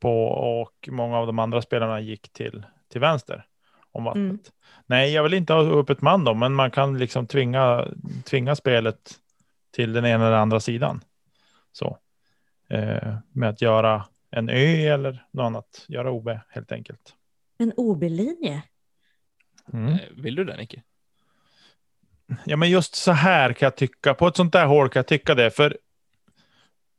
på, 0.00 0.26
och 0.26 0.88
många 0.88 1.18
av 1.18 1.26
de 1.26 1.38
andra 1.38 1.62
spelarna 1.62 2.00
gick 2.00 2.32
till, 2.32 2.66
till 2.88 3.00
vänster 3.00 3.46
om 3.92 4.04
vattnet. 4.04 4.24
Mm. 4.24 4.40
Nej, 4.86 5.12
jag 5.12 5.22
vill 5.22 5.34
inte 5.34 5.52
ha 5.52 5.62
upp 5.62 5.90
ett 5.90 6.02
man 6.02 6.24
då, 6.24 6.34
men 6.34 6.54
man 6.54 6.70
kan 6.70 6.98
liksom 6.98 7.26
tvinga, 7.26 7.88
tvinga 8.24 8.56
spelet 8.56 9.14
till 9.70 9.92
den 9.92 10.06
ena 10.06 10.26
eller 10.26 10.36
andra 10.36 10.60
sidan. 10.60 11.00
Så. 11.72 11.98
Eh, 12.68 13.16
med 13.32 13.48
att 13.48 13.62
göra 13.62 14.04
en 14.30 14.48
ö 14.48 14.94
eller 14.94 15.24
något 15.30 15.44
annat. 15.44 15.84
Göra 15.88 16.10
OB 16.10 16.28
helt 16.48 16.72
enkelt. 16.72 17.14
En 17.58 17.72
OB-linje. 17.76 18.62
Mm. 19.72 19.92
Eh, 19.92 20.00
Vill 20.16 20.34
du 20.34 20.44
det 20.44 20.56
Nicke? 20.56 20.82
Ja, 22.44 22.56
men 22.56 22.70
just 22.70 22.94
så 22.94 23.12
här 23.12 23.52
kan 23.52 23.66
jag 23.66 23.76
tycka. 23.76 24.14
På 24.14 24.26
ett 24.28 24.36
sånt 24.36 24.52
där 24.52 24.66
hål 24.66 24.88
kan 24.88 25.00
jag 25.00 25.06
tycka 25.06 25.34
det. 25.34 25.50
För 25.50 25.78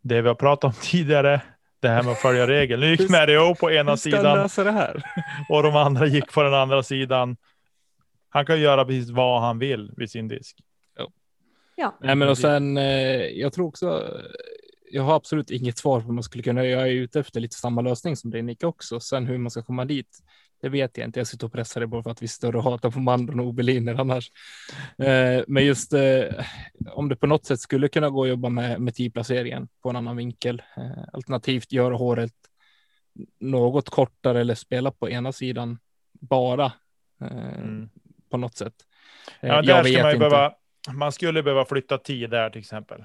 det 0.01 0.21
vi 0.21 0.27
har 0.27 0.35
pratat 0.35 0.63
om 0.63 0.73
tidigare, 0.81 1.41
det 1.79 1.89
här 1.89 2.03
med 2.03 2.11
att 2.11 2.21
följa 2.21 2.47
regeln. 2.47 2.81
Nu 2.81 2.91
gick 2.91 3.09
Mario 3.09 3.55
på 3.55 3.71
ena 3.71 3.97
sidan. 3.97 4.49
det 4.55 5.01
och 5.49 5.63
de 5.63 5.75
andra 5.75 6.07
gick 6.07 6.33
på 6.33 6.43
den 6.43 6.53
andra 6.53 6.83
sidan. 6.83 7.37
Han 8.29 8.45
kan 8.45 8.61
göra 8.61 8.85
precis 8.85 9.09
vad 9.09 9.41
han 9.41 9.59
vill 9.59 9.91
vid 9.97 10.11
sin 10.11 10.27
disk. 10.27 10.57
Ja. 11.75 11.97
Nej, 12.01 12.15
men 12.15 12.29
och 12.29 12.37
sen, 12.37 12.77
eh, 12.77 13.25
jag 13.25 13.53
tror 13.53 13.67
också, 13.67 14.13
jag 14.91 15.03
har 15.03 15.15
absolut 15.15 15.51
inget 15.51 15.77
svar 15.77 15.99
på 15.99 16.05
hur 16.05 16.13
man 16.13 16.23
skulle 16.23 16.43
kunna, 16.43 16.65
jag 16.65 16.81
är 16.81 16.91
ute 16.91 17.19
efter 17.19 17.39
lite 17.39 17.55
samma 17.55 17.81
lösning 17.81 18.15
som 18.15 18.31
dig 18.31 18.41
Nicke 18.41 18.65
också. 18.65 18.99
Sen 18.99 19.25
hur 19.25 19.37
man 19.37 19.51
ska 19.51 19.63
komma 19.63 19.85
dit, 19.85 20.19
det 20.61 20.69
vet 20.69 20.97
jag 20.97 21.07
inte. 21.07 21.19
Jag 21.19 21.27
sitter 21.27 21.45
och 21.47 21.53
pressar 21.53 21.81
det 21.81 21.87
bara 21.87 22.03
för 22.03 22.09
att 22.11 22.21
vi 22.21 22.27
står 22.27 22.55
och 22.55 22.63
hatar 22.63 22.91
på 22.91 22.99
Mandon 22.99 23.39
och 23.39 23.45
Obeliner 23.45 23.95
annars. 23.95 24.31
Eh, 24.97 25.43
men 25.47 25.65
just 25.65 25.93
eh, 25.93 26.23
om 26.91 27.09
det 27.09 27.15
på 27.15 27.27
något 27.27 27.45
sätt 27.45 27.59
skulle 27.59 27.87
kunna 27.87 28.09
gå 28.09 28.23
att 28.23 28.29
jobba 28.29 28.49
med, 28.49 28.81
med 28.81 28.95
tidplaceringen 28.95 29.67
på 29.83 29.89
en 29.89 29.95
annan 29.95 30.17
vinkel, 30.17 30.61
eh, 30.77 31.03
alternativt 31.13 31.71
göra 31.71 31.95
håret 31.95 32.33
något 33.39 33.89
kortare 33.89 34.41
eller 34.41 34.55
spela 34.55 34.91
på 34.91 35.09
ena 35.09 35.31
sidan 35.31 35.79
bara 36.19 36.65
eh, 37.21 37.57
Mm. 37.59 37.89
på 38.29 38.37
något 38.37 38.55
sätt. 38.57 38.73
Eh, 39.41 39.49
Ja, 39.49 39.61
där 39.61 39.83
ska 39.83 40.03
man, 40.03 40.19
behöva, 40.19 40.53
man 40.93 41.11
skulle 41.11 41.43
behöva 41.43 41.65
flytta 41.65 41.97
tid 41.97 42.29
där 42.29 42.49
till 42.49 42.59
exempel. 42.59 43.03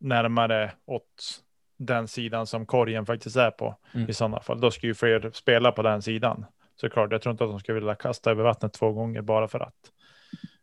Närmare 0.00 0.72
åt 0.86 1.42
den 1.78 2.08
sidan 2.08 2.46
som 2.46 2.66
korgen 2.66 3.06
faktiskt 3.06 3.36
är 3.36 3.50
på 3.50 3.78
Mm. 3.94 4.10
i 4.10 4.14
sådana 4.14 4.40
fall. 4.40 4.60
Då 4.60 4.70
ska 4.70 4.86
ju 4.86 4.94
fler 4.94 5.30
spela 5.34 5.72
på 5.72 5.82
den 5.82 6.02
sidan. 6.02 6.46
Såklart, 6.80 7.12
jag 7.12 7.22
tror 7.22 7.30
inte 7.30 7.44
att 7.44 7.50
de 7.50 7.60
ska 7.60 7.72
vilja 7.74 7.94
kasta 7.94 8.30
över 8.30 8.44
vattnet 8.44 8.72
två 8.72 8.92
gånger 8.92 9.22
bara 9.22 9.48
för 9.48 9.60
att. 9.60 9.92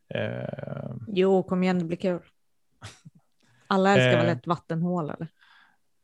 Eh, 0.10 0.96
Jo, 1.08 1.44
kom 1.44 1.64
igen, 1.64 1.80
det 1.80 1.86
blir 1.86 1.98
kul. 1.98 2.20
Alla 3.68 3.90
älskar 3.94 4.12
Eh. 4.20 4.26
väl 4.26 4.38
ett 4.38 4.48
vattenhål 4.48 5.10
eller? 5.10 5.28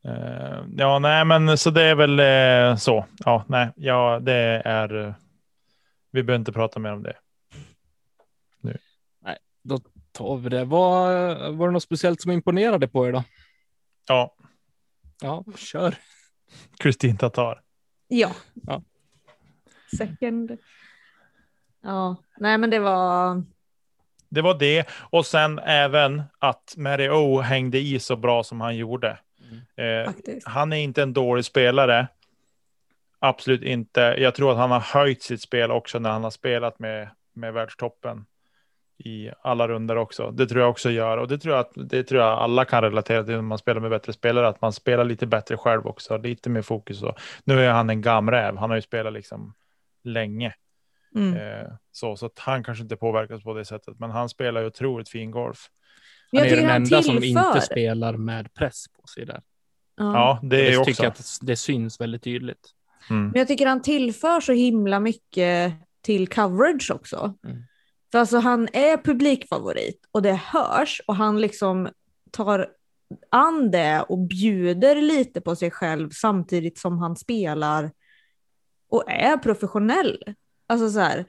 eh, 0.04 0.64
ja, 0.76 0.98
nej, 0.98 1.24
men 1.24 1.58
så 1.58 1.70
det 1.70 1.82
är 1.82 1.94
väl 1.94 2.20
eh, 2.20 2.76
så. 2.76 3.06
Ja, 3.18 3.44
nej, 3.48 3.68
ja, 3.76 4.20
det 4.22 4.62
är. 4.64 5.06
eh, 5.06 5.14
Vi 6.10 6.22
behöver 6.22 6.40
inte 6.40 6.52
prata 6.52 6.78
mer 6.80 6.92
om 6.92 7.02
det. 7.02 7.16
Då 9.62 9.78
tar 10.12 10.36
vi 10.36 10.48
det. 10.48 10.64
Var, 10.64 11.50
var 11.52 11.66
det 11.66 11.72
något 11.72 11.82
speciellt 11.82 12.20
som 12.22 12.30
imponerade 12.30 12.88
på 12.88 13.06
er 13.08 13.12
då? 13.12 13.24
Ja, 14.08 14.34
Ja, 15.22 15.44
kör. 15.56 15.94
Kristin 16.78 17.16
Tatar. 17.16 17.62
Ja. 18.08 18.30
Ja. 18.54 18.82
Second. 19.96 20.58
Ja, 21.82 22.16
nej 22.36 22.58
men 22.58 22.70
det 22.70 22.78
var. 22.78 23.42
Det 24.28 24.42
var 24.42 24.58
det. 24.58 24.88
Och 24.90 25.26
sen 25.26 25.58
även 25.58 26.22
att 26.38 26.74
Mario 26.76 27.40
hängde 27.40 27.78
i 27.78 27.98
så 27.98 28.16
bra 28.16 28.44
som 28.44 28.60
han 28.60 28.76
gjorde. 28.76 29.18
Eh, 29.76 30.12
Faktiskt. 30.12 30.48
han 30.48 30.72
är 30.72 30.76
inte 30.76 31.02
en 31.02 31.12
dålig 31.12 31.44
spelare. 31.44 32.08
Absolut 33.18 33.62
inte. 33.62 34.00
Jag 34.00 34.34
tror 34.34 34.52
att 34.52 34.58
han 34.58 34.70
har 34.70 34.80
höjt 34.80 35.22
sitt 35.22 35.42
spel 35.42 35.70
också 35.70 35.98
när 35.98 36.10
han 36.10 36.24
har 36.24 36.30
spelat 36.30 36.78
med, 36.78 37.08
med 37.32 37.52
världstoppen 37.52 38.24
i 39.04 39.30
alla 39.42 39.68
runder 39.68 39.96
också. 39.96 40.30
Det 40.30 40.46
tror 40.46 40.60
jag 40.60 40.70
också 40.70 40.90
gör 40.90 41.16
och 41.18 41.28
det 41.28 41.38
tror 41.38 41.54
jag 41.54 41.60
att 41.60 41.72
det 41.90 42.04
tror 42.04 42.20
jag 42.22 42.38
alla 42.38 42.64
kan 42.64 42.82
relatera 42.82 43.24
till 43.24 43.34
när 43.34 43.42
man 43.42 43.58
spelar 43.58 43.80
med 43.80 43.90
bättre 43.90 44.12
spelare, 44.12 44.48
att 44.48 44.60
man 44.60 44.72
spelar 44.72 45.04
lite 45.04 45.26
bättre 45.26 45.56
själv 45.56 45.86
också, 45.86 46.16
lite 46.16 46.50
mer 46.50 46.62
fokus. 46.62 47.02
Och, 47.02 47.18
nu 47.44 47.60
är 47.60 47.70
han 47.70 47.90
en 47.90 48.02
gamräv. 48.02 48.56
Han 48.56 48.70
har 48.70 48.76
ju 48.76 48.82
spelat 48.82 49.12
liksom 49.12 49.54
länge. 50.04 50.54
Mm. 51.14 51.36
Eh, 51.36 51.72
så, 51.92 52.16
så 52.16 52.26
att 52.26 52.38
han 52.38 52.64
kanske 52.64 52.82
inte 52.82 52.96
påverkas 52.96 53.42
på 53.42 53.54
det 53.54 53.64
sättet, 53.64 53.98
men 53.98 54.10
han 54.10 54.28
spelar 54.28 54.60
ju 54.60 54.66
otroligt 54.66 55.08
fin 55.08 55.30
golf. 55.30 55.58
Han 56.32 56.40
är 56.40 56.56
den 56.56 56.70
enda 56.70 57.02
som 57.02 57.24
inte 57.24 57.60
spelar 57.60 58.16
med 58.16 58.54
press 58.54 58.84
på 58.88 59.06
sig 59.06 59.26
där. 59.26 59.42
Ja. 59.96 60.14
Ja, 60.14 60.40
det 60.42 60.68
är 60.68 60.72
jag 60.72 60.80
också. 60.80 60.90
tycker 60.90 61.08
att 61.08 61.38
det 61.42 61.56
syns 61.56 62.00
väldigt 62.00 62.22
tydligt. 62.22 62.70
Mm. 63.10 63.24
Men 63.24 63.38
jag 63.38 63.48
tycker 63.48 63.66
han 63.66 63.82
tillför 63.82 64.40
så 64.40 64.52
himla 64.52 65.00
mycket 65.00 65.72
till 66.02 66.28
coverage 66.28 66.90
också. 66.90 67.34
Mm. 67.44 67.62
För 68.12 68.18
alltså 68.18 68.38
han 68.38 68.68
är 68.72 68.96
publikfavorit 68.96 70.00
och 70.10 70.22
det 70.22 70.32
hörs 70.32 71.00
och 71.06 71.16
han 71.16 71.40
liksom 71.40 71.88
tar 72.30 72.66
an 73.30 73.70
det 73.70 74.04
och 74.08 74.18
bjuder 74.18 75.02
lite 75.02 75.40
på 75.40 75.56
sig 75.56 75.70
själv 75.70 76.10
samtidigt 76.10 76.78
som 76.78 76.98
han 76.98 77.16
spelar 77.16 77.90
och 78.90 79.10
är 79.10 79.36
professionell. 79.36 80.24
Alltså 80.66 80.90
så 80.90 81.00
här, 81.00 81.24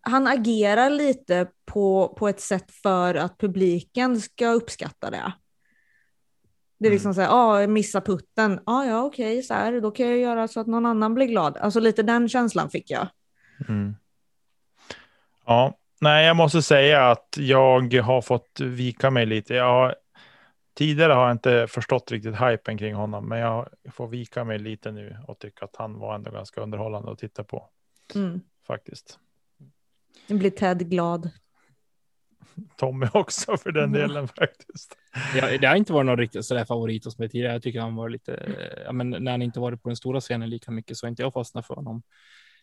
han 0.00 0.26
agerar 0.26 0.90
lite 0.90 1.48
på, 1.64 2.14
på 2.18 2.28
ett 2.28 2.40
sätt 2.40 2.70
för 2.70 3.14
att 3.14 3.38
publiken 3.38 4.20
ska 4.20 4.48
uppskatta 4.48 5.10
det. 5.10 5.32
Det 6.78 6.86
är 6.86 6.92
liksom 6.92 7.14
så 7.14 7.20
här, 7.20 7.28
ja, 7.28 7.62
ah, 7.62 7.66
missa 7.66 8.00
putten. 8.00 8.60
Ah, 8.66 8.84
ja, 8.84 9.02
okej, 9.02 9.42
så 9.42 9.54
här, 9.54 9.80
då 9.80 9.90
kan 9.90 10.08
jag 10.08 10.18
göra 10.18 10.48
så 10.48 10.60
att 10.60 10.66
någon 10.66 10.86
annan 10.86 11.14
blir 11.14 11.26
glad. 11.26 11.56
Alltså 11.56 11.80
lite 11.80 12.02
den 12.02 12.28
känslan 12.28 12.70
fick 12.70 12.90
jag. 12.90 13.08
Mm. 13.68 13.94
Ja, 15.46 15.78
nej, 16.00 16.26
jag 16.26 16.36
måste 16.36 16.62
säga 16.62 17.10
att 17.10 17.28
jag 17.38 17.94
har 17.94 18.22
fått 18.22 18.60
vika 18.60 19.10
mig 19.10 19.26
lite. 19.26 19.54
Jag 19.54 19.94
tidigare 20.76 21.12
har 21.12 21.22
jag 21.22 21.32
inte 21.34 21.66
förstått 21.68 22.12
riktigt 22.12 22.34
hypen 22.40 22.78
kring 22.78 22.94
honom, 22.94 23.28
men 23.28 23.38
jag 23.38 23.68
får 23.90 24.08
vika 24.08 24.44
mig 24.44 24.58
lite 24.58 24.92
nu 24.92 25.16
och 25.28 25.38
tycka 25.38 25.64
att 25.64 25.76
han 25.76 25.98
var 25.98 26.14
ändå 26.14 26.30
ganska 26.30 26.60
underhållande 26.60 27.12
att 27.12 27.18
titta 27.18 27.44
på. 27.44 27.68
Mm. 28.14 28.40
Faktiskt. 28.66 29.18
Nu 30.26 30.38
blir 30.38 30.50
Ted 30.50 30.90
glad. 30.90 31.30
Tommy 32.76 33.06
också 33.12 33.56
för 33.56 33.72
den 33.72 33.84
Mm. 33.84 34.00
delen 34.00 34.28
faktiskt. 34.28 34.96
Ja, 35.34 35.58
det 35.58 35.66
har 35.66 35.76
inte 35.76 35.92
varit 35.92 36.06
någon 36.06 36.18
riktigt 36.18 36.44
sådär 36.44 36.64
favorit 36.64 37.04
hos 37.04 37.18
mig 37.18 37.28
tidigare. 37.28 37.52
Jag 37.52 37.62
tycker 37.62 37.80
han 37.80 37.96
var 37.96 38.08
lite, 38.08 38.56
ja, 38.84 38.92
men 38.92 39.10
när 39.10 39.30
han 39.30 39.42
inte 39.42 39.60
varit 39.60 39.82
på 39.82 39.88
den 39.88 39.96
stora 39.96 40.20
scenen 40.20 40.50
lika 40.50 40.70
mycket 40.70 40.96
så 40.96 41.06
har 41.06 41.08
inte 41.08 41.22
jag 41.22 41.32
fastnat 41.32 41.66
för 41.66 41.74
honom 41.74 42.02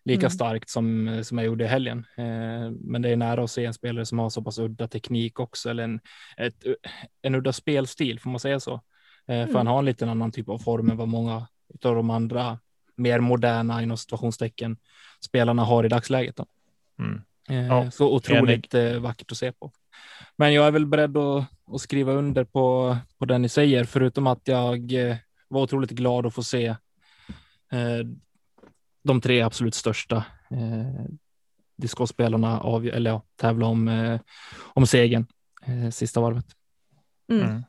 lika 0.06 0.20
Mm. 0.26 0.30
starkt 0.30 0.70
som, 0.70 1.20
som 1.24 1.38
jag 1.38 1.46
gjorde 1.46 1.64
i 1.64 1.68
helgen. 1.68 2.06
Eh, 2.18 2.72
men 2.82 3.02
det 3.02 3.10
är 3.10 3.16
nära 3.16 3.44
att 3.44 3.52
se 3.52 3.66
en 3.66 3.74
spelare 3.74 4.06
som 4.06 4.20
har 4.20 4.30
så 4.30 4.42
pass 4.44 4.60
udda 4.60 4.88
teknik 4.88 5.40
också, 5.40 5.70
eller 5.70 5.84
en, 5.84 6.00
ett, 6.38 6.64
en 7.22 7.36
udda 7.36 7.54
spelstil, 7.54 8.20
får 8.20 8.30
man 8.30 8.40
säga 8.40 8.60
så? 8.60 8.74
Eh, 8.74 8.80
för 9.26 9.34
Mm. 9.44 9.56
han 9.56 9.68
har 9.68 9.80
en 9.80 9.86
liten 9.86 10.10
annan 10.10 10.32
typ 10.32 10.50
av 10.50 10.58
form 10.58 10.90
än 10.90 10.98
vad 10.98 11.08
många 11.08 11.36
av 11.84 11.96
de 11.96 12.10
andra 12.10 12.60
mer 12.96 13.20
moderna 13.20 13.84
inom 13.84 13.98
situationstecken 13.98 14.78
spelarna 15.22 15.64
har 15.64 15.84
i 15.84 15.90
dagsläget. 15.90 16.40
Mm. 17.00 17.22
Eh, 17.50 17.68
Ja, 17.68 17.92
så 17.92 18.14
otroligt 18.16 18.74
eh, 18.74 19.00
vackert 19.00 19.32
att 19.32 19.38
se 19.38 19.52
på. 19.52 19.72
Men 20.36 20.54
jag 20.54 20.68
är 20.68 20.72
väl 20.72 20.86
beredd 20.86 21.18
att, 21.18 21.46
att 21.74 21.82
skriva 21.82 22.12
under 22.14 22.44
på, 22.44 22.98
på 23.18 23.26
det 23.26 23.38
ni 23.38 23.50
säger, 23.50 23.84
förutom 23.84 24.28
att 24.28 24.42
jag 24.48 24.94
eh, 24.94 25.16
var 25.48 25.62
otroligt 25.62 25.92
glad 25.92 26.26
att 26.26 26.34
få 26.34 26.44
se 26.44 26.76
de 29.04 29.22
tre 29.22 29.42
absolut 29.42 29.76
största 29.76 30.18
eh, 30.52 31.06
discgolfspelarna 31.78 32.60
av, 32.60 32.86
eller 32.88 33.12
ja, 33.12 33.22
tävla 33.36 33.66
om, 33.66 33.88
eh, 33.88 34.20
om 34.74 34.88
segern 34.88 35.26
eh, 35.66 35.90
sista 35.90 36.22
varvet. 36.22 36.46
Mm. 37.32 37.50
Mm. 37.50 37.64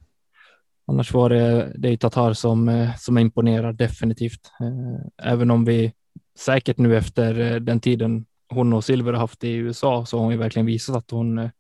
Annars 0.87 1.13
var 1.13 1.31
det, 1.31 1.73
det 1.79 1.89
är 1.89 1.97
Tatar 1.97 2.33
som, 2.33 2.69
eh, 2.69 2.97
som 2.97 3.19
imponerar 3.19 3.73
definitivt. 3.73 4.51
Eh, 4.61 5.31
Även 5.33 5.51
om 5.51 5.65
vi 5.65 5.93
säkert 6.39 6.79
nu 6.79 6.97
efter 6.97 7.41
eh, 7.41 7.57
den 7.61 7.81
tiden 7.81 8.27
hon 8.49 8.73
och 8.73 8.85
Silver 8.85 9.13
har 9.13 9.21
haft 9.21 9.45
i 9.45 9.53
USA 9.55 10.07
så 10.07 10.17
har 10.17 10.23
hon 10.23 10.33
ju 10.33 10.39
verkligen 10.39 10.67
visat 10.67 10.97
att 10.97 11.11
hon, 11.11 11.51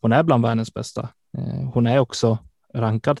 hon 0.00 0.12
är 0.12 0.22
bland 0.22 0.42
världens 0.42 0.74
bästa. 0.74 1.08
Eh, 1.38 1.70
Hon 1.74 1.86
är 1.86 1.98
också 1.98 2.38
rankad 2.74 3.20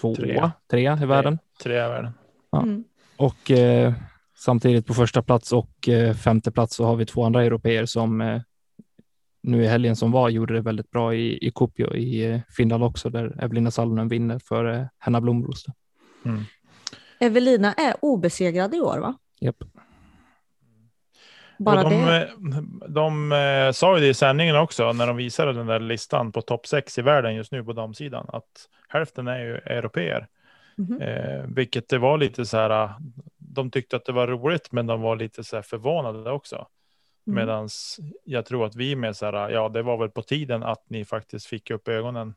tvåa, 0.00 0.14
Trea. 0.14 0.52
trea 0.70 0.98
i 1.02 1.06
världen 1.06 1.38
Tre 1.62 1.74
i 1.74 1.78
världen. 1.88 2.12
Ja. 2.50 2.62
Mm. 2.62 2.84
och 3.16 3.50
eh, 3.50 3.94
samtidigt 4.40 4.86
på 4.86 4.94
första 4.94 5.22
plats 5.22 5.52
och 5.52 5.88
eh, 5.88 6.14
femte 6.14 6.52
plats 6.52 6.76
så 6.76 6.84
har 6.84 6.96
vi 6.96 7.06
två 7.06 7.24
andra 7.24 7.44
europeer 7.44 7.86
som 7.86 8.20
eh, 8.20 8.40
nu 9.42 9.64
i 9.64 9.66
helgen 9.66 9.96
som 9.96 10.12
var 10.12 10.28
gjorde 10.28 10.54
det 10.54 10.60
väldigt 10.60 10.90
bra 10.90 11.14
i, 11.14 11.46
i 11.46 11.50
Kuopio 11.50 11.94
i 11.94 12.32
eh, 12.32 12.40
Finland 12.56 12.84
också 12.84 13.10
där 13.10 13.44
Evelina 13.44 13.70
Salonen 13.70 14.08
vinner 14.08 14.38
för 14.38 14.88
Hanna 14.98 15.20
Blomros. 15.20 15.66
Mm. 16.24 16.44
Evelina 17.18 17.72
är 17.72 17.94
obesegrad 18.00 18.74
i 18.74 18.80
år 18.80 18.98
va? 18.98 19.14
Japp. 19.40 19.56
Bara 21.58 21.84
och 21.84 21.90
de, 21.90 22.04
det. 22.04 22.30
de 22.88 23.32
eh, 23.32 23.72
sa 23.72 23.96
ju 23.96 24.00
det 24.00 24.08
i 24.08 24.14
sändningen 24.14 24.56
också 24.56 24.92
när 24.92 25.06
de 25.06 25.16
visade 25.16 25.52
den 25.52 25.66
där 25.66 25.80
listan 25.80 26.32
på 26.32 26.42
topp 26.42 26.66
sex 26.66 26.98
i 26.98 27.02
världen 27.02 27.34
just 27.34 27.52
nu 27.52 27.64
på 27.64 27.72
damsidan 27.72 28.26
att 28.28 28.68
hälften 28.88 29.28
är 29.28 29.38
ju 29.38 29.54
europeer. 29.54 30.26
Mhm. 30.76 31.02
Eh, 31.02 31.44
vilket 31.46 31.88
det 31.88 31.98
var 31.98 32.18
lite 32.18 32.46
så 32.46 32.56
här. 32.56 32.94
De 33.54 33.70
tyckte 33.70 33.96
att 33.96 34.04
det 34.04 34.12
var 34.12 34.26
roligt, 34.26 34.72
men 34.72 34.86
de 34.86 35.00
var 35.00 35.16
lite 35.16 35.44
så 35.44 35.56
här 35.56 35.62
förvånade 35.62 36.30
också. 36.30 36.66
Mm. 37.26 37.36
Medans 37.36 37.96
jag 38.24 38.46
tror 38.46 38.66
att 38.66 38.76
vi 38.76 38.96
med 38.96 39.16
så 39.16 39.26
här. 39.26 39.50
Ja, 39.50 39.68
det 39.68 39.82
var 39.82 39.96
väl 39.98 40.08
på 40.10 40.22
tiden 40.22 40.62
att 40.62 40.84
ni 40.90 41.04
faktiskt 41.04 41.46
fick 41.46 41.70
upp 41.70 41.88
ögonen. 41.88 42.34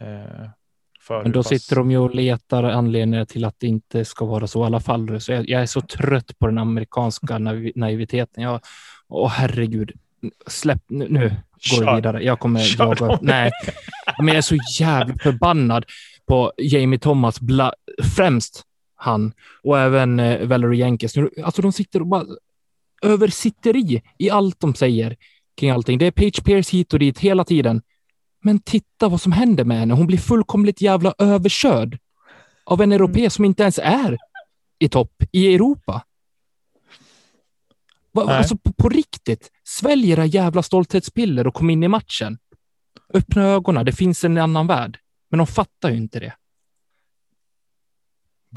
Eh, 0.00 0.48
för 1.00 1.22
Men 1.22 1.32
då 1.32 1.38
pass- 1.42 1.48
sitter 1.48 1.76
de 1.76 1.90
ju 1.90 1.98
och 1.98 2.14
letar 2.14 2.62
anledningar 2.64 3.24
till 3.24 3.44
att 3.44 3.54
det 3.60 3.66
inte 3.66 4.04
ska 4.04 4.24
vara 4.24 4.46
så 4.46 4.62
i 4.62 4.66
alla 4.66 4.80
fall. 4.80 5.20
Så 5.20 5.32
jag, 5.32 5.48
jag 5.48 5.62
är 5.62 5.66
så 5.66 5.80
trött 5.80 6.38
på 6.38 6.46
den 6.46 6.58
amerikanska 6.58 7.38
naiv- 7.38 7.72
naiviteten. 7.76 8.42
Jag, 8.42 8.60
åh 9.08 9.28
herregud, 9.30 9.92
släpp 10.46 10.82
nu, 10.88 11.06
nu 11.08 11.20
går 11.20 11.30
vi 11.80 11.86
Kör. 11.86 11.94
vidare. 11.96 12.22
Jag 12.24 12.38
kommer 12.38 12.60
Kör 12.60 12.96
jaga. 13.00 13.18
Nej, 13.22 13.50
men 14.18 14.28
jag 14.28 14.36
är 14.36 14.40
så 14.40 14.56
jävligt 14.80 15.22
förbannad 15.22 15.84
på 16.26 16.52
Jamie 16.56 16.98
Thomas, 16.98 17.40
bla, 17.40 17.72
främst 18.16 18.62
han 19.06 19.32
och 19.62 19.78
även 19.78 20.20
eh, 20.20 20.46
Valerie 20.46 20.80
Jenkins. 20.80 21.14
Alltså 21.44 21.62
de 21.62 21.72
sitter 21.72 22.00
och 22.00 22.06
bara 22.06 22.26
översitteri 23.02 24.02
i 24.18 24.30
allt 24.30 24.60
de 24.60 24.74
säger 24.74 25.16
kring 25.56 25.70
allting. 25.70 25.98
Det 25.98 26.06
är 26.06 26.10
Page 26.10 26.44
Pierce 26.44 26.70
hit 26.72 26.92
och 26.92 26.98
dit 26.98 27.18
hela 27.18 27.44
tiden. 27.44 27.82
Men 28.42 28.58
titta 28.58 29.08
vad 29.08 29.20
som 29.20 29.32
händer 29.32 29.64
med 29.64 29.78
henne. 29.78 29.94
Hon 29.94 30.06
blir 30.06 30.18
fullkomligt 30.18 30.80
jävla 30.80 31.14
överkörd 31.18 31.98
av 32.64 32.82
en 32.82 32.92
europé 32.92 33.30
som 33.30 33.44
inte 33.44 33.62
ens 33.62 33.78
är 33.78 34.18
i 34.78 34.88
topp 34.88 35.22
i 35.32 35.54
Europa. 35.54 36.04
Va, 38.12 38.22
alltså 38.22 38.56
på, 38.56 38.72
på 38.72 38.88
riktigt, 38.88 39.50
svälj 39.64 40.10
era 40.10 40.26
jävla 40.26 40.62
stolthetspiller 40.62 41.46
och 41.46 41.54
kom 41.54 41.70
in 41.70 41.82
i 41.82 41.88
matchen. 41.88 42.38
Öppna 43.14 43.42
ögonen, 43.42 43.84
det 43.86 43.92
finns 43.92 44.24
en 44.24 44.38
annan 44.38 44.66
värld. 44.66 44.98
Men 45.30 45.38
de 45.38 45.46
fattar 45.46 45.90
ju 45.90 45.96
inte 45.96 46.20
det. 46.20 46.32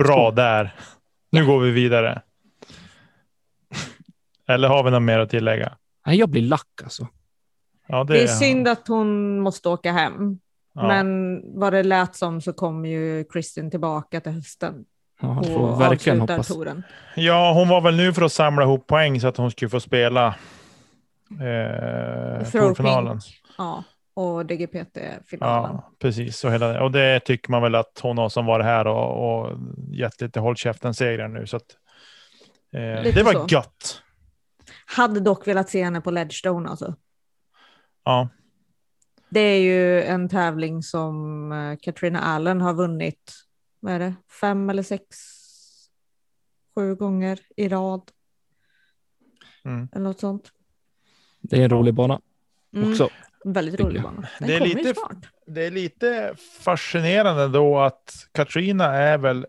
Bra 0.04 0.32
där. 0.32 0.76
Nu 1.32 1.46
går 1.46 1.60
vi 1.60 1.72
vidare. 1.72 2.22
Eller 4.48 4.68
har 4.68 4.84
vi 4.84 4.92
något 4.92 5.02
mer 5.02 5.20
att 5.20 5.30
tillägga? 5.30 5.78
Nej, 6.06 6.18
jag 6.18 6.30
blir 6.30 6.42
lack 6.42 6.82
alltså. 6.84 7.08
Ja, 7.88 8.04
det, 8.04 8.14
Det 8.14 8.24
är 8.24 8.28
synd 8.28 8.68
att 8.68 8.88
hon 8.88 9.40
måste 9.40 9.70
åka 9.70 9.92
hem. 9.92 10.40
Ja. 10.74 10.88
Men 10.88 11.42
vad 11.60 11.74
det 11.74 11.84
lät 11.84 12.16
som 12.16 12.42
så 12.42 12.54
kommer 12.54 12.90
ju 12.90 13.24
Kristin 13.24 13.72
tillbaka 13.72 14.22
till 14.22 14.32
hösten 14.32 14.86
Ja, 15.22 15.40
och 15.40 15.46
får 15.46 15.76
verkligen 15.80 16.22
avslutar 16.22 16.34
hoppas. 16.34 16.48
touren. 16.48 16.84
Ja, 17.16 17.54
hon 17.54 17.68
var 17.68 17.82
väl 17.82 17.96
nu 17.96 18.14
för 18.14 18.22
att 18.22 18.32
samla 18.32 18.64
ihop 18.64 18.88
poäng 18.88 19.22
så 19.22 19.28
att 19.28 19.38
hon 19.38 19.52
skulle 19.52 19.70
få 19.70 19.80
spela 19.80 20.36
eh. 21.42 22.46
Ja, 23.58 23.84
och 24.14 24.46
DGPT-finalen. 24.46 25.72
Ja, 25.76 25.92
precis. 26.00 26.44
Och, 26.44 26.52
hela, 26.54 26.68
det. 26.68 26.80
och 26.80 26.92
det 26.92 27.20
tycker 27.20 27.52
man 27.52 27.62
väl 27.62 27.76
att 27.76 28.00
hon 28.02 28.18
har 28.18 28.30
som 28.30 28.46
var 28.46 28.60
här 28.60 28.88
och, 28.88 29.40
och 29.42 29.58
gett 29.92 30.22
lite 30.22 30.40
håll 30.40 30.56
käften-segrar 30.56 31.28
nu. 31.28 31.48
Så 31.48 31.58
att, 31.58 31.78
eh, 32.74 33.14
det 33.14 33.24
var 33.24 33.34
så. 33.34 33.46
gött. 33.50 34.02
Hade 34.86 35.20
dock 35.20 35.48
velat 35.48 35.70
se 35.70 35.84
henne 35.84 36.02
på 36.02 36.12
Ledgestone 36.12 36.70
alltså. 36.70 36.96
Ja, 38.04 38.30
Det 39.30 39.40
är 39.40 39.60
ju 39.60 40.04
en 40.04 40.30
tävling 40.30 40.84
som 40.84 41.52
eh, 41.52 41.78
Katrina 41.82 42.20
Allen 42.20 42.62
har 42.62 42.74
vunnit, 42.74 43.34
vad 43.80 43.94
är 43.94 44.00
det, 44.00 44.14
fem 44.42 44.70
eller 44.70 44.84
sex, 44.84 45.06
sju 46.76 46.96
gånger 46.96 47.40
i 47.56 47.68
rad. 47.70 48.12
Mm. 49.66 49.90
Eller 49.92 50.04
något 50.04 50.20
sånt. 50.20 50.52
Det 51.42 51.58
är 51.58 51.64
en 51.64 51.70
rolig 51.70 51.94
bana 51.94 52.22
Mm, 52.76 52.92
också. 52.92 53.10
Väldigt 53.46 53.80
rolig 53.80 54.02
bana. 54.04 54.28
Den 54.40 54.48
Det 54.48 54.56
är 54.56 54.60
kommer 54.60 54.76
lite- 54.76 54.94
snart. 55.00 55.30
det 55.48 55.66
är 55.66 55.72
lite 55.72 56.36
fascinerande 56.62 57.48
då 57.48 57.80
att 57.80 58.14
Katrina 58.32 58.86
är 58.86 59.18
väl 59.18 59.48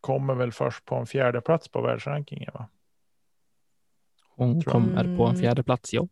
kommer 0.00 0.34
väl 0.34 0.52
först 0.52 0.84
på 0.84 0.94
en 0.94 1.06
fjärde 1.06 1.40
plats 1.40 1.68
på 1.68 1.80
världsrankingen. 1.82 2.50
Va? 2.54 2.68
Hon 4.36 4.62
Tror 4.62 4.74
jag. 4.74 4.82
kommer 4.82 5.16
på 5.16 5.22
en 5.24 5.28
Mm. 5.30 5.40
fjärde 5.40 5.62
plats, 5.62 5.90
ja. 5.92 6.08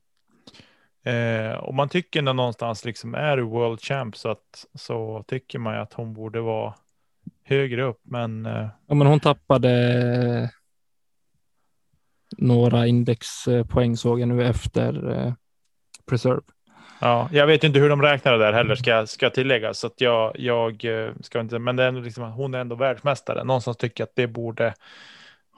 Eh, 1.10 1.52
och 1.56 1.74
man 1.74 1.88
tycker 1.88 2.22
när 2.22 2.32
någonstans 2.32 2.84
liksom 2.84 3.14
är 3.14 3.36
du 3.36 3.42
world 3.42 3.80
champ 3.80 4.16
så, 4.16 4.28
att, 4.30 4.66
så 4.74 5.24
tycker 5.28 5.58
man 5.58 5.74
ju 5.74 5.80
att 5.80 5.92
hon 5.92 6.14
borde 6.14 6.40
vara 6.40 6.74
högre 7.44 7.82
upp. 7.82 8.00
Men 8.02 8.46
eh, 8.46 8.68
Ja, 8.86 8.94
men 8.94 9.06
hon 9.06 9.20
tappade 9.20 10.50
några 12.38 12.86
indexpoäng 12.86 13.96
såg 13.96 14.20
jag 14.20 14.28
nu 14.28 14.46
efter 14.46 15.10
eh, 15.10 15.32
Preserve. 16.08 16.40
ja, 17.00 17.28
jag 17.32 17.46
vet 17.46 17.64
inte 17.64 17.78
hur 17.78 17.88
de 17.88 18.02
räknar 18.02 18.32
det 18.32 18.38
där 18.38 18.52
heller 18.52 18.74
ska, 18.74 19.06
ska 19.06 19.30
tilläggas. 19.30 19.78
Så 19.78 19.86
att 19.86 20.00
jag, 20.00 20.32
jag 20.38 20.84
eh, 20.84 21.10
ska 21.20 21.40
inte, 21.40 21.58
men 21.58 21.76
det 21.76 21.82
är 21.84 21.88
ändå 21.88 22.00
liksom, 22.00 22.24
hon 22.32 22.54
är 22.54 22.58
ändå 22.58 22.76
världsmästare. 22.76 23.44
Någonstans 23.44 23.76
tycker 23.76 24.02
jag 24.02 24.06
att 24.08 24.16
det 24.16 24.26
borde 24.26 24.74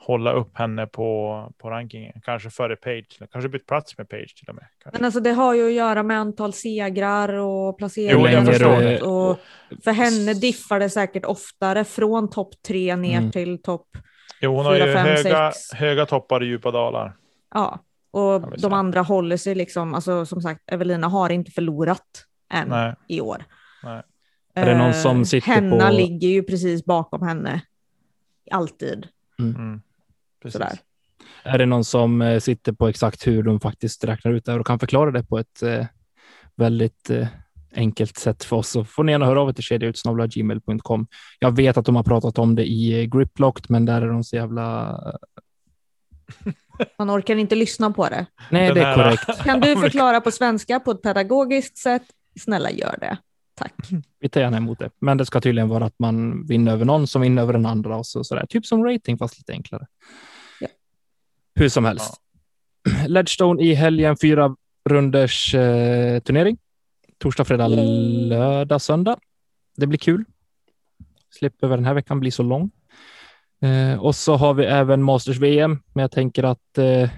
hålla 0.01 0.31
upp 0.31 0.57
henne 0.57 0.87
på, 0.87 1.51
på 1.57 1.69
rankingen. 1.69 2.21
Kanske 2.23 2.49
före 2.49 2.75
Page, 2.75 3.19
kanske 3.31 3.49
bytt 3.49 3.65
plats 3.67 3.97
med 3.97 4.09
Page 4.09 4.35
till 4.35 4.49
och 4.49 4.55
med. 4.55 4.65
Kanske. 4.83 4.97
Men 4.99 5.05
alltså 5.05 5.19
det 5.19 5.31
har 5.31 5.53
ju 5.53 5.67
att 5.67 5.73
göra 5.73 6.03
med 6.03 6.19
antal 6.19 6.53
segrar 6.53 7.33
och 7.33 7.45
Jo, 7.69 7.73
placeringar 7.77 8.29
jag 8.31 8.41
och 8.41 8.47
förstår 8.47 8.65
sånt. 8.75 8.83
det. 8.83 9.01
Och 9.01 9.39
för 9.83 9.91
henne 9.91 10.33
diffar 10.33 10.79
det 10.79 10.89
säkert 10.89 11.25
oftare 11.25 11.83
från 11.83 12.29
topp 12.29 12.49
tre 12.67 12.95
ner 12.95 13.17
Mm. 13.17 13.31
till 13.31 13.61
topp, 13.61 13.87
Jo, 14.41 14.55
hon 14.55 14.65
har 14.65 14.75
fyra, 14.75 14.87
ju 14.87 14.93
fem, 14.93 15.05
höga, 15.05 15.51
sex. 15.51 15.73
höga 15.73 16.05
toppar 16.05 16.39
och 16.39 16.45
djupa 16.45 16.71
dalar. 16.71 17.13
ja. 17.53 17.79
Och 18.11 18.59
de 18.61 18.73
andra 18.73 19.01
håller 19.01 19.37
sig 19.37 19.55
liksom, 19.55 19.93
alltså 19.93 20.25
som 20.25 20.41
sagt, 20.41 20.61
Evelina 20.71 21.07
har 21.07 21.29
inte 21.29 21.51
förlorat 21.51 22.25
än 22.53 22.67
Nej. 22.69 22.95
i 23.07 23.21
år. 23.21 23.43
Nej. 23.83 24.01
Är 24.53 24.65
det 24.65 24.77
någon 24.77 24.93
som 24.93 25.17
Eh, 25.17 25.23
sitter 25.23 25.47
Henna 25.51 25.87
på- 25.89 25.95
ligger 25.95 26.27
ju 26.27 26.43
precis 26.43 26.85
bakom 26.85 27.21
henne. 27.27 27.61
Alltid. 28.51 29.07
Mm. 29.39 29.81
Precis. 30.41 30.53
Sådär. 30.53 30.77
Är 31.43 31.57
det 31.57 31.65
någon 31.65 31.83
som 31.83 32.21
eh, 32.21 32.39
sitter 32.39 32.71
på 32.73 32.87
exakt 32.87 33.27
hur 33.27 33.43
de 33.43 33.59
faktiskt 33.59 34.03
räknar 34.03 34.31
ut 34.31 34.45
det 34.45 34.51
här 34.51 34.59
och 34.59 34.67
kan 34.67 34.79
förklara 34.79 35.11
det 35.11 35.23
på 35.23 35.39
ett 35.39 35.63
eh, 35.63 35.85
väldigt 36.55 37.09
eh, 37.09 37.27
enkelt 37.75 38.17
sätt 38.17 38.43
för 38.43 38.55
oss 38.55 38.69
så 38.69 38.85
får 38.85 39.03
ni 39.03 39.11
gärna 39.11 39.25
höra 39.25 39.41
av 39.41 39.49
er 39.49 39.53
till 39.53 39.63
kedjautsnabla.gmail.com. 39.63 41.07
Jag 41.39 41.55
vet 41.55 41.77
att 41.77 41.85
de 41.85 41.95
har 41.95 42.03
pratat 42.03 42.37
om 42.39 42.55
det 42.55 42.65
i 42.65 43.01
eh, 43.01 43.05
Griplocked, 43.09 43.65
men 43.69 43.85
där 43.85 44.01
är 44.01 44.07
de 44.07 44.23
så 44.23 44.35
jävla... 44.35 44.95
Man 46.97 47.09
orkar 47.11 47.35
inte 47.35 47.55
lyssna 47.55 47.91
på 47.91 48.09
det. 48.09 48.25
Nej, 48.51 48.65
Den 48.67 48.75
det 48.75 48.81
är 48.81 48.85
här- 48.85 48.95
korrekt. 48.95 49.43
Kan 49.43 49.59
du 49.59 49.75
förklara 49.81 50.21
på 50.21 50.31
svenska 50.31 50.79
på 50.79 50.91
ett 50.91 51.01
pedagogiskt 51.01 51.77
sätt? 51.77 52.03
Snälla 52.39 52.71
gör 52.71 52.97
det. 52.99 53.17
Tack. 53.55 53.73
Vi 54.19 54.29
tar 54.29 54.41
gärna 54.41 54.57
emot 54.57 54.79
det. 54.79 54.89
Men 54.99 55.17
det 55.17 55.25
ska 55.25 55.41
tydligen 55.41 55.69
vara 55.69 55.85
att 55.85 55.95
man 55.99 56.47
vinner 56.47 56.71
över 56.71 56.85
någon 56.85 57.07
som 57.07 57.21
vinner 57.21 57.41
över 57.41 57.53
den 57.53 57.65
andra 57.65 57.97
och 57.97 58.05
så, 58.05 58.23
sådär. 58.23 58.45
Typ 58.49 58.65
som 58.65 58.85
rating, 58.85 59.17
fast 59.17 59.37
lite 59.37 59.51
enklare. 59.51 59.87
Ja. 60.59 60.67
Hur 61.55 61.69
som 61.69 61.85
helst. 61.85 62.13
Ledgestone 63.07 63.63
i 63.63 63.73
helgen, 63.73 64.17
fyra 64.21 64.55
runders 64.89 65.55
eh, 65.55 66.19
turnering. 66.19 66.57
Torsdag, 67.17 67.45
fredag, 67.45 67.67
lördag, 67.67 68.81
söndag. 68.81 69.19
Det 69.77 69.87
blir 69.87 69.99
kul. 69.99 70.25
Slipper 71.39 71.67
den 71.69 71.85
här 71.85 71.93
veckan 71.93 72.19
bli 72.19 72.31
så 72.31 72.43
lång. 72.43 72.71
Eh, 73.61 73.99
och 73.99 74.15
så 74.15 74.35
har 74.35 74.53
vi 74.53 74.65
även 74.65 75.03
Masters 75.03 75.37
VM, 75.37 75.79
men 75.93 76.01
jag 76.01 76.11
tänker 76.11 76.43
att 76.43 76.77
eh, 76.77 77.09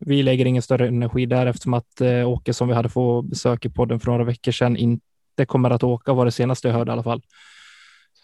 vi 0.00 0.22
lägger 0.22 0.44
ingen 0.44 0.62
större 0.62 0.88
energi 0.88 1.26
där 1.26 1.46
eftersom 1.46 1.74
att 1.74 2.00
eh, 2.00 2.28
Åke 2.28 2.54
som 2.54 2.68
vi 2.68 2.74
hade 2.74 2.88
få 2.88 3.22
besök 3.22 3.64
i 3.64 3.70
podden 3.70 4.00
för 4.00 4.10
några 4.10 4.24
veckor 4.24 4.52
sedan 4.52 4.76
inte 4.76 5.02
kommer 5.46 5.70
att 5.70 5.82
åka 5.82 6.12
var 6.12 6.24
det 6.24 6.32
senaste 6.32 6.68
jag 6.68 6.74
hörde 6.74 6.90
i 6.90 6.92
alla 6.92 7.02
fall. 7.02 7.22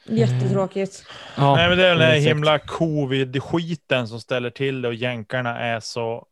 Jättetråkigt. 0.08 1.04
Ja, 1.36 1.56
Nej, 1.56 1.68
men 1.68 1.78
det 1.78 1.86
är 1.86 1.94
den 1.94 2.00
här 2.00 2.18
himla 2.18 2.58
covid-skiten 2.58 4.08
som 4.08 4.20
ställer 4.20 4.50
till 4.50 4.82
det 4.82 4.88
och 4.88 4.94
jänkarna 4.94 5.58
är 5.58 5.80
så. 5.80 6.26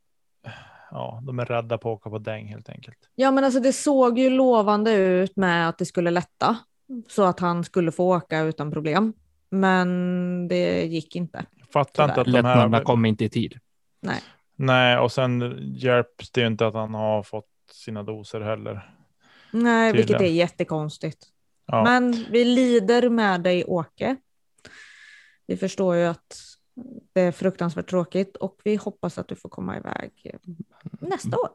Ja, 0.91 1.23
de 1.27 1.39
är 1.39 1.45
rädda 1.45 1.79
på 1.79 1.93
att 1.93 1.99
åka 1.99 2.11
på 2.11 2.19
däng 2.19 2.49
helt 2.49 2.69
enkelt. 2.69 2.99
Ja, 3.15 3.31
men 3.31 3.45
alltså 3.45 3.61
det 3.61 3.73
såg 3.73 4.19
ju 4.19 4.31
lovande 4.31 4.93
ut 4.93 5.37
med 5.37 5.69
att 5.69 5.79
det 5.79 5.87
skulle 5.87 6.11
lätta 6.11 6.57
så 7.09 7.23
att 7.23 7.41
han 7.41 7.65
skulle 7.65 7.93
få 7.93 8.17
åka 8.17 8.41
utan 8.41 8.73
problem. 8.73 9.13
Men 9.55 10.49
det 10.49 10.85
gick 10.85 11.17
inte. 11.17 11.47
Fattar 11.73 12.05
inte 12.09 12.21
att 12.21 12.27
de 12.27 12.31
Lättnaderna 12.31 12.77
här. 12.77 12.85
kom 12.85 13.05
inte 13.05 13.25
i 13.25 13.29
tid. 13.29 13.59
Nej. 14.01 14.21
Nej, 14.57 14.99
och 14.99 15.13
sen 15.13 15.59
hjälps 15.75 16.31
det 16.31 16.41
ju 16.41 16.47
inte 16.47 16.67
att 16.67 16.75
han 16.75 16.95
har 16.95 17.23
fått 17.23 17.49
sina 17.73 18.03
doser 18.03 18.41
heller. 18.41 18.95
Nej, 19.51 19.93
vilket 19.93 20.11
är 20.11 20.19
Tydligen. 20.19 20.37
jättekonstigt. 20.37 21.19
Ja. 21.67 21.85
Men 21.85 22.25
vi 22.31 22.45
lider 22.45 23.09
med 23.11 23.41
dig, 23.43 23.65
Åke. 23.65 24.17
Vi 25.47 25.57
förstår 25.57 25.97
ju 25.97 26.05
att 26.05 26.41
det 27.13 27.21
är 27.21 27.33
fruktansvärt 27.33 27.91
tråkigt 27.91 28.37
och 28.37 28.61
vi 28.65 28.77
hoppas 28.77 29.19
att 29.19 29.29
du 29.29 29.37
får 29.37 29.49
komma 29.49 29.77
iväg 29.77 30.37
nästa 31.01 31.37
år. 31.37 31.49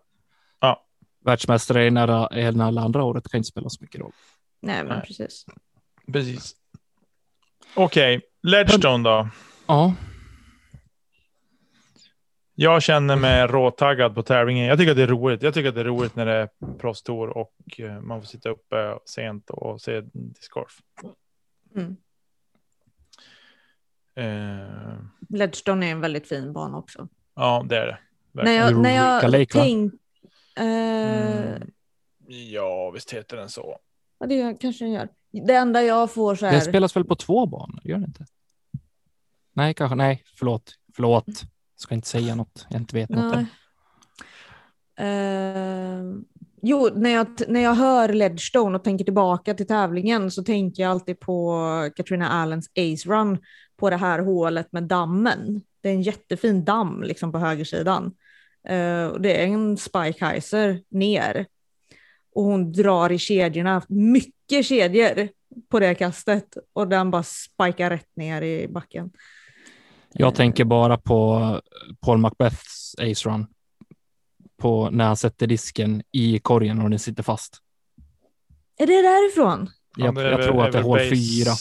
Världsmästare 1.25 1.85
i 1.85 1.91
nära 1.91 2.27
ena 2.31 2.67
eller 2.67 2.81
andra 2.81 3.03
året 3.03 3.27
kan 3.27 3.37
inte 3.37 3.47
spela 3.47 3.69
så 3.69 3.83
mycket 3.83 4.01
roll. 4.01 4.11
Nej, 4.61 4.83
men 4.83 4.97
Nej. 4.97 5.07
precis. 5.07 5.45
Precis. 6.13 6.55
Okej, 7.75 8.21
Ledgestone 8.43 9.09
då. 9.09 9.29
Ja, 9.67 9.93
Jag 12.55 12.81
känner 12.83 13.15
mig 13.15 13.47
råtaggad 13.47 14.15
på 14.15 14.23
tävlingen. 14.23 14.65
Jag 14.65 14.77
tycker 14.77 14.91
att 14.91 14.97
det 14.97 15.03
är 15.03 15.07
roligt. 15.07 15.43
Jag 15.43 15.53
tycker 15.53 15.69
att 15.69 15.75
det 15.75 15.81
är 15.81 15.85
roligt 15.85 16.15
när 16.15 16.25
det 16.25 16.33
är 16.33 16.49
proffstour 16.79 17.29
och 17.29 17.53
eh, 17.77 18.01
man 18.01 18.21
får 18.21 18.27
sitta 18.27 18.49
uppe 18.49 18.97
sent 19.05 19.49
och 19.49 19.81
se 19.81 20.01
discgolf. 20.13 20.77
Mm. 21.75 21.95
Eh, 24.15 24.99
Ledgestone 25.29 25.87
är 25.87 25.91
en 25.91 26.01
väldigt 26.01 26.27
fin 26.27 26.53
bana 26.53 26.77
också. 26.77 27.07
ja, 27.35 27.65
det 27.69 27.77
är 27.77 27.87
det. 27.87 27.97
När 28.31 28.51
jag, 28.51 28.81
när 28.81 28.95
jag 28.95 29.05
Eureka 29.23 29.27
Lake, 29.27 29.57
va? 29.57 29.63
tänk, 29.63 29.93
eh, 30.57 31.59
Mm. 31.59 31.71
Ja, 32.27 32.89
visst 32.91 33.13
heter 33.13 33.37
den 33.37 33.49
så. 33.49 33.77
ja, 34.19 34.25
det 34.27 34.57
kanske 34.61 34.85
den 34.85 34.91
gör. 34.93 35.07
Det 35.31 35.55
enda 35.55 35.83
jag 35.83 36.11
får 36.11 36.35
så 36.35 36.45
den 36.45 36.53
här. 36.53 36.61
spelas 36.61 36.95
väl 36.95 37.05
på 37.05 37.15
två 37.15 37.45
banor? 37.45 37.81
Gör 37.83 37.95
den 37.95 38.05
inte? 38.05 38.25
Nej, 39.53 39.73
kanske. 39.73 39.95
Nej, 39.95 40.23
förlåt. 40.35 40.73
Förlåt. 40.95 41.25
Ska 41.75 41.95
inte 41.95 42.07
säga 42.07 42.35
något. 42.35 42.65
Jag 42.69 42.81
inte 42.81 42.95
vet 42.95 43.09
något. 43.09 43.35
Eh, 44.99 46.03
jo, 46.61 46.89
när 46.95 47.09
jag, 47.09 47.27
när 47.47 47.59
jag 47.59 47.73
hör 47.73 48.13
Ledgestone 48.13 48.77
och 48.77 48.83
tänker 48.83 49.05
tillbaka 49.05 49.53
till 49.53 49.67
tävlingen 49.67 50.31
så 50.31 50.43
tänker 50.43 50.83
jag 50.83 50.89
alltid 50.89 51.19
på 51.19 51.63
Katrina 51.95 52.29
Allens 52.29 52.69
Ace 52.69 53.09
Run 53.09 53.37
på 53.77 53.89
det 53.89 53.97
här 53.97 54.19
hålet 54.19 54.71
med 54.71 54.83
dammen. 54.83 55.61
Det 55.81 55.89
är 55.89 55.93
en 55.93 56.01
jättefin 56.01 56.65
damm 56.65 57.03
liksom 57.03 57.31
på 57.31 57.37
högersidan. 57.37 58.05
Och 59.11 59.21
det 59.21 59.43
är 59.43 59.47
en 59.47 59.77
Spikeheiser 59.77 60.81
ner. 60.89 61.45
Och 62.35 62.43
hon 62.43 62.71
drar 62.71 63.11
i 63.11 63.17
kedjorna, 63.17 63.81
mycket 63.87 64.38
kedjor 64.49 65.29
på 65.69 65.79
det 65.79 65.95
kastet. 65.95 66.57
Och 66.73 66.87
den 66.87 67.11
bara 67.11 67.23
spikar 67.23 67.89
rätt 67.89 68.15
ner 68.15 68.41
i 68.41 68.67
backen. 68.67 69.11
Jag 70.13 70.35
tänker 70.35 70.65
bara 70.65 70.97
på 70.97 71.61
Paul 71.99 72.17
Macbeths 72.17 72.95
Ace 72.99 73.29
Run. 73.29 73.47
På 74.57 74.89
när 74.89 75.05
han 75.05 75.17
sätter 75.17 75.47
disken 75.47 76.03
i 76.11 76.39
korgen 76.39 76.81
och 76.81 76.89
den 76.89 76.99
sitter 76.99 77.23
fast. 77.23 77.57
Är 78.77 78.87
det 78.87 79.01
därifrån? 79.01 79.69
Jag, 79.97 80.17
är 80.17 80.23
jag 80.29 80.37
väl- 80.37 80.47
tror 80.47 80.65
att 80.65 80.71
det 80.71 80.77
är 80.77 80.83
hål 80.83 80.99
fyra. 80.99 81.51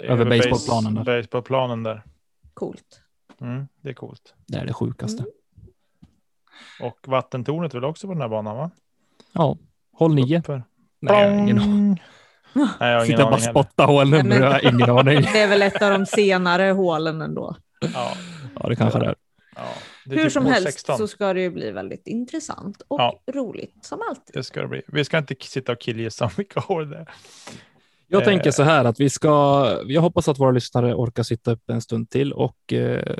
över 0.00 0.24
baseballplanen 0.24 0.94
där. 0.94 1.02
base- 1.04 1.22
Baseballplanen 1.22 1.82
där. 1.82 2.02
Coolt. 2.54 3.00
Mm, 3.40 3.68
det 3.80 3.88
är 3.90 3.94
coolt. 3.94 4.34
Det 4.46 4.58
är 4.58 4.66
det 4.66 4.72
sjukaste. 4.72 5.22
Mm. 5.22 5.32
Och 6.80 6.98
vattentornet 7.08 7.74
väl 7.74 7.84
också 7.84 8.06
på 8.06 8.12
den 8.12 8.22
här 8.22 8.28
banan 8.28 8.56
va? 8.56 8.70
Ja, 9.32 9.56
hål 9.92 10.14
nio. 10.14 10.42
Nej, 10.48 10.62
jag 11.00 11.14
har 11.30 11.42
ingen 11.42 11.58
aning. 11.60 12.02
Nej, 12.56 12.90
jag 12.90 12.98
har 12.98 13.04
ingen 13.04 13.06
Sitter 13.06 13.24
bara 13.30 13.40
spotta 13.40 13.84
hålen. 13.84 14.10
Nej, 14.10 14.38
men- 14.40 14.42
Jag 14.42 14.50
har 14.50 14.74
ingen 14.74 14.90
aning. 14.90 15.20
Det 15.32 15.40
är 15.40 15.48
väl 15.48 15.62
ett 15.62 15.82
av 15.82 15.90
de 15.90 16.06
senare 16.06 16.62
hålen 16.72 17.20
ändå. 17.22 17.56
Ja, 17.94 18.12
Ja, 18.60 18.68
det 18.68 18.76
kanske 18.76 18.98
det 18.98 19.06
är. 19.06 19.14
ja. 19.56 19.62
Det 20.04 20.14
är 20.14 20.16
Hur 20.16 20.24
typ 20.24 20.32
som 20.32 20.46
helst 20.46 20.62
16. 20.64 20.98
så 20.98 21.08
ska 21.08 21.32
det 21.32 21.40
ju 21.40 21.50
bli 21.50 21.70
väldigt 21.70 22.06
intressant 22.06 22.82
och 22.88 23.00
Ja. 23.00 23.20
roligt 23.32 23.74
som 23.82 23.98
alltid. 24.08 24.34
Det 24.34 24.42
ska 24.44 24.62
det 24.62 24.68
bli. 24.68 24.82
Vi 24.88 25.04
ska 25.04 25.18
inte 25.18 25.34
sitta 25.40 25.72
och 25.72 25.80
killgissa 25.80 26.30
vilka 26.36 26.60
hål 26.60 26.90
det 26.90 26.96
är. 26.96 27.08
Jag 28.08 28.22
Eh. 28.22 28.24
tänker 28.24 28.50
så 28.50 28.62
här 28.62 28.84
att 28.84 29.00
vi 29.00 29.10
ska, 29.10 29.66
jag 29.86 30.00
hoppas 30.00 30.28
att 30.28 30.38
våra 30.38 30.50
lyssnare 30.50 30.94
orkar 30.94 31.22
sitta 31.22 31.50
upp 31.52 31.70
en 31.70 31.80
stund 31.80 32.10
till 32.10 32.32
och 32.32 32.72
eh, 32.72 33.16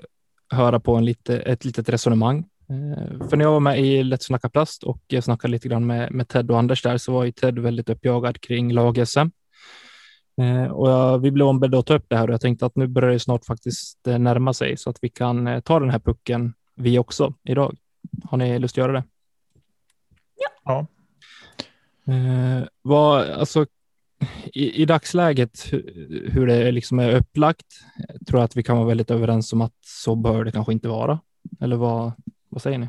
höra 0.51 0.81
på 0.81 0.95
en 0.97 1.05
lite, 1.05 1.39
ett 1.41 1.65
litet 1.65 1.89
resonemang. 1.89 2.45
Eh, 2.69 3.29
för 3.29 3.37
när 3.37 3.45
jag 3.45 3.53
var 3.53 3.61
med 3.61 3.81
i 3.81 4.03
Let's 4.03 4.23
Snacka 4.23 4.49
Plast 4.49 4.83
och 4.83 5.03
jag 5.07 5.25
snackade 5.25 5.53
lite 5.53 5.69
grann 5.69 5.87
med, 5.87 6.13
med 6.13 6.29
Ted 6.29 6.51
och 6.51 6.59
Anders 6.59 6.83
där 6.83 6.99
så 6.99 7.13
var 7.13 7.25
ju 7.25 7.33
Ted 7.33 7.59
väldigt 7.59 7.89
uppjagad 7.89 8.41
kring 8.41 8.73
lag-SM. 8.73 9.31
Eh, 10.41 10.65
och 10.65 10.91
jag, 10.91 11.19
vi 11.19 11.31
blev 11.31 11.47
ombedda 11.47 11.79
att 11.79 11.87
ta 11.87 11.95
upp 11.95 12.07
det 12.09 12.17
här 12.17 12.29
och 12.29 12.35
jag 12.35 12.41
tänkte 12.41 12.67
att 12.67 12.77
nu 12.77 12.87
börjar 12.87 13.11
det 13.11 13.21
snart 13.21 13.45
faktiskt 13.45 14.07
eh, 14.07 14.19
närma 14.19 14.53
sig 14.53 14.77
så 14.77 14.91
att 14.91 14.99
vi 15.01 15.09
kan 15.09 15.63
ta 15.63 15.81
den 15.81 15.91
här 15.91 15.99
pucken 15.99 16.55
vi 16.75 16.99
också 16.99 17.35
idag. 17.45 17.77
Har 18.25 18.39
ni 18.39 18.59
lust 18.59 18.75
att 18.75 18.79
göra 18.79 18.93
det? 18.93 19.05
Ja. 20.65 20.87
Eh, 22.07 22.69
vad, 22.83 23.31
alltså, 23.31 23.67
i, 24.53 24.83
I 24.83 24.85
dagsläget, 24.85 25.73
hur, 25.73 26.31
hur 26.33 26.47
det 26.47 26.73
liksom 26.73 26.99
är 26.99 27.15
upplagt, 27.15 27.67
tror 28.27 28.41
jag 28.41 28.45
att 28.45 28.57
vi 28.57 28.63
kan 28.63 28.77
vara 28.77 28.89
väldigt 28.89 29.11
överens 29.11 29.53
om 29.53 29.61
att 29.61 29.75
så 29.81 30.15
bör 30.15 30.45
det 30.45 30.53
kanske 30.53 30.73
inte 30.73 30.89
vara. 30.89 31.21
Eller 31.61 31.77
vad, 31.77 32.13
vad 32.57 32.63
säger 32.63 32.79
ni? 32.79 32.89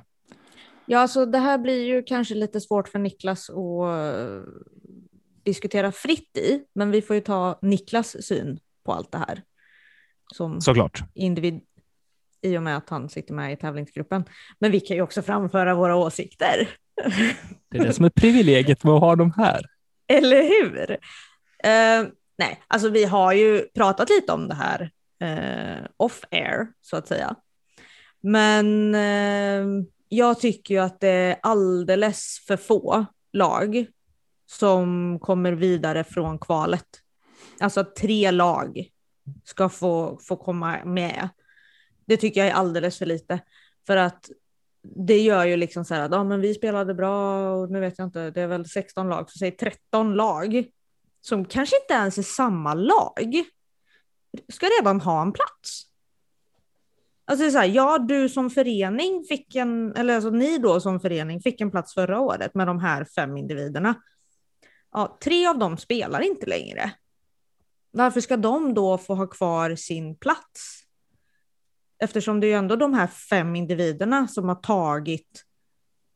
Ja, 0.85 0.99
alltså 0.99 1.25
det 1.25 1.37
här 1.37 1.57
blir 1.57 1.85
ju 1.85 2.03
kanske 2.03 2.35
lite 2.35 2.61
svårt 2.61 2.87
för 2.87 2.99
Niklas 2.99 3.49
att 3.49 3.55
eh, 3.55 4.41
diskutera 5.43 5.91
fritt 5.91 6.37
i, 6.37 6.63
men 6.75 6.91
vi 6.91 7.01
får 7.01 7.15
ju 7.15 7.21
ta 7.21 7.59
Niklas 7.61 8.25
syn 8.25 8.59
på 8.85 8.93
allt 8.93 9.11
det 9.11 9.17
här 9.17 9.43
som 10.35 10.61
Såklart. 10.61 11.03
individ 11.13 11.61
i 12.41 12.57
och 12.57 12.63
med 12.63 12.77
att 12.77 12.89
han 12.89 13.09
sitter 13.09 13.33
med 13.33 13.53
i 13.53 13.55
tävlingsgruppen. 13.55 14.25
Men 14.59 14.71
vi 14.71 14.79
kan 14.79 14.97
ju 14.97 15.01
också 15.01 15.21
framföra 15.21 15.75
våra 15.75 15.95
åsikter. 15.95 16.69
Det 17.71 17.77
är 17.77 17.83
det 17.83 17.93
som 17.93 18.05
är 18.05 18.09
privilegiet 18.09 18.83
med 18.83 18.93
att 18.93 19.01
ha 19.01 19.15
dem 19.15 19.33
här. 19.37 19.61
Eller 20.07 20.43
hur? 20.43 20.91
Eh, 21.63 22.11
nej, 22.37 22.61
alltså 22.67 22.89
vi 22.89 23.05
har 23.05 23.33
ju 23.33 23.61
pratat 23.75 24.09
lite 24.09 24.31
om 24.31 24.47
det 24.47 24.55
här 24.55 24.91
eh, 25.21 25.85
off 25.97 26.21
air 26.31 26.67
så 26.81 26.97
att 26.97 27.07
säga. 27.07 27.35
Men 28.27 28.95
eh, 28.95 29.85
jag 30.09 30.39
tycker 30.39 30.73
ju 30.73 30.79
att 30.79 30.99
det 30.99 31.09
är 31.09 31.39
alldeles 31.43 32.43
för 32.47 32.57
få 32.57 33.05
lag 33.33 33.85
som 34.49 35.19
kommer 35.19 35.51
vidare 35.51 36.03
från 36.03 36.39
kvalet. 36.39 36.85
Alltså 37.59 37.79
att 37.79 37.95
tre 37.95 38.31
lag 38.31 38.87
ska 39.43 39.69
få, 39.69 40.19
få 40.21 40.35
komma 40.35 40.85
med. 40.85 41.29
Det 42.05 42.17
tycker 42.17 42.39
jag 42.39 42.49
är 42.49 42.53
alldeles 42.53 42.97
för 42.97 43.05
lite. 43.05 43.39
För 43.87 43.97
att 43.97 44.29
det 44.81 45.19
gör 45.19 45.45
ju 45.45 45.57
liksom 45.57 45.85
så 45.85 45.93
här 45.93 46.01
att 46.01 46.11
ja, 46.11 46.23
men 46.23 46.41
vi 46.41 46.53
spelade 46.53 46.93
bra 46.93 47.49
och 47.53 47.71
nu 47.71 47.79
vet 47.79 47.97
jag 47.97 48.07
inte, 48.07 48.31
det 48.31 48.41
är 48.41 48.47
väl 48.47 48.65
16 48.65 49.09
lag, 49.09 49.31
så 49.31 49.37
säg 49.37 49.51
13 49.51 50.13
lag 50.13 50.65
som 51.21 51.45
kanske 51.45 51.75
inte 51.81 51.93
ens 51.93 52.17
är 52.17 52.23
samma 52.23 52.73
lag 52.73 53.43
ska 54.53 54.65
redan 54.65 55.01
ha 55.01 55.21
en 55.21 55.33
plats. 55.33 55.87
Alltså 57.29 57.43
det 57.43 57.49
är 57.49 57.51
så 57.51 57.57
här, 57.57 57.65
ja, 57.65 57.97
du 57.97 58.29
som 58.29 58.49
förening 58.49 59.23
fick 59.23 59.55
en, 59.55 59.95
eller 59.95 60.15
alltså 60.15 60.29
ni 60.29 60.57
då 60.57 60.79
som 60.79 60.99
förening 60.99 61.41
fick 61.41 61.61
en 61.61 61.71
plats 61.71 61.93
förra 61.93 62.19
året 62.19 62.55
med 62.55 62.67
de 62.67 62.79
här 62.79 63.05
fem 63.05 63.37
individerna. 63.37 63.95
Ja, 64.91 65.17
tre 65.23 65.47
av 65.47 65.57
dem 65.57 65.77
spelar 65.77 66.21
inte 66.21 66.45
längre. 66.45 66.91
Varför 67.91 68.21
ska 68.21 68.37
de 68.37 68.73
då 68.73 68.97
få 68.97 69.15
ha 69.15 69.27
kvar 69.27 69.75
sin 69.75 70.15
plats? 70.15 70.83
Eftersom 71.99 72.39
det 72.39 72.47
är 72.47 72.49
ju 72.49 72.55
ändå 72.55 72.75
de 72.75 72.93
här 72.93 73.07
fem 73.07 73.55
individerna 73.55 74.27
som 74.27 74.47
har 74.47 74.55
tagit 74.55 75.45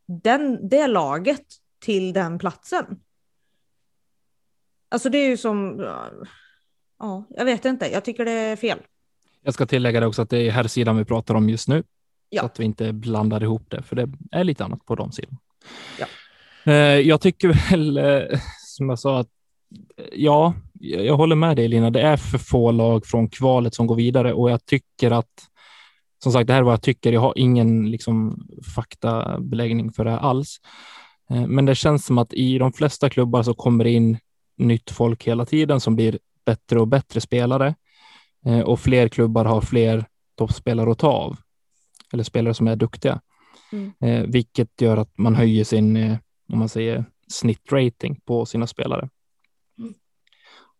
den, 0.06 0.68
det 0.68 0.86
laget 0.86 1.46
till 1.78 2.12
den 2.12 2.38
platsen. 2.38 3.00
Alltså 4.88 5.08
det 5.08 5.18
är 5.18 5.28
ju 5.28 5.36
som, 5.36 5.80
ja, 6.98 7.26
jag 7.30 7.44
vet 7.44 7.64
inte, 7.64 7.92
jag 7.92 8.04
tycker 8.04 8.24
det 8.24 8.30
är 8.32 8.56
fel. 8.56 8.82
Jag 9.44 9.54
ska 9.54 9.66
tillägga 9.66 10.00
det 10.00 10.06
också 10.06 10.22
att 10.22 10.30
det 10.30 10.46
är 10.46 10.50
här 10.50 10.66
sidan 10.66 10.96
vi 10.96 11.04
pratar 11.04 11.34
om 11.34 11.48
just 11.48 11.68
nu. 11.68 11.82
Ja. 12.30 12.42
Så 12.42 12.46
att 12.46 12.60
vi 12.60 12.64
inte 12.64 12.92
blandar 12.92 13.42
ihop 13.42 13.62
det, 13.68 13.82
för 13.82 13.96
det 13.96 14.08
är 14.32 14.44
lite 14.44 14.64
annat 14.64 14.86
på 14.86 14.94
de 14.94 15.12
sidan. 15.12 15.38
Ja. 15.98 16.06
Eh, 16.72 17.00
Jag 17.00 17.20
tycker 17.20 17.70
väl, 17.70 17.96
eh, 17.96 18.38
som 18.58 18.88
jag 18.88 18.98
sa, 18.98 19.18
att 19.18 19.28
eh, 19.98 20.04
ja, 20.12 20.54
jag 20.80 21.16
håller 21.16 21.36
med 21.36 21.56
dig 21.56 21.68
Lina. 21.68 21.90
Det 21.90 22.00
är 22.00 22.16
för 22.16 22.38
få 22.38 22.70
lag 22.70 23.06
från 23.06 23.28
kvalet 23.28 23.74
som 23.74 23.86
går 23.86 23.96
vidare 23.96 24.32
och 24.32 24.50
jag 24.50 24.66
tycker 24.66 25.10
att, 25.10 25.48
som 26.22 26.32
sagt, 26.32 26.46
det 26.46 26.52
här 26.52 26.60
är 26.60 26.64
vad 26.64 26.72
jag 26.72 26.82
tycker. 26.82 27.12
Jag 27.12 27.20
har 27.20 27.32
ingen 27.36 27.90
liksom, 27.90 28.46
faktabeläggning 28.74 29.92
för 29.92 30.04
det 30.04 30.10
här 30.10 30.18
alls. 30.18 30.60
Men 31.46 31.66
det 31.66 31.74
känns 31.74 32.06
som 32.06 32.18
att 32.18 32.32
i 32.32 32.58
de 32.58 32.72
flesta 32.72 33.10
klubbar 33.10 33.42
så 33.42 33.54
kommer 33.54 33.84
det 33.84 33.90
in 33.90 34.18
nytt 34.58 34.90
folk 34.90 35.24
hela 35.24 35.44
tiden 35.44 35.80
som 35.80 35.96
blir 35.96 36.18
bättre 36.46 36.80
och 36.80 36.88
bättre 36.88 37.20
spelare. 37.20 37.74
Eh, 38.46 38.60
Och 38.60 38.80
fler 38.80 39.08
klubbar 39.08 39.44
har 39.44 39.60
fler 39.60 40.06
toppspelare 40.38 40.92
att 40.92 40.98
ta 40.98 41.08
av. 41.08 41.36
Eller 42.12 42.24
spelare 42.24 42.54
som 42.54 42.68
är 42.68 42.76
duktiga. 42.76 43.20
Mm. 43.72 43.92
Eh, 44.00 44.26
vilket 44.30 44.80
gör 44.80 44.96
att 44.96 45.18
man 45.18 45.34
höjer 45.34 45.64
sin, 45.64 45.96
eh, 45.96 46.16
om 46.52 46.58
man 46.58 46.68
säger, 46.68 47.04
snittrating 47.28 48.20
på 48.24 48.46
sina 48.46 48.66
spelare. 48.66 49.08
Mm. 49.78 49.94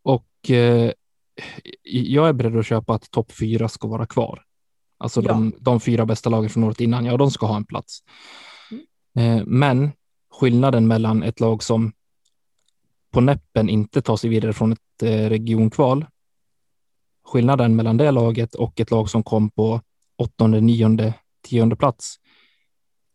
Och 0.02 0.50
eh, 0.50 0.92
jag 1.82 2.28
är 2.28 2.32
beredd 2.32 2.56
att 2.56 2.66
köpa 2.66 2.94
att 2.94 3.10
topp 3.10 3.32
fyra 3.32 3.68
ska 3.68 3.88
vara 3.88 4.06
kvar. 4.06 4.42
Alltså 4.98 5.22
Ja. 5.22 5.28
de, 5.28 5.52
de 5.60 5.80
fyra 5.80 6.06
bästa 6.06 6.30
lagen 6.30 6.50
från 6.50 6.64
året 6.64 6.80
innan, 6.80 7.04
ja 7.04 7.16
de 7.16 7.30
ska 7.30 7.46
ha 7.46 7.56
en 7.56 7.64
plats. 7.64 7.98
Mm. 8.70 9.38
Eh, 9.38 9.44
men 9.46 9.90
skillnaden 10.30 10.86
mellan 10.86 11.22
ett 11.22 11.40
lag 11.40 11.62
som 11.62 11.92
på 13.10 13.20
näppen 13.20 13.68
inte 13.68 14.02
tar 14.02 14.16
sig 14.16 14.30
vidare 14.30 14.52
från 14.52 14.72
ett 14.72 15.02
eh, 15.02 15.28
regionkval, 15.28 16.06
skillnaden 17.24 17.76
mellan 17.76 17.96
det 17.96 18.10
laget 18.10 18.54
och 18.54 18.80
ett 18.80 18.90
lag 18.90 19.10
som 19.10 19.22
kom 19.22 19.50
på 19.50 19.80
åttonde, 20.16 20.60
nionde, 20.60 21.14
tionde 21.42 21.76
plats 21.76 22.16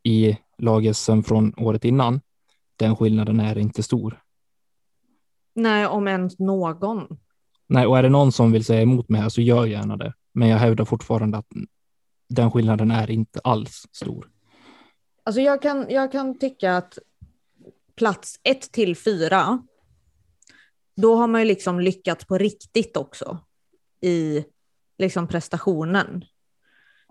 i 0.04 0.38
laget 0.58 0.98
sen 0.98 1.24
från 1.24 1.54
året 1.58 1.86
innan, 1.86 2.22
den 2.76 2.96
skillnaden 2.96 3.40
är 3.40 3.58
inte 3.58 3.84
stor. 3.84 4.22
Nej, 5.56 5.88
om 5.88 6.08
ens 6.08 6.40
någon. 6.40 7.18
Nej, 7.68 7.88
och 7.88 7.98
är 7.98 8.04
det 8.04 8.10
någon 8.10 8.32
som 8.32 8.52
vill 8.52 8.66
säga 8.66 8.82
emot 8.82 9.10
mig 9.10 9.22
här 9.22 9.30
så 9.30 9.42
gör 9.42 9.66
gärna 9.66 9.98
det. 9.98 10.14
Men 10.34 10.48
jag 10.48 10.58
hävdar 10.58 10.86
fortfarande 10.86 11.38
att 11.38 11.48
den 12.30 12.52
skillnaden 12.52 12.92
är 12.92 13.12
inte 13.12 13.40
alls 13.44 13.88
stor. 13.92 14.30
Alltså 15.24 15.42
jag 15.42 15.62
kan, 15.62 15.86
jag 15.90 16.12
kan 16.12 16.40
tycka 16.40 16.78
att 16.78 16.98
plats 17.96 18.40
ett 18.44 18.72
till 18.72 18.96
fyra, 18.96 19.62
då 20.96 21.16
har 21.16 21.28
man 21.28 21.42
ju 21.42 21.48
liksom 21.48 21.80
lyckats 21.80 22.26
på 22.26 22.38
riktigt 22.38 22.98
också 22.98 23.40
i 24.02 24.46
liksom 24.98 25.28
prestationen. 25.28 26.26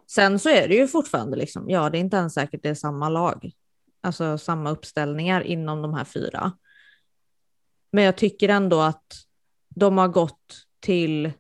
Sen 0.06 0.38
så 0.38 0.48
är 0.48 0.68
det 0.68 0.74
ju 0.74 0.88
fortfarande 0.88 1.36
liksom, 1.36 1.70
ja 1.70 1.90
det 1.90 1.98
är 1.98 2.00
inte 2.00 2.16
ens 2.16 2.34
säkert 2.34 2.62
det 2.62 2.68
är 2.68 2.74
samma 2.74 3.08
lag, 3.08 3.52
alltså 4.00 4.38
samma 4.38 4.70
uppställningar 4.70 5.40
inom 5.40 5.82
de 5.82 5.94
här 5.94 6.04
fyra. 6.04 6.52
Men 7.92 8.04
jag 8.04 8.16
tycker 8.16 8.48
ändå 8.48 8.80
att 8.80 9.12
de 9.68 9.98
har 9.98 10.08
gått 10.08 10.66
till 10.80 11.32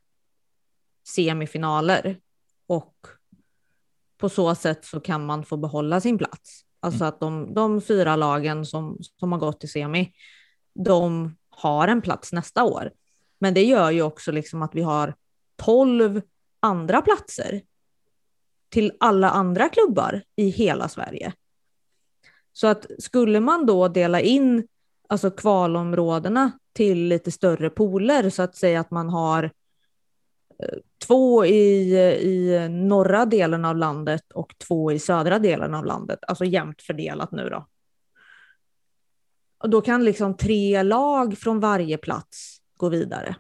semifinaler 1.08 2.20
och 2.66 2.94
på 4.18 4.28
så 4.28 4.54
sätt 4.54 4.84
så 4.84 5.00
kan 5.00 5.26
man 5.26 5.44
få 5.44 5.56
behålla 5.56 6.00
sin 6.00 6.18
plats. 6.18 6.62
Alltså 6.80 7.04
att 7.04 7.20
de, 7.20 7.54
de 7.54 7.80
fyra 7.80 8.16
lagen 8.16 8.66
som, 8.66 8.98
som 9.00 9.32
har 9.32 9.38
gått 9.38 9.60
till 9.60 9.70
semi, 9.70 10.12
de 10.74 11.36
har 11.48 11.88
en 11.88 12.02
plats 12.02 12.32
nästa 12.32 12.64
år. 12.64 12.90
Men 13.38 13.54
det 13.54 13.64
gör 13.64 13.90
ju 13.90 14.02
också 14.02 14.32
liksom 14.32 14.62
att 14.62 14.74
vi 14.74 14.82
har 14.82 15.14
tolv 15.56 16.22
andra 16.60 17.02
platser 17.02 17.62
till 18.68 18.92
alla 19.00 19.30
andra 19.30 19.68
klubbar 19.68 20.22
i 20.36 20.48
hela 20.48 20.88
Sverige. 20.88 21.32
Så 22.52 22.66
att 22.66 22.86
skulle 22.98 23.40
man 23.40 23.66
då 23.66 23.88
dela 23.88 24.20
in 24.20 24.68
alltså 25.08 25.30
kvalområdena 25.30 26.52
till 26.72 26.98
lite 26.98 27.30
större 27.30 27.70
pooler 27.70 28.30
så 28.30 28.42
att 28.42 28.56
säga 28.56 28.80
att 28.80 28.90
man 28.90 29.08
har 29.08 29.44
eh, 30.62 30.78
två 31.06 31.44
i, 31.44 31.96
i 32.20 32.68
norra 32.68 33.26
delen 33.26 33.64
av 33.64 33.76
landet 33.76 34.32
och 34.34 34.54
två 34.58 34.92
i 34.92 34.98
södra 34.98 35.38
delen 35.38 35.74
av 35.74 35.84
landet, 35.84 36.18
alltså 36.22 36.44
jämnt 36.44 36.82
fördelat 36.82 37.32
nu 37.32 37.48
då. 37.48 37.66
Och 39.58 39.70
då 39.70 39.80
kan 39.80 40.04
liksom 40.04 40.36
tre 40.36 40.82
lag 40.82 41.38
från 41.38 41.60
varje 41.60 41.98
plats 41.98 42.58
gå 42.76 42.88
vidare. 42.88 43.36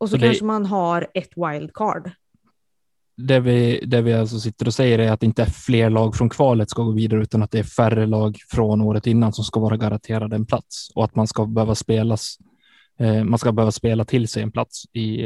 Och 0.00 0.08
så, 0.08 0.16
Så 0.16 0.20
det- 0.20 0.26
kanske 0.26 0.44
man 0.44 0.66
har 0.66 1.06
ett 1.14 1.32
wildcard. 1.36 2.10
Det 3.16 3.40
vi, 3.40 3.84
det 3.86 4.02
vi 4.02 4.12
alltså 4.14 4.40
sitter 4.40 4.66
och 4.66 4.74
säger 4.74 4.98
är 4.98 5.12
att 5.12 5.20
det 5.20 5.26
inte 5.26 5.42
är 5.42 5.46
fler 5.50 5.90
lag 5.90 6.16
från 6.16 6.28
kvalet 6.28 6.70
ska 6.70 6.82
gå 6.82 6.90
vidare 6.92 7.22
utan 7.22 7.42
att 7.42 7.50
det 7.50 7.58
är 7.58 7.62
färre 7.64 8.06
lag 8.06 8.36
från 8.48 8.80
året 8.80 9.06
innan 9.06 9.32
som 9.32 9.44
ska 9.44 9.60
vara 9.60 9.76
garanterade 9.76 10.36
en 10.36 10.46
plats 10.46 10.90
och 10.94 11.04
att 11.04 11.14
man 11.14 11.26
ska 11.26 11.46
behöva 11.46 11.74
spelas. 11.74 12.38
Eh, 12.98 13.24
man 13.24 13.38
ska 13.38 13.52
behöva 13.52 13.72
spela 13.72 14.04
till 14.04 14.28
sig 14.28 14.42
en 14.42 14.52
plats 14.52 14.84
i, 14.92 15.20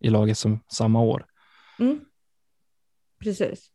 i 0.00 0.10
laget 0.10 0.38
som 0.38 0.60
samma 0.68 1.00
år. 1.00 1.26
Mm. 1.78 2.00
Precis. 3.20 3.70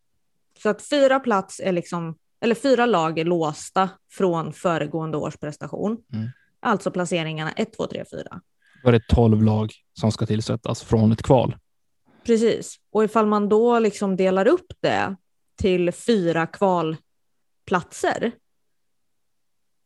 Så 0.63 0.69
att 0.69 0.81
fyra 0.81 1.19
plats 1.19 1.59
är 1.63 1.71
liksom, 1.71 2.15
eller 2.41 2.55
fyra 2.55 2.85
lag 2.85 3.19
är 3.19 3.25
låsta 3.25 3.89
från 4.11 4.53
föregående 4.53 5.17
års 5.17 5.37
prestation. 5.37 5.97
Mm. 6.13 6.29
Alltså 6.59 6.91
placeringarna 6.91 7.51
1, 7.51 7.73
2, 7.77 7.87
3, 7.87 8.03
4. 8.11 8.41
Då 8.83 8.89
är 8.89 8.91
det 8.91 9.07
tolv 9.07 9.43
lag 9.43 9.71
som 9.99 10.11
ska 10.11 10.25
tillsättas 10.25 10.83
från 10.83 11.11
ett 11.11 11.23
kval. 11.23 11.55
Precis. 12.23 12.75
Och 12.91 13.03
ifall 13.03 13.25
man 13.25 13.49
då 13.49 13.79
liksom 13.79 14.15
delar 14.15 14.47
upp 14.47 14.73
det 14.81 15.15
till 15.57 15.91
fyra 15.91 16.47
kvalplatser, 16.47 18.31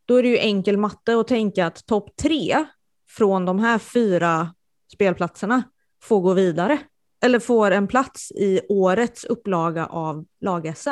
då 0.06 0.16
är 0.16 0.24
det 0.24 0.30
ju 0.30 0.38
enkel 0.38 0.78
matte 0.78 1.20
att 1.20 1.28
tänka 1.28 1.66
att 1.66 1.86
topp 1.86 2.16
tre 2.22 2.66
från 3.10 3.46
de 3.46 3.60
här 3.60 3.80
fyra 3.80 4.54
spelplatserna 4.94 5.64
får 6.02 6.22
gå 6.22 6.34
vidare. 6.34 6.78
Eller 7.22 7.40
får 7.40 7.72
en 7.72 7.88
plats 7.88 8.32
i 8.32 8.62
årets 8.70 9.24
upplaga 9.24 9.86
av 9.86 10.26
lag-SM. 10.42 10.90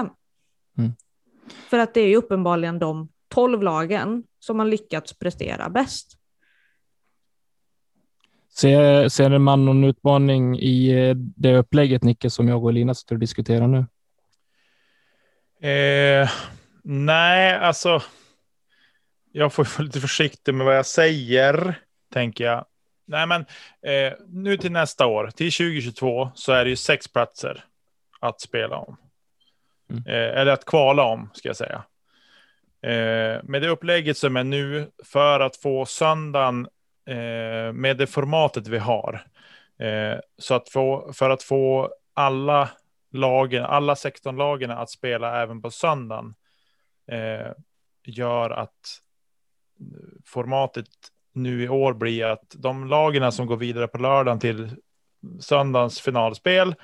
Mm. 0.78 0.92
För 1.70 1.78
att 1.78 1.94
det 1.94 2.02
är 2.02 2.08
ju 2.08 2.16
uppenbarligen 2.16 2.80
de 2.80 3.10
tolv 3.28 3.64
lagen 3.64 4.24
som 4.40 4.60
har 4.60 4.66
lyckats 4.66 5.20
prestera 5.20 5.70
bäst. 5.70 6.18
Ser, 8.56 9.10
ser 9.10 9.38
man 9.38 9.66
någon 9.66 9.84
utmaning 9.84 10.60
i 10.60 10.90
eh, 10.90 11.16
det 11.16 11.58
upplägget, 11.58 12.04
Nicke, 12.04 12.30
som 12.30 12.48
jag 12.48 12.64
och 12.64 12.74
Lina 12.74 12.94
sitter 12.94 13.16
och 13.16 13.20
diskuterar 13.20 13.68
nu? 13.68 13.86
Eh, 15.70 16.30
nej, 16.84 17.56
alltså. 17.56 18.02
Jag 19.32 19.54
får 19.54 19.64
vara 19.78 19.86
lite 19.86 20.00
försiktig 20.00 20.54
med 20.54 20.66
vad 20.66 20.78
jag 20.78 20.86
säger, 20.86 21.80
tänker 22.14 22.44
jag. 22.44 22.66
Nej, 23.06 23.28
men 23.28 23.42
eh, 23.86 24.14
nu 24.28 24.58
till 24.58 24.72
nästa 24.72 25.06
år, 25.06 25.28
till 25.28 25.52
2022, 25.52 26.32
så 26.36 26.52
är 26.52 26.64
det 26.64 26.70
ju 26.70 26.76
sex 26.76 27.08
platser 27.08 27.64
att 28.20 28.42
spela 28.42 28.78
om. 28.78 28.98
Mm. 29.90 30.04
Eh, 30.06 30.40
eller 30.40 30.52
att 30.52 30.66
kvala 30.66 31.04
om, 31.04 31.30
ska 31.34 31.50
jag 31.50 31.56
säga. 31.56 31.84
Eh, 32.84 33.44
med 33.44 33.62
det 33.62 33.68
upplägget 33.68 34.18
som 34.18 34.38
är 34.38 34.44
nu, 34.44 34.92
för 35.04 35.40
att 35.40 35.56
få 35.56 35.86
söndagen 35.86 36.68
eh, 37.06 37.74
med 37.74 37.98
det 37.98 38.08
formatet 38.08 38.68
vi 38.68 38.78
har, 38.78 39.26
eh, 39.80 40.20
så 40.38 40.54
att 40.54 40.70
få, 40.70 41.14
för 41.14 41.30
att 41.30 41.44
få 41.44 41.94
alla 42.14 42.70
lagen, 43.12 43.64
alla 43.66 43.96
16 43.96 44.36
lagen 44.36 44.72
att 44.72 44.90
spela 44.90 45.42
även 45.42 45.62
på 45.62 45.72
söndagen 45.72 46.36
eh, 47.08 47.52
gör 48.04 48.50
att 48.50 49.02
formatet 50.26 50.88
nu 51.34 51.64
i 51.64 51.70
år 51.70 51.94
blir 51.94 52.26
att 52.26 52.56
de 52.58 52.88
lagen 52.88 53.32
som 53.32 53.48
går 53.48 53.58
vidare 53.58 53.88
på 53.88 53.98
lördagen 53.98 54.40
till 54.40 54.76
söndagens 55.40 56.02
finalspel, 56.02 56.76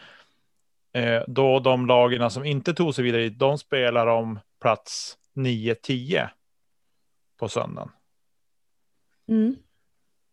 eh, 0.93 1.23
då 1.27 1.59
de 1.59 1.87
lagen 1.87 2.31
som 2.31 2.45
inte 2.45 2.73
tog 2.73 2.95
sig 2.95 3.03
vidare, 3.03 3.29
de 3.29 3.57
spelar 3.57 4.07
om 4.07 4.39
plats 4.61 5.17
9-10 5.33 6.29
på 7.39 7.49
söndagen. 7.49 7.91
Mm. 9.27 9.55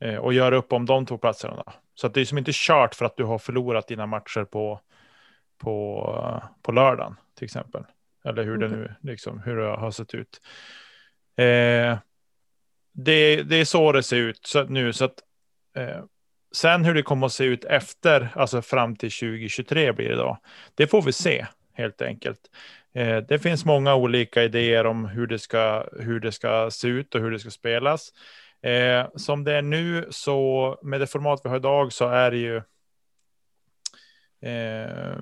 Eh, 0.04 0.16
och 0.16 0.32
gör 0.32 0.52
upp 0.52 0.72
om 0.72 0.86
de 0.86 1.06
två 1.06 1.18
platserna. 1.18 1.72
Så 1.94 2.08
det 2.08 2.20
är 2.20 2.24
som 2.24 2.38
inte 2.38 2.50
kört 2.54 2.94
för 2.94 3.04
att 3.04 3.16
du 3.16 3.24
har 3.24 3.38
förlorat 3.38 3.88
dina 3.88 4.06
matcher 4.06 4.44
på, 4.44 4.80
på, 5.58 6.42
på 6.62 6.72
lördagen 6.72 7.16
till 7.34 7.44
exempel. 7.44 7.84
Eller 8.24 8.44
hur 8.44 8.56
det 8.56 8.68
nu 8.68 8.94
liksom, 9.00 9.42
hur 9.44 9.56
det 9.56 9.66
har 9.66 9.90
sett 9.90 10.14
ut. 10.14 10.40
Eh, 11.36 11.98
det, 12.92 13.42
det 13.42 13.56
är 13.56 13.64
så 13.64 13.92
det 13.92 14.02
ser 14.02 14.16
ut 14.16 14.46
så 14.46 14.64
nu. 14.64 14.92
Så 14.92 15.04
att, 15.04 15.18
eh, 15.76 16.04
sen 16.54 16.84
hur 16.84 16.94
det 16.94 17.02
kommer 17.02 17.26
att 17.26 17.32
se 17.32 17.44
ut 17.44 17.64
efter, 17.64 18.28
alltså 18.34 18.62
fram 18.62 18.96
till 18.96 19.10
2023 19.10 19.92
blir 19.92 20.08
det 20.08 20.16
då. 20.16 20.38
Det 20.74 20.86
får 20.86 21.02
vi 21.02 21.12
se 21.12 21.46
helt 21.72 22.02
enkelt. 22.02 22.40
Eh, 22.94 23.16
det 23.16 23.38
finns 23.38 23.64
många 23.64 23.94
olika 23.94 24.42
idéer 24.42 24.86
om 24.86 25.04
hur 25.04 25.26
det 25.26 25.38
ska, 25.38 25.86
hur 26.00 26.20
det 26.20 26.32
ska 26.32 26.70
se 26.70 26.88
ut 26.88 27.14
och 27.14 27.20
hur 27.20 27.30
det 27.30 27.38
ska 27.38 27.50
spelas. 27.50 28.12
Eh, 28.64 29.06
som 29.16 29.44
det 29.44 29.52
är 29.52 29.62
nu 29.62 30.06
så 30.10 30.78
med 30.82 31.00
det 31.00 31.06
format 31.06 31.40
vi 31.44 31.48
har 31.48 31.56
idag 31.56 31.92
så 31.92 32.08
är 32.08 32.30
det 32.30 32.36
ju 32.36 32.56
eh, 34.50 35.18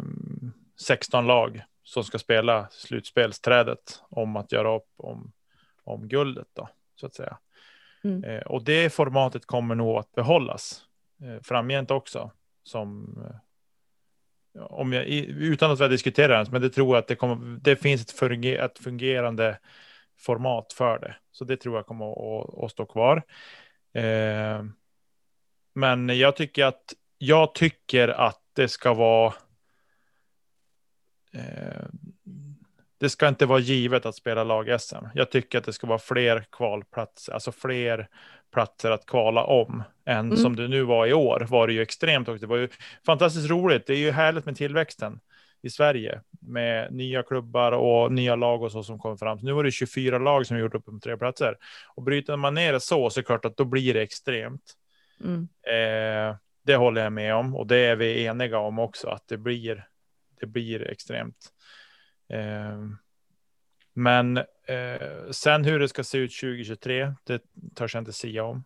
16 0.81 1.27
lag 1.27 1.63
som 1.83 2.05
ska 2.05 2.19
spela 2.19 2.69
slutspelsträdet 2.71 4.03
om 4.09 4.37
att 4.37 4.53
göra 4.53 4.77
upp 4.77 4.89
om, 4.97 5.33
om 5.85 6.09
guldet 6.09 6.47
då 6.53 6.69
så 6.95 7.07
att 7.07 7.15
säga. 7.15 7.39
Mm. 8.05 8.25
Eh, 8.25 8.43
och 8.43 8.65
det 8.65 8.91
formatet 8.91 9.47
kommer 9.47 9.75
nog 9.75 9.97
att 9.97 10.13
behållas 10.13 10.85
eh, 11.23 11.43
framgent 11.43 11.91
också 11.91 12.31
som 12.63 13.19
eh, 13.25 14.63
om 14.63 14.93
jag, 14.93 15.07
utan 15.07 15.71
att 15.71 15.81
vi 15.81 15.83
har 15.83 15.91
diskuterat 15.91 16.47
det, 16.47 16.53
men 16.53 16.63
det 16.63 16.71
tror 16.71 16.89
jag 16.89 16.99
att 16.99 17.09
det, 17.09 17.17
kommer, 17.17 17.59
det 17.61 17.77
finns 17.77 18.03
ett, 18.03 18.11
funger, 18.11 18.59
ett 18.59 18.79
fungerande 18.79 19.59
format 20.23 20.73
för 20.73 20.99
det. 20.99 21.17
Så 21.33 21.45
det 21.45 21.57
tror 21.57 21.77
jag 21.77 21.87
kommer 21.87 22.13
att, 22.13 22.65
att 22.65 22.71
stå 22.71 22.87
kvar. 22.87 23.23
Eh, 23.95 24.65
men 25.75 26.19
jag 26.19 26.37
tycker 26.37 26.65
att 26.65 26.95
jag 27.19 27.55
tycker 27.55 28.09
att 28.09 28.41
det 28.53 28.69
ska 28.69 28.95
vara. 28.95 29.35
Eh, 31.33 31.87
det 32.99 33.11
ska 33.11 33.29
inte 33.29 33.47
vara 33.47 33.59
givet 33.59 34.07
att 34.07 34.15
spela 34.15 34.45
lag-SM. 34.45 35.07
Jag 35.15 35.31
tycker 35.31 35.59
att 35.59 35.65
det 35.65 35.73
ska 35.73 35.87
vara 35.87 35.99
fler 35.99 36.45
kvalplatser, 36.53 37.33
alltså 37.33 37.53
fler 37.53 38.09
platser 38.53 38.91
att 38.91 39.07
kvala 39.07 39.45
om 39.45 39.83
än 40.05 40.27
mm. 40.27 40.37
som 40.37 40.57
det 40.57 40.69
nu 40.69 40.83
var 40.83 41.07
i 41.07 41.13
år. 41.13 41.47
Var 41.51 41.67
det 41.67 41.73
ju 41.73 41.83
extremt 41.83 42.29
och 42.29 42.39
det 42.39 42.47
var 42.47 42.57
ju 42.57 42.69
fantastiskt 43.07 43.51
roligt. 43.51 43.87
Det 43.87 43.93
är 43.93 43.99
ju 43.99 44.11
härligt 44.11 44.47
med 44.47 44.57
tillväxten 44.57 45.21
i 45.63 45.71
Sverige 45.71 46.21
med 46.41 46.93
nya 46.93 47.23
klubbar 47.23 47.73
och 47.73 48.13
nya 48.13 48.37
lag 48.37 48.63
och 48.63 48.73
så 48.73 48.83
som 48.83 48.99
kommer 48.99 49.17
fram. 49.17 49.39
Så 49.39 49.47
nu 49.47 49.53
var 49.53 49.65
det 49.65 49.71
24 49.71 50.19
lag 50.19 50.47
som 50.47 50.59
gjort 50.59 50.75
upp 50.75 50.89
om 50.89 51.01
tre 51.01 51.17
platser 51.17 51.57
och 51.95 52.03
bryter 52.03 52.37
man 52.37 52.55
ner 52.55 52.73
det 52.73 52.81
så 52.81 53.11
så 53.11 53.21
är 53.21 53.23
det 53.23 53.27
klart 53.27 53.45
att 53.45 53.57
då 53.57 53.65
blir 53.65 53.95
det 53.95 54.03
extremt. 54.03 54.73
Mm. 55.21 55.49
Eh, 55.63 56.37
det 56.63 56.77
håller 56.77 57.03
jag 57.03 57.13
med 57.13 57.35
om 57.35 57.57
och 57.57 57.67
det 57.67 57.77
är 57.77 57.97
vi 57.97 58.25
eniga 58.25 58.59
om 58.59 58.79
också 58.79 59.09
att 59.09 59.29
det 59.29 59.37
blir. 59.37 59.87
Det 60.41 60.47
blir 60.47 60.91
extremt. 60.91 61.53
Eh, 62.29 62.79
men 63.95 64.37
eh, 64.67 65.31
sen 65.31 65.65
hur 65.65 65.79
det 65.79 65.89
ska 65.89 66.05
se 66.05 66.19
ut 66.19 66.41
2023, 66.41 67.15
det 67.25 67.43
törs 67.75 67.95
jag 67.95 68.01
inte 68.01 68.13
säga 68.13 68.45
om. 68.45 68.65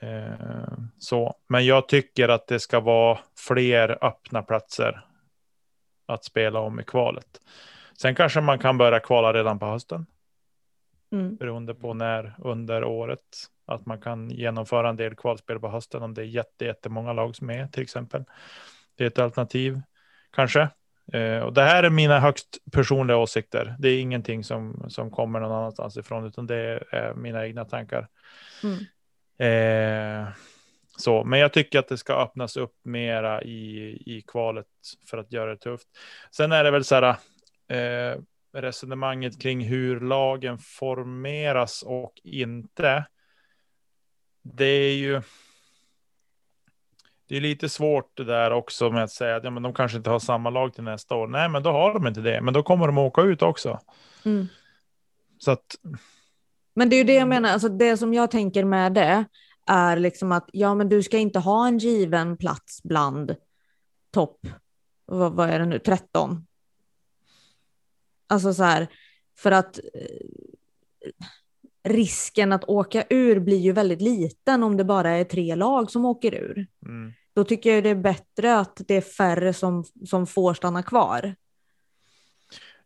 Eh, 0.00 0.78
så, 0.98 1.34
men 1.46 1.66
jag 1.66 1.88
tycker 1.88 2.28
att 2.28 2.46
det 2.46 2.60
ska 2.60 2.80
vara 2.80 3.18
fler 3.36 4.04
öppna 4.04 4.42
platser 4.42 5.04
att 6.10 6.24
spela 6.24 6.60
om 6.60 6.80
i 6.80 6.84
kvalet. 6.84 7.40
Sen 7.98 8.14
kanske 8.14 8.40
man 8.40 8.58
kan 8.58 8.78
börja 8.78 9.00
kvala 9.00 9.32
redan 9.32 9.58
på 9.58 9.66
hösten. 9.66 10.06
Mm. 11.12 11.36
Beroende 11.36 11.74
på 11.74 11.94
när 11.94 12.34
under 12.38 12.84
året. 12.84 13.20
Att 13.66 13.86
man 13.86 14.00
kan 14.00 14.30
genomföra 14.30 14.88
en 14.88 14.96
del 14.96 15.14
kvalspel 15.14 15.60
på 15.60 15.68
hösten 15.68 16.02
om 16.02 16.14
det 16.14 16.22
är 16.22 16.26
jätte, 16.26 16.64
jättemånga 16.64 17.12
lag 17.12 17.36
som 17.36 17.50
är 17.50 17.66
till 17.66 17.82
exempel. 17.82 18.24
Det 18.94 19.04
är 19.04 19.08
ett 19.08 19.18
alternativ 19.18 19.80
kanske. 20.30 20.68
Eh, 21.12 21.38
och 21.38 21.52
det 21.52 21.62
här 21.62 21.82
är 21.82 21.90
mina 21.90 22.20
högst 22.20 22.58
personliga 22.72 23.16
åsikter. 23.16 23.76
Det 23.78 23.88
är 23.88 24.00
ingenting 24.00 24.44
som, 24.44 24.86
som 24.88 25.10
kommer 25.10 25.40
någon 25.40 25.52
annanstans 25.52 25.96
ifrån, 25.96 26.26
utan 26.26 26.46
det 26.46 26.84
är 26.90 27.14
mina 27.14 27.46
egna 27.46 27.64
tankar. 27.64 28.08
Mm. 28.64 28.78
Eh, 29.38 30.28
så, 31.00 31.24
men 31.24 31.38
jag 31.38 31.52
tycker 31.52 31.78
att 31.78 31.88
det 31.88 31.98
ska 31.98 32.14
öppnas 32.14 32.56
upp 32.56 32.74
mera 32.82 33.42
i, 33.42 33.92
i 34.06 34.24
kvalet 34.26 34.66
för 35.10 35.18
att 35.18 35.32
göra 35.32 35.50
det 35.50 35.56
tufft. 35.56 35.88
Sen 36.30 36.52
är 36.52 36.64
det 36.64 36.70
väl 36.70 36.84
så 36.84 36.94
här 36.94 37.16
eh, 37.68 38.20
resonemanget 38.52 39.42
kring 39.42 39.64
hur 39.64 40.00
lagen 40.00 40.58
formeras 40.58 41.82
och 41.82 42.12
inte. 42.24 43.04
Det 44.42 44.64
är 44.64 44.94
ju. 44.94 45.22
Det 47.28 47.36
är 47.36 47.40
lite 47.40 47.68
svårt 47.68 48.16
det 48.16 48.24
där 48.24 48.50
också 48.50 48.90
med 48.90 49.04
att 49.04 49.10
säga 49.10 49.36
att 49.36 49.44
ja, 49.44 49.50
men 49.50 49.62
de 49.62 49.74
kanske 49.74 49.98
inte 49.98 50.10
har 50.10 50.18
samma 50.18 50.50
lag 50.50 50.74
till 50.74 50.84
nästa 50.84 51.14
år. 51.14 51.26
Nej, 51.26 51.48
men 51.48 51.62
då 51.62 51.70
har 51.70 51.94
de 51.94 52.06
inte 52.06 52.20
det. 52.20 52.40
Men 52.40 52.54
då 52.54 52.62
kommer 52.62 52.86
de 52.86 52.98
åka 52.98 53.22
ut 53.22 53.42
också. 53.42 53.80
Mm. 54.24 54.48
Så 55.38 55.50
att. 55.50 55.76
Men 56.74 56.90
det 56.90 56.96
är 56.96 56.98
ju 56.98 57.04
det 57.04 57.14
jag 57.14 57.28
menar, 57.28 57.52
alltså 57.52 57.68
det 57.68 57.96
som 57.96 58.14
jag 58.14 58.30
tänker 58.30 58.64
med 58.64 58.92
det 58.92 59.24
är 59.66 59.96
liksom 59.96 60.32
att 60.32 60.50
ja, 60.52 60.74
men 60.74 60.88
du 60.88 61.02
ska 61.02 61.18
inte 61.18 61.38
ha 61.38 61.68
en 61.68 61.78
given 61.78 62.36
plats 62.36 62.82
bland 62.82 63.36
topp, 64.10 64.46
vad, 65.06 65.32
vad 65.32 65.50
är 65.50 65.58
det 65.58 65.66
nu, 65.66 65.78
13. 65.78 66.46
Alltså 68.26 68.54
så 68.54 68.62
här, 68.62 68.86
för 69.38 69.52
att 69.52 69.78
eh, 69.78 70.28
risken 71.84 72.52
att 72.52 72.64
åka 72.64 73.04
ur 73.10 73.40
blir 73.40 73.58
ju 73.58 73.72
väldigt 73.72 74.00
liten 74.00 74.62
om 74.62 74.76
det 74.76 74.84
bara 74.84 75.10
är 75.10 75.24
tre 75.24 75.54
lag 75.54 75.90
som 75.90 76.04
åker 76.04 76.34
ur. 76.34 76.66
Mm. 76.86 77.12
Då 77.34 77.44
tycker 77.44 77.74
jag 77.74 77.84
det 77.84 77.88
är 77.88 77.94
bättre 77.94 78.58
att 78.58 78.80
det 78.86 78.94
är 78.94 79.00
färre 79.00 79.52
som, 79.52 79.84
som 80.06 80.26
får 80.26 80.54
stanna 80.54 80.82
kvar. 80.82 81.34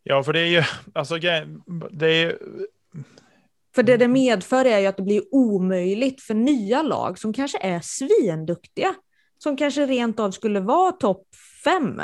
Ja, 0.03 0.23
för 0.23 0.33
det 0.33 0.39
är 0.39 0.45
ju, 0.45 0.63
alltså 0.93 1.17
det 1.91 2.07
är 2.07 2.37
för 3.75 3.83
det 3.83 3.97
det 3.97 4.07
medför 4.07 4.65
är 4.65 4.79
ju 4.79 4.85
att 4.85 4.97
det 4.97 5.03
blir 5.03 5.23
omöjligt 5.31 6.21
för 6.21 6.33
nya 6.33 6.81
lag 6.81 7.19
som 7.19 7.33
kanske 7.33 7.57
är 7.61 7.79
svinduktiga, 7.83 8.95
som 9.37 9.57
kanske 9.57 9.85
rent 9.85 10.19
av 10.19 10.31
skulle 10.31 10.59
vara 10.59 10.91
topp 10.91 11.27
fem. 11.63 12.01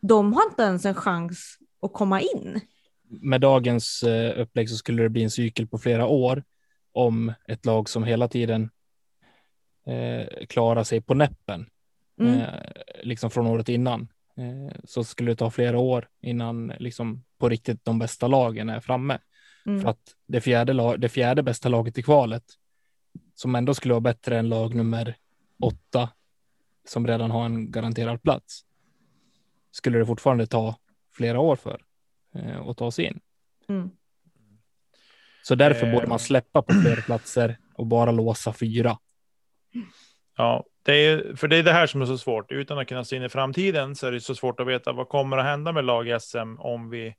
De 0.00 0.32
har 0.32 0.42
inte 0.50 0.62
ens 0.62 0.84
en 0.84 0.94
chans 0.94 1.58
att 1.82 1.92
komma 1.92 2.20
in. 2.20 2.60
Med 3.08 3.40
dagens 3.40 4.02
eh, 4.02 4.40
upplägg 4.40 4.70
så 4.70 4.76
skulle 4.76 5.02
det 5.02 5.08
bli 5.08 5.22
en 5.22 5.30
cykel 5.30 5.66
på 5.66 5.78
flera 5.78 6.06
år 6.06 6.44
om 6.92 7.32
ett 7.48 7.66
lag 7.66 7.88
som 7.88 8.04
hela 8.04 8.28
tiden 8.28 8.70
eh, 9.86 10.46
klarar 10.46 10.84
sig 10.84 11.00
på 11.00 11.14
näppen, 11.14 11.66
mm. 12.20 12.40
eh, 12.40 12.48
liksom 13.02 13.30
från 13.30 13.46
året 13.46 13.68
innan, 13.68 14.08
eh, 14.36 14.76
så 14.84 15.04
skulle 15.04 15.32
det 15.32 15.36
ta 15.36 15.50
flera 15.50 15.78
år 15.78 16.08
innan 16.20 16.72
liksom 16.78 17.24
på 17.38 17.48
riktigt 17.48 17.84
de 17.84 17.98
bästa 17.98 18.28
lagen 18.28 18.68
är 18.68 18.80
framme. 18.80 19.18
Mm. 19.66 19.80
För 19.80 19.88
att 19.88 20.14
det 20.26 20.40
fjärde, 20.40 20.96
det 20.96 21.08
fjärde 21.08 21.42
bästa 21.42 21.68
laget 21.68 21.98
i 21.98 22.02
kvalet, 22.02 22.44
som 23.34 23.54
ändå 23.54 23.74
skulle 23.74 23.94
vara 23.94 24.00
bättre 24.00 24.38
än 24.38 24.48
lag 24.48 24.74
nummer 24.74 25.16
åtta, 25.62 26.10
som 26.88 27.06
redan 27.06 27.30
har 27.30 27.44
en 27.44 27.70
garanterad 27.70 28.22
plats, 28.22 28.64
skulle 29.70 29.98
det 29.98 30.06
fortfarande 30.06 30.46
ta 30.46 30.76
flera 31.14 31.40
år 31.40 31.56
för 31.56 31.82
eh, 32.34 32.68
att 32.68 32.76
ta 32.76 32.90
sig 32.90 33.04
in. 33.04 33.20
Mm. 33.68 33.90
Så 35.42 35.54
därför 35.54 35.86
eh. 35.86 35.92
borde 35.92 36.06
man 36.06 36.18
släppa 36.18 36.62
på 36.62 36.74
fler 36.82 36.96
platser 36.96 37.58
och 37.74 37.86
bara 37.86 38.10
låsa 38.10 38.52
fyra. 38.52 38.98
Ja, 40.36 40.64
det 40.82 40.92
är, 40.92 41.36
för 41.36 41.48
det 41.48 41.56
är 41.56 41.62
det 41.62 41.72
här 41.72 41.86
som 41.86 42.02
är 42.02 42.06
så 42.06 42.18
svårt. 42.18 42.52
Utan 42.52 42.78
att 42.78 42.88
kunna 42.88 43.04
se 43.04 43.16
in 43.16 43.22
i 43.22 43.28
framtiden 43.28 43.96
så 43.96 44.06
är 44.06 44.12
det 44.12 44.20
så 44.20 44.34
svårt 44.34 44.60
att 44.60 44.66
veta 44.66 44.92
vad 44.92 45.08
kommer 45.08 45.38
att 45.38 45.44
hända 45.44 45.72
med 45.72 45.84
lag 45.84 46.22
SM 46.22 46.56
om 46.58 46.90
vi 46.90 47.14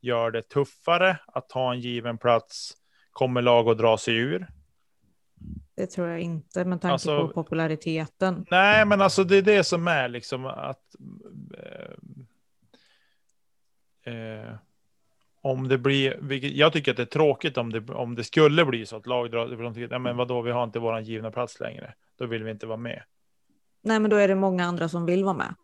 gör 0.00 0.30
det 0.30 0.42
tuffare 0.42 1.18
att 1.26 1.48
ta 1.48 1.72
en 1.72 1.80
given 1.80 2.18
plats? 2.18 2.72
Kommer 3.10 3.42
lag 3.42 3.68
att 3.68 3.78
dra 3.78 3.98
sig 3.98 4.16
ur? 4.16 4.46
Det 5.76 5.86
tror 5.86 6.08
jag 6.08 6.20
inte 6.20 6.64
med 6.64 6.80
tanke 6.80 6.92
alltså, 6.92 7.26
på 7.26 7.32
populariteten. 7.32 8.46
Nej, 8.50 8.86
men 8.86 9.00
alltså 9.00 9.24
det 9.24 9.36
är 9.36 9.42
det 9.42 9.64
som 9.64 9.88
är 9.88 10.08
liksom 10.08 10.46
att. 10.46 10.96
Eh, 14.04 14.14
eh, 14.14 14.54
om 15.42 15.68
det 15.68 15.78
blir, 15.78 16.18
vilket, 16.20 16.52
jag 16.52 16.72
tycker 16.72 16.90
att 16.90 16.96
det 16.96 17.02
är 17.02 17.06
tråkigt 17.06 17.56
om 17.56 17.72
det, 17.72 17.92
om 17.92 18.14
det 18.14 18.24
skulle 18.24 18.64
bli 18.64 18.86
så 18.86 18.96
att 18.96 19.06
lag 19.06 19.30
drar, 19.30 19.82
ja, 19.90 19.98
men 19.98 20.16
vadå, 20.16 20.42
vi 20.42 20.50
har 20.50 20.64
inte 20.64 20.78
våran 20.78 21.04
givna 21.04 21.30
plats 21.30 21.60
längre. 21.60 21.94
Då 22.18 22.26
vill 22.26 22.44
vi 22.44 22.50
inte 22.50 22.66
vara 22.66 22.76
med. 22.76 23.02
Nej, 23.82 24.00
men 24.00 24.10
då 24.10 24.16
är 24.16 24.28
det 24.28 24.34
många 24.34 24.64
andra 24.64 24.88
som 24.88 25.06
vill 25.06 25.24
vara 25.24 25.34
med. 25.34 25.54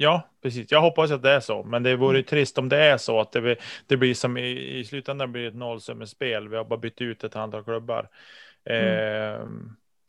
Ja, 0.00 0.28
precis. 0.42 0.70
Jag 0.70 0.80
hoppas 0.80 1.10
att 1.10 1.22
det 1.22 1.30
är 1.30 1.40
så, 1.40 1.62
men 1.64 1.82
det 1.82 1.96
vore 1.96 2.22
trist 2.22 2.58
om 2.58 2.68
det 2.68 2.76
är 2.84 2.96
så 2.96 3.20
att 3.20 3.32
det, 3.32 3.40
blir, 3.40 3.56
det 3.86 3.96
blir 3.96 4.14
som 4.14 4.36
i, 4.36 4.78
i 4.78 4.84
slutändan 4.84 5.32
blir 5.32 5.48
ett 5.48 5.54
nollsummespel. 5.54 6.48
Vi 6.48 6.56
har 6.56 6.64
bara 6.64 6.78
bytt 6.78 7.00
ut 7.00 7.24
ett 7.24 7.36
antal 7.36 7.64
klubbar. 7.64 8.08
Mm. 8.64 9.34
Eh, 9.34 9.46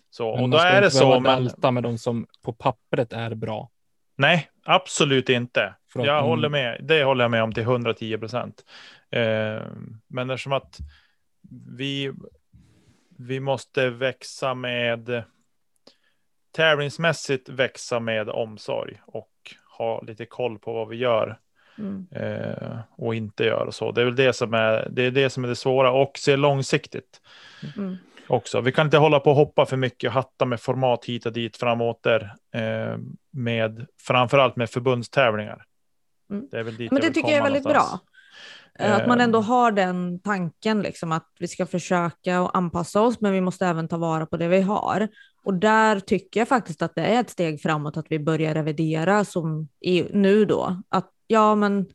så, 0.09 0.25
Men 0.35 0.43
och 0.43 0.49
man 0.49 0.49
då 0.49 0.57
är 0.57 0.81
det 0.81 0.91
så. 0.91 1.19
Dalta 1.19 1.71
med 1.71 1.83
de 1.83 1.97
som 1.97 2.27
på 2.41 2.53
pappret 2.53 3.13
är 3.13 3.35
bra. 3.35 3.69
nej, 4.15 4.49
absolut 4.65 5.29
inte. 5.29 5.63
Att 5.95 6.05
Jag 6.05 6.23
de- 6.23 6.27
håller 6.29 6.49
med. 6.49 6.79
Det 6.83 7.03
håller 7.03 7.23
jag 7.23 7.31
med 7.31 7.43
om 7.43 7.53
till 7.53 7.63
110 7.63 8.17
procent. 8.17 8.65
Eh, 9.11 9.61
men 10.07 10.29
eftersom 10.29 10.53
att 10.53 10.77
vi, 11.77 12.11
vi 13.17 13.39
måste 13.39 13.89
växa 13.89 14.53
med 14.53 15.23
tävlingsmässigt 16.51 17.49
växa 17.49 17.99
med 17.99 18.29
omsorg 18.29 19.01
och 19.05 19.29
ha 19.83 20.01
lite 20.01 20.25
koll 20.25 20.59
på 20.59 20.73
vad 20.73 20.87
vi 20.87 20.95
gör 20.95 21.37
Mm. 21.77 22.07
eh, 22.11 22.77
och 22.97 23.15
inte 23.15 23.43
gör 23.43 23.65
och 23.65 23.73
så. 23.75 23.91
Det 23.91 24.01
är 24.01 24.05
väl 24.05 24.15
det 24.15 24.33
som 24.33 24.53
är 24.53 24.87
det, 24.91 25.03
är 25.03 25.11
det 25.11 25.29
som 25.29 25.43
är 25.43 25.47
det 25.47 25.55
svåra 25.55 25.91
och 25.91 26.11
se 26.17 26.35
långsiktigt 26.35 27.21
Mm. 27.77 27.97
också. 28.27 28.61
Vi 28.61 28.71
kan 28.71 28.87
inte 28.87 28.97
hålla 28.97 29.19
på 29.19 29.29
och 29.29 29.35
hoppa 29.35 29.65
för 29.65 29.77
mycket 29.77 30.07
och 30.07 30.13
hatta 30.13 30.45
med 30.45 30.61
format 30.61 31.05
hit 31.05 31.25
och 31.25 31.33
dit 31.33 31.57
framåt 31.57 32.03
där 32.03 32.35
eh, 32.53 32.97
med 33.31 33.85
framförallt 34.01 34.55
med 34.55 34.69
förbundstävlingar. 34.69 35.65
Mm. 36.31 36.47
Det 36.51 36.59
är 36.59 36.63
väl 36.63 36.75
dit 36.75 36.91
Men 36.91 36.95
jag 36.97 37.01
det 37.01 37.07
vill 37.07 37.13
tycker 37.13 37.29
jag 37.29 37.37
är 37.37 37.43
väldigt 37.43 37.63
någonstans. 37.63 38.01
bra. 38.01 38.08
Eh, 38.79 38.95
Att 38.95 39.07
man 39.07 39.21
ändå 39.21 39.41
har 39.41 39.71
den 39.71 40.19
tanken, 40.19 40.81
liksom, 40.81 41.11
att 41.11 41.27
vi 41.39 41.47
ska 41.47 41.65
försöka 41.65 42.39
att 42.39 42.55
anpassa 42.55 43.01
oss, 43.01 43.21
men 43.21 43.33
vi 43.33 43.41
måste 43.41 43.65
även 43.65 43.87
ta 43.87 43.97
vara 43.97 44.25
på 44.25 44.37
det 44.37 44.47
vi 44.47 44.61
har. 44.61 45.07
Och 45.43 45.53
där 45.53 45.99
tycker 45.99 46.39
jag 46.39 46.47
faktiskt 46.47 46.81
att 46.81 46.95
det 46.95 47.01
är 47.01 47.19
ett 47.19 47.29
steg 47.29 47.61
framåt 47.61 47.97
att 47.97 48.05
vi 48.09 48.19
börjar 48.19 48.53
revidera 48.53 49.25
som 49.25 49.67
i, 49.79 50.03
nu 50.13 50.45
då. 50.45 50.81
Att 50.89 51.09
ja, 51.27 51.55
men 51.55 51.85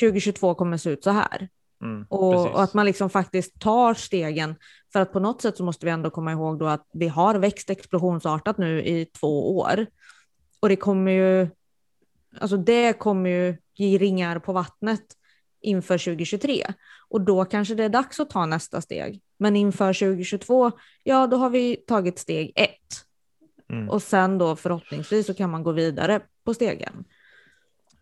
2022 0.00 0.54
kommer 0.54 0.76
se 0.76 0.90
ut 0.90 1.04
så 1.04 1.10
här. 1.10 1.48
Mm, 1.82 2.06
Och, 2.08 2.50
och 2.50 2.62
att 2.62 2.74
man 2.74 2.86
liksom 2.86 3.10
faktiskt 3.10 3.60
tar 3.60 3.94
stegen. 3.94 4.54
För 4.92 5.00
att 5.00 5.12
på 5.12 5.20
något 5.20 5.42
sätt 5.42 5.56
så 5.56 5.64
måste 5.64 5.86
vi 5.86 5.92
ändå 5.92 6.10
komma 6.10 6.32
ihåg 6.32 6.58
då 6.58 6.66
att 6.66 6.86
vi 6.92 7.08
har 7.08 7.34
växt 7.34 7.70
explosionsartat 7.70 8.58
nu 8.58 8.84
i 8.84 9.04
två 9.06 9.56
år. 9.58 9.86
Och 10.60 10.68
det 10.68 10.76
kommer 10.76 11.12
ju, 11.12 11.48
alltså 12.40 12.56
det 12.56 12.92
kommer 12.92 13.30
ju 13.30 13.56
ge 13.74 13.98
ringar 13.98 14.38
på 14.38 14.52
vattnet 14.52 15.04
inför 15.64 15.98
2023. 15.98 16.66
Och 17.08 17.20
då 17.20 17.44
kanske 17.44 17.74
det 17.74 17.84
är 17.84 17.88
dags 17.88 18.20
att 18.20 18.30
ta 18.30 18.46
nästa 18.46 18.80
steg. 18.80 19.20
Men 19.38 19.56
inför 19.56 19.92
2022, 19.92 20.72
ja 21.02 21.26
då 21.26 21.36
har 21.36 21.50
vi 21.50 21.76
tagit 21.76 22.18
steg 22.18 22.52
ett. 22.54 23.04
Mm. 23.70 23.90
Och 23.90 24.02
sen 24.02 24.38
då 24.38 24.56
förhoppningsvis 24.56 25.26
så 25.26 25.34
kan 25.34 25.50
man 25.50 25.62
gå 25.62 25.72
vidare 25.72 26.20
på 26.44 26.54
stegen. 26.54 27.04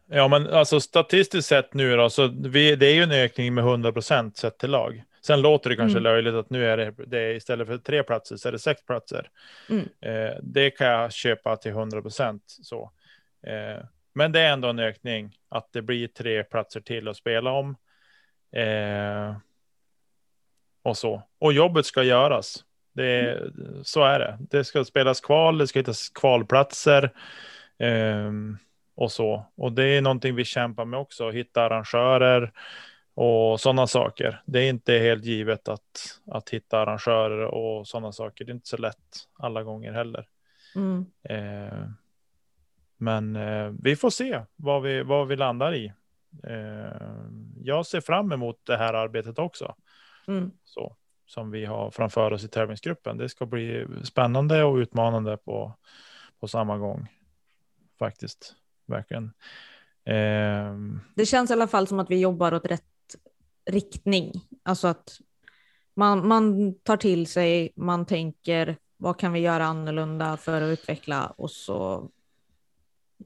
Ja, 0.06 0.28
men 0.28 0.46
alltså 0.46 0.80
statistiskt 0.80 1.48
sett 1.48 1.74
nu 1.74 1.96
då, 1.96 2.10
så 2.10 2.26
vi, 2.26 2.76
det 2.76 2.86
är 2.86 2.94
ju 2.94 3.02
en 3.02 3.12
ökning 3.12 3.54
med 3.54 3.64
100 3.64 3.92
procent 3.92 4.36
sett 4.36 4.58
till 4.58 4.70
lag. 4.70 5.02
Sen 5.24 5.42
låter 5.42 5.70
det 5.70 5.76
kanske 5.76 5.98
Mm. 5.98 6.02
löjligt 6.02 6.34
att 6.34 6.50
nu 6.50 6.66
är 6.66 6.76
det, 6.76 6.94
det 7.06 7.18
är 7.18 7.34
istället 7.34 7.66
för 7.66 7.78
tre 7.78 8.02
platser 8.02 8.36
så 8.36 8.48
är 8.48 8.52
det 8.52 8.58
sex 8.58 8.84
platser. 8.84 9.30
Mm. 9.68 9.88
Eh, 10.00 10.36
det 10.42 10.70
kan 10.70 10.86
jag 10.86 11.12
köpa 11.12 11.56
till 11.56 11.70
100 11.70 12.02
procent 12.02 12.42
så. 12.46 12.90
Eh, 13.46 13.84
men 14.12 14.32
det 14.32 14.40
är 14.40 14.52
ändå 14.52 14.68
en 14.68 14.78
ökning 14.78 15.36
att 15.48 15.72
det 15.72 15.82
blir 15.82 16.08
tre 16.08 16.44
platser 16.44 16.80
till 16.80 17.08
att 17.08 17.16
spela 17.16 17.50
om. 17.50 17.76
Eh, 18.52 19.36
och 20.82 20.96
så. 20.96 21.22
Och 21.38 21.52
jobbet 21.52 21.86
ska 21.86 22.02
göras. 22.02 22.64
Det, 22.92 23.40
Så 23.82 24.04
är 24.04 24.18
det. 24.18 24.38
Det 24.40 24.64
ska 24.64 24.84
spelas 24.84 25.20
kval, 25.20 25.58
det 25.58 25.66
ska 25.66 25.78
hittas 25.78 26.08
kvalplatser. 26.08 27.10
Ehm, 27.78 28.58
och 28.94 29.12
så. 29.12 29.46
Och 29.56 29.72
det 29.72 29.84
är 29.84 30.02
någonting 30.02 30.34
vi 30.34 30.44
kämpar 30.44 30.84
med 30.84 31.00
också, 31.00 31.30
hitta 31.30 31.62
arrangörer 31.62 32.52
och 33.14 33.60
sådana 33.60 33.86
saker. 33.86 34.42
Det 34.46 34.60
är 34.60 34.68
inte 34.68 34.92
helt 34.92 35.24
givet 35.24 35.68
att, 35.68 36.20
att 36.26 36.50
hitta 36.50 36.78
arrangörer 36.78 37.44
och 37.44 37.88
sådana 37.88 38.12
saker. 38.12 38.44
Det 38.44 38.50
är 38.50 38.54
inte 38.54 38.68
så 38.68 38.76
lätt 38.76 39.28
alla 39.38 39.62
gånger 39.62 39.92
heller. 39.92 40.26
Mm. 40.74 41.06
Eh, 41.28 41.88
men 43.02 43.36
eh, 43.36 43.72
vi 43.82 43.96
får 43.96 44.10
se 44.10 44.42
vad 44.56 44.82
vi, 44.82 45.02
vad 45.02 45.28
vi 45.28 45.36
landar 45.36 45.74
i. 45.74 45.92
Eh, 46.42 47.16
jag 47.62 47.86
ser 47.86 48.00
fram 48.00 48.32
emot 48.32 48.60
det 48.62 48.76
här 48.76 48.94
arbetet 48.94 49.38
också. 49.38 49.74
Mm. 50.28 50.50
Så, 50.64 50.96
som 51.26 51.50
vi 51.50 51.64
har 51.64 51.90
framför 51.90 52.32
oss 52.32 52.44
i 52.44 52.48
tävlingsgruppen. 52.48 53.18
Det 53.18 53.28
ska 53.28 53.46
bli 53.46 53.86
spännande 54.04 54.64
och 54.64 54.76
utmanande 54.76 55.36
på, 55.36 55.72
på 56.40 56.48
samma 56.48 56.78
gång. 56.78 57.08
Faktiskt, 57.98 58.54
verkligen. 58.86 59.32
Ehm, 60.04 61.00
Det 61.14 61.26
känns 61.26 61.50
i 61.50 61.52
alla 61.52 61.68
fall 61.68 61.86
som 61.86 62.00
att 62.00 62.10
vi 62.10 62.20
jobbar 62.20 62.54
åt 62.54 62.66
rätt 62.66 63.16
riktning. 63.70 64.32
Alltså 64.62 64.88
att 64.88 65.20
man, 65.94 66.28
man 66.28 66.74
tar 66.74 66.96
till 66.96 67.26
sig, 67.26 67.72
man 67.76 68.06
tänker 68.06 68.76
vad 68.96 69.18
kan 69.18 69.32
vi 69.32 69.40
göra 69.40 69.64
annorlunda 69.64 70.36
för 70.36 70.62
att 70.62 70.78
utveckla 70.78 71.26
och 71.26 71.50
så 71.50 72.10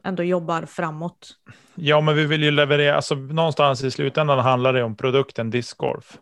ändå 0.04 0.22
jobbar 0.22 0.62
framåt. 0.66 1.30
Ja, 1.74 2.00
men 2.00 2.14
vi 2.16 2.26
vill 2.26 2.42
ju 2.42 2.50
leverera, 2.50 2.96
alltså 2.96 3.14
någonstans 3.14 3.84
i 3.84 3.90
slutändan 3.90 4.38
handlar 4.38 4.72
det 4.72 4.82
om 4.82 4.96
produkten 4.96 5.50
discgolf. 5.50 6.18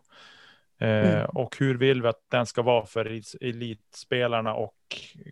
Eh, 0.78 0.88
Mm. 0.88 1.26
Och 1.26 1.56
hur 1.58 1.74
vill 1.78 2.02
vi 2.02 2.08
att 2.08 2.24
den 2.30 2.46
ska 2.46 2.62
vara 2.62 2.86
för 2.86 3.04
elit- 3.04 3.36
elitspelarna 3.40 4.54
och 4.54 4.74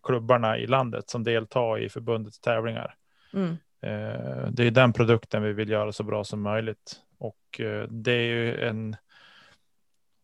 klubbarna 0.03 0.59
i 0.59 0.67
landet 0.67 1.11
som 1.11 1.25
deltar 1.25 1.79
i 1.79 1.89
förbundets 1.89 2.41
tävlingar. 2.41 2.95
Mm. 3.35 3.51
Eh, 3.83 4.49
det 4.51 4.65
är 4.67 4.71
den 4.71 4.93
produkten 4.93 5.43
vi 5.43 5.53
vill 5.53 5.69
göra 5.71 5.93
så 5.93 6.03
bra 6.03 6.25
som 6.25 6.43
möjligt. 6.43 6.97
Och 7.19 7.61
eh, 7.61 7.83
det 7.89 8.13
är 8.13 8.23
ju 8.23 8.61
en 8.69 8.97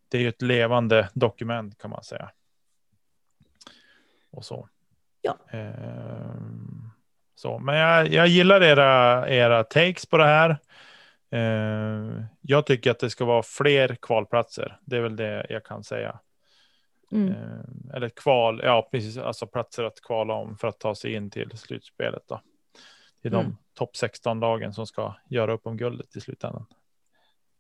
det 0.09 0.25
är 0.25 0.29
ett 0.29 0.43
levande 0.43 1.09
dokument 1.15 1.79
kan 1.79 1.91
man 1.91 2.03
säga. 2.03 2.31
Och 4.31 4.45
så. 4.45 4.69
Ja. 5.23 5.39
Ehm, 5.51 6.88
så, 7.39 7.59
men 7.59 7.77
jag, 7.77 8.09
jag 8.13 8.27
gillar 8.29 8.61
era, 8.63 9.29
era 9.29 9.65
takes 9.65 10.07
på 10.07 10.17
det 10.19 10.25
här. 10.25 10.59
Ehm, 11.31 12.25
jag 12.41 12.67
tycker 12.67 12.91
att 12.91 12.99
det 12.99 13.11
ska 13.11 13.25
vara 13.25 13.43
fler 13.43 13.97
kvalplatser. 14.03 14.79
Det 14.81 14.97
är 14.97 15.01
väl 15.01 15.17
det 15.17 15.47
jag 15.51 15.65
kan 15.65 15.85
säga. 15.85 16.19
Mm. 17.13 17.29
Ehm, 17.33 17.91
eller 17.95 18.09
kval, 18.09 18.61
ja 18.65 18.89
precis, 18.93 19.19
alltså 19.19 19.47
platser 19.47 19.85
att 19.85 20.01
kvala 20.03 20.35
om 20.35 20.57
för 20.57 20.69
att 20.69 20.79
ta 20.81 20.95
sig 20.95 21.15
in 21.15 21.31
till 21.31 21.51
slutspelet 21.59 22.23
då. 22.29 22.41
Till 23.23 23.31
de 23.31 23.41
Mm. 23.45 23.57
topp 23.75 23.97
16 23.97 24.41
lagen 24.41 24.73
som 24.75 24.87
ska 24.87 25.15
göra 25.31 25.53
upp 25.53 25.67
om 25.67 25.77
guldet 25.77 26.17
i 26.17 26.21
slutändan. 26.21 26.67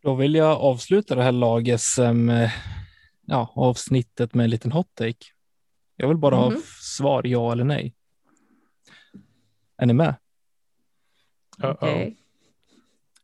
Då 0.02 0.14
vill 0.14 0.34
jag 0.34 0.58
avsluta 0.60 1.14
det 1.14 1.22
här 1.22 1.32
lagets 1.32 1.98
em, 1.98 2.32
ja, 3.26 3.52
avsnittet 3.54 4.34
med 4.34 4.44
en 4.44 4.50
liten 4.50 4.72
hot 4.72 4.94
take. 4.94 5.26
Jag 5.96 6.08
vill 6.08 6.16
bara 6.16 6.34
ha 6.36 6.50
Mhm. 6.50 6.60
svar 6.82 7.22
ja 7.26 7.52
eller 7.52 7.64
nej. 7.64 7.94
Är 9.78 9.86
ni 9.86 9.92
med? 9.92 10.14
Uh-oh. 11.58 11.70
Okej. 11.70 12.16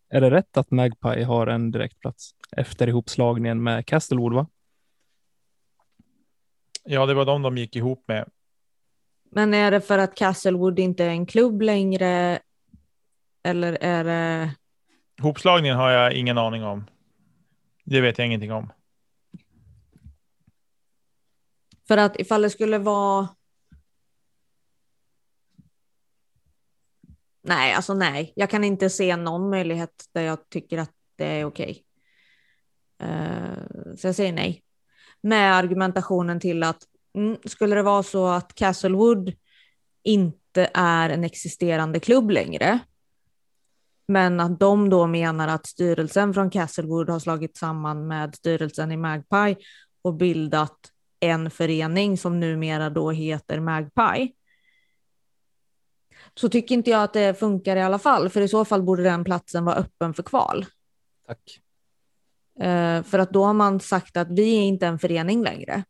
Är 0.09 0.21
det 0.21 0.31
rätt 0.31 0.57
att 0.57 0.71
Magpie 0.71 1.25
har 1.25 1.47
en 1.47 1.71
direktplats 1.71 2.35
efter 2.57 2.89
ihopslagningen 2.89 3.63
med 3.63 3.87
Castlewood? 3.87 4.33
Va? 4.35 4.47
Ja, 6.85 7.07
det 7.07 7.15
var 7.15 7.25
de 7.25 7.43
de 7.43 7.59
gick 7.59 7.77
ihop 7.77 8.05
med. 8.09 8.31
Men 9.31 9.55
är 9.55 9.71
det 9.71 9.81
för 9.81 9.99
att 9.99 10.15
Castlewood 10.17 10.79
inte 10.79 11.05
är 11.05 11.09
en 11.09 11.27
klubb 11.27 11.63
längre? 11.63 12.41
Eller 13.43 13.73
är 13.81 14.05
det... 14.05 14.55
Hopslagningen 15.23 15.77
har 15.77 15.91
jag 15.91 16.13
ingen 16.13 16.39
aning 16.39 16.65
om. 16.65 16.85
Det 17.85 18.01
vet 18.01 18.19
jag 18.19 18.27
ingenting 18.27 18.53
om. 18.53 18.73
För 21.89 21.97
att 21.97 22.21
ifall 22.21 22.43
det 22.43 22.51
skulle 22.51 22.79
vara... 22.79 23.29
Nej, 27.47 27.73
alltså 27.75 27.95
nej. 27.95 28.33
Jag 28.37 28.51
kan 28.51 28.65
inte 28.65 28.91
se 28.91 29.17
någon 29.17 29.51
möjlighet 29.51 30.05
där 30.13 30.23
jag 30.23 30.49
tycker 30.49 30.79
att 30.79 30.91
det 31.17 31.25
är 31.27 31.45
okej. 31.45 31.85
Uh, 33.03 33.95
så 33.97 34.07
jag 34.07 34.15
säger 34.15 34.33
nej. 34.33 34.63
Med 35.21 35.55
argumentationen 35.55 36.41
till 36.41 36.63
att 36.63 36.83
mm, 37.17 37.37
skulle 37.45 37.75
det 37.75 37.83
vara 37.83 38.03
så 38.03 38.27
att 38.27 38.55
Castlewood 38.55 39.33
inte 40.03 40.71
är 40.75 41.11
en 41.11 41.25
existerande 41.25 42.01
klubb 42.01 42.31
längre, 42.31 42.79
men 44.09 44.41
att 44.41 44.61
de 44.61 44.91
då 44.91 45.07
menar 45.07 45.49
att 45.49 45.67
styrelsen 45.67 46.35
från 46.35 46.51
Castlewood 46.51 47.11
har 47.11 47.19
slagit 47.19 47.57
samman 47.57 48.07
med 48.07 48.35
styrelsen 48.35 48.93
i 48.93 48.97
Magpie 48.97 49.57
och 50.03 50.15
bildat 50.15 50.91
en 51.21 51.51
förening 51.51 52.19
som 52.19 52.41
numera 52.41 52.91
då 52.91 53.11
heter 53.11 53.61
Magpie. 53.61 54.33
Så 56.41 56.49
tycker 56.49 56.75
inte 56.75 56.91
jag 56.91 57.03
att 57.03 57.13
det 57.13 57.39
funkar 57.39 57.77
i 57.77 57.83
alla 57.83 57.99
fall, 57.99 58.29
för 58.29 58.41
i 58.41 58.49
så 58.49 58.65
fall 58.65 58.83
borde 58.83 59.03
den 59.03 59.25
platsen 59.25 59.65
vara 59.65 59.77
öppen 59.77 60.15
för 60.15 60.23
kval. 60.23 60.67
Tack. 61.27 61.61
Eh, 62.61 63.03
för 63.03 63.19
att 63.19 63.31
då 63.31 63.45
har 63.45 63.55
man 63.55 63.81
sagt 63.81 64.17
att 64.17 64.31
vi 64.31 64.57
är 64.57 64.63
inte 64.63 64.87
en 64.87 64.99
förening 64.99 65.43
längre. 65.43 65.85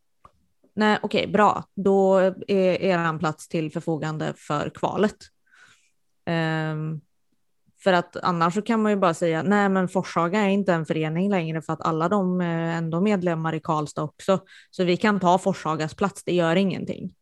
Nej, 0.77 0.99
okej, 1.03 1.27
bra. 1.27 1.65
Då 1.75 2.19
är 2.49 2.83
er 2.83 3.19
plats 3.19 3.49
till 3.49 3.73
förfogande 3.73 4.35
för 4.37 4.71
kvalet. 4.71 5.17
Ehm, 6.27 7.01
För 7.83 7.93
att 7.93 8.17
annars 8.17 8.55
så 8.55 8.63
kan 8.63 8.83
man 8.83 8.93
ju 8.93 8.97
bara 8.97 9.15
säga 9.15 9.43
nej 9.43 9.69
men 9.69 9.89
Forshaga 9.89 10.41
är 10.41 10.49
inte 10.49 10.73
en 10.73 10.87
förening 10.87 11.31
längre 11.31 11.63
för 11.63 11.73
att 11.73 11.81
alla 11.81 12.09
de 12.09 12.41
är 12.41 12.73
ändå 12.77 13.01
medlemmar 13.01 13.55
i 13.55 13.61
Karlstad 13.61 14.03
också. 14.03 14.41
Så 14.71 14.85
vi 14.85 14.97
kan 14.97 15.21
ta 15.21 15.39
Forshagas 15.39 15.95
plats, 15.95 16.25
det 16.25 16.35
gör 16.35 16.57
ingenting. 16.57 17.15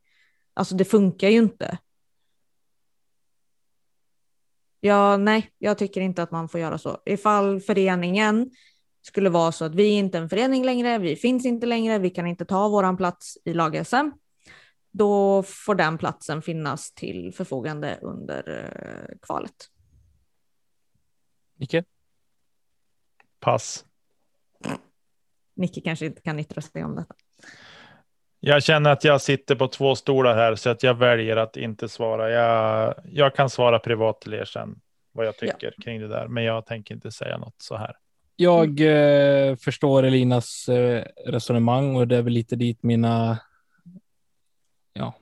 Alltså 0.54 0.74
det 0.74 0.84
funkar 0.84 1.28
ju 1.28 1.38
inte. 1.38 1.78
Ja, 4.84 5.16
nej, 5.16 5.50
jag 5.58 5.78
tycker 5.78 6.00
inte 6.00 6.22
att 6.22 6.30
man 6.30 6.48
får 6.48 6.60
göra 6.60 6.78
så. 6.78 7.02
Ifall 7.04 7.60
föreningen 7.60 8.50
skulle 9.02 9.30
vara 9.30 9.52
så 9.52 9.64
att 9.64 9.74
vi 9.74 9.94
är 9.94 9.98
inte 9.98 10.18
en 10.18 10.28
förening 10.28 10.64
längre, 10.64 10.98
vi 10.98 11.16
finns 11.16 11.46
inte 11.46 11.66
längre, 11.66 11.98
vi 11.98 12.10
kan 12.10 12.26
inte 12.26 12.44
ta 12.44 12.68
våran 12.68 12.96
plats 12.96 13.38
i 13.44 13.54
lag-SM, 13.54 14.10
då 14.90 15.42
får 15.42 15.74
den 15.74 15.98
platsen 15.98 16.42
finnas 16.42 16.92
till 16.92 17.32
förfogande 17.34 17.98
under 18.02 18.48
eh, 18.48 19.18
kvalet. 19.22 19.70
Nicke? 21.56 21.84
Pass. 23.40 23.84
Nicke 25.54 25.80
kanske 25.80 26.06
inte 26.06 26.22
kan 26.22 26.38
yttra 26.38 26.62
sig 26.62 26.84
om 26.84 26.94
detta. 26.94 27.14
Jag 28.44 28.62
känner 28.62 28.90
att 28.90 29.04
jag 29.04 29.20
sitter 29.20 29.54
på 29.54 29.68
två 29.68 29.94
stolar 29.94 30.34
här 30.34 30.54
så 30.54 30.70
att 30.70 30.82
jag 30.82 30.94
väljer 30.94 31.36
att 31.36 31.56
inte 31.56 31.88
svara. 31.88 32.30
Jag, 32.30 32.94
jag 33.04 33.34
kan 33.34 33.50
svara 33.50 33.78
privat 33.78 34.20
till 34.20 34.34
er 34.34 34.44
sen 34.44 34.80
vad 35.12 35.26
jag 35.26 35.36
tycker 35.36 35.74
kring 35.82 36.00
det 36.00 36.08
där, 36.08 36.28
men 36.28 36.44
jag 36.44 36.66
tänker 36.66 36.94
inte 36.94 37.10
säga 37.10 37.38
något 37.38 37.54
så 37.56 37.76
här. 37.76 37.96
Jag 38.36 38.80
eh, 38.80 39.56
förstår 39.56 40.02
Elinas 40.02 40.68
eh, 40.68 41.04
resonemang 41.26 41.96
och 41.96 42.08
det 42.08 42.16
är 42.16 42.22
väl 42.22 42.32
lite 42.32 42.56
dit 42.56 42.82
mina 42.82 43.38
ja, 44.92 45.14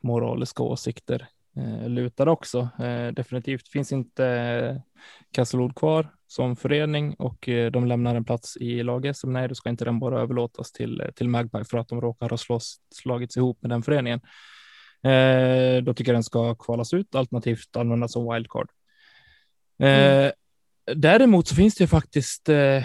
moraliska 0.00 0.62
åsikter 0.62 1.26
eh, 1.56 1.88
lutar 1.88 2.28
också. 2.28 2.68
Eh, 2.78 3.08
definitivt 3.12 3.68
finns 3.68 3.92
inte 3.92 4.26
eh, 4.26 4.76
Kasselod 5.32 5.76
kvar 5.76 6.08
som 6.34 6.56
förening 6.56 7.14
och 7.14 7.48
eh, 7.48 7.70
de 7.70 7.86
lämnar 7.86 8.14
en 8.14 8.24
plats 8.24 8.56
i 8.56 8.82
laget. 8.82 9.16
Så 9.16 9.28
nej, 9.28 9.48
då 9.48 9.54
ska 9.54 9.70
inte 9.70 9.84
den 9.84 9.98
bara 9.98 10.20
överlåtas 10.20 10.72
till, 10.72 11.00
eh, 11.00 11.10
till 11.10 11.28
Magpie 11.28 11.64
för 11.64 11.78
att 11.78 11.88
de 11.88 12.00
råkar 12.00 12.28
ha 12.28 12.36
slås, 12.36 12.76
slagits 12.94 13.36
ihop 13.36 13.58
med 13.62 13.70
den 13.70 13.82
föreningen. 13.82 14.20
Eh, 15.04 15.82
då 15.82 15.94
tycker 15.94 16.12
jag 16.12 16.16
den 16.16 16.24
ska 16.24 16.54
kvalas 16.54 16.94
ut 16.94 17.14
alternativt 17.14 17.76
användas 17.76 18.12
som 18.12 18.32
wildcard. 18.32 18.68
Mm. 19.78 20.32
Däremot 20.94 21.48
så 21.48 21.54
finns 21.54 21.74
det 21.74 21.86
faktiskt 21.86 22.48
eh, 22.48 22.84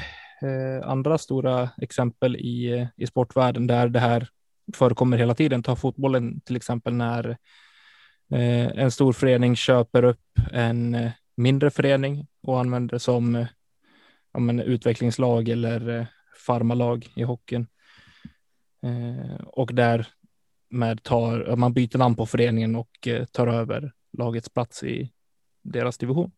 andra 0.84 1.18
stora 1.18 1.70
exempel 1.82 2.36
i, 2.36 2.88
i 2.98 3.08
sportvärlden 3.08 3.68
där 3.68 3.90
det 3.90 4.00
här 4.00 4.28
förekommer 4.74 5.18
hela 5.18 5.36
tiden. 5.36 5.64
Ta 5.64 5.76
fotbollen 5.76 6.42
till 6.42 6.56
exempel 6.56 6.94
när 6.94 7.30
eh, 8.32 8.68
en 8.68 8.92
stor 8.92 9.14
förening 9.14 9.56
köper 9.56 10.04
upp 10.04 10.40
en 10.52 11.12
mindre 11.40 11.70
förening 11.70 12.28
och 12.42 12.60
använder 12.60 12.96
det 12.96 13.00
som 13.00 13.46
ja, 14.34 14.40
men, 14.40 14.60
utvecklingslag 14.60 15.50
eller 15.50 16.00
eh, 16.00 16.06
farmalag 16.46 17.08
i 17.16 17.24
hockeyn. 17.24 17.68
Eh, 18.84 19.42
och 19.46 19.74
därmed 19.74 21.04
tar 21.04 21.56
man 21.56 21.74
byter 21.74 21.98
namn 21.98 22.16
på 22.16 22.26
föreningen 22.26 22.76
och 22.76 23.08
eh, 23.08 23.26
tar 23.26 23.48
över 23.48 23.94
lagets 24.18 24.50
plats 24.50 24.84
i 24.84 25.14
deras 25.62 25.98
division. 25.98 26.32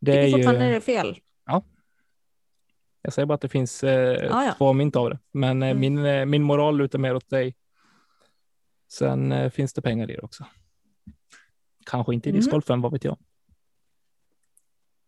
Det 0.00 0.18
är 0.18 0.30
fortfarande 0.32 0.74
ju... 0.74 0.80
fel. 0.80 1.18
Ja. 1.46 1.62
Jag 3.02 3.12
säger 3.12 3.26
bara 3.26 3.34
att 3.34 3.40
det 3.40 3.48
finns 3.48 3.84
eh, 3.84 4.36
ah, 4.36 4.44
ja. 4.44 4.54
två 4.58 4.72
mynt 4.72 4.96
av 4.96 5.10
det, 5.10 5.18
men 5.32 5.62
eh, 5.62 5.70
mm. 5.70 5.80
min, 5.80 6.06
eh, 6.06 6.26
min 6.26 6.42
moral 6.42 6.76
lutar 6.76 6.98
mer 6.98 7.14
åt 7.14 7.30
dig. 7.30 7.56
Sen 8.88 9.32
eh, 9.32 9.50
finns 9.50 9.72
det 9.72 9.82
pengar 9.82 10.10
i 10.10 10.14
det 10.14 10.20
också. 10.20 10.46
Kanske 11.90 12.14
inte 12.14 12.28
i 12.28 12.30
mm. 12.30 12.40
discgolfen, 12.40 12.80
vad 12.80 12.92
vet 12.92 13.04
jag. 13.04 13.18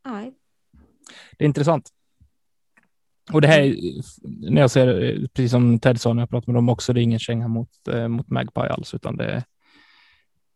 Nej. 0.05 0.35
Det 1.39 1.45
är 1.45 1.47
intressant. 1.47 1.91
Och 3.33 3.41
det 3.41 3.49
här, 3.49 3.77
när 4.51 4.61
jag 4.61 4.71
ser, 4.71 5.19
precis 5.35 5.51
som 5.51 5.79
Ted 5.79 6.01
sa 6.01 6.13
när 6.13 6.23
jag 6.23 6.31
pratade 6.31 6.53
med 6.53 6.59
dem 6.59 6.69
också, 6.69 6.93
det 6.93 7.01
är 7.01 7.03
ingen 7.03 7.19
känga 7.19 7.49
mot, 7.49 7.89
eh, 7.89 8.09
mot 8.09 8.31
Magpie 8.31 8.69
alls, 8.69 8.95
utan 8.95 9.17
det 9.17 9.25
är 9.25 9.45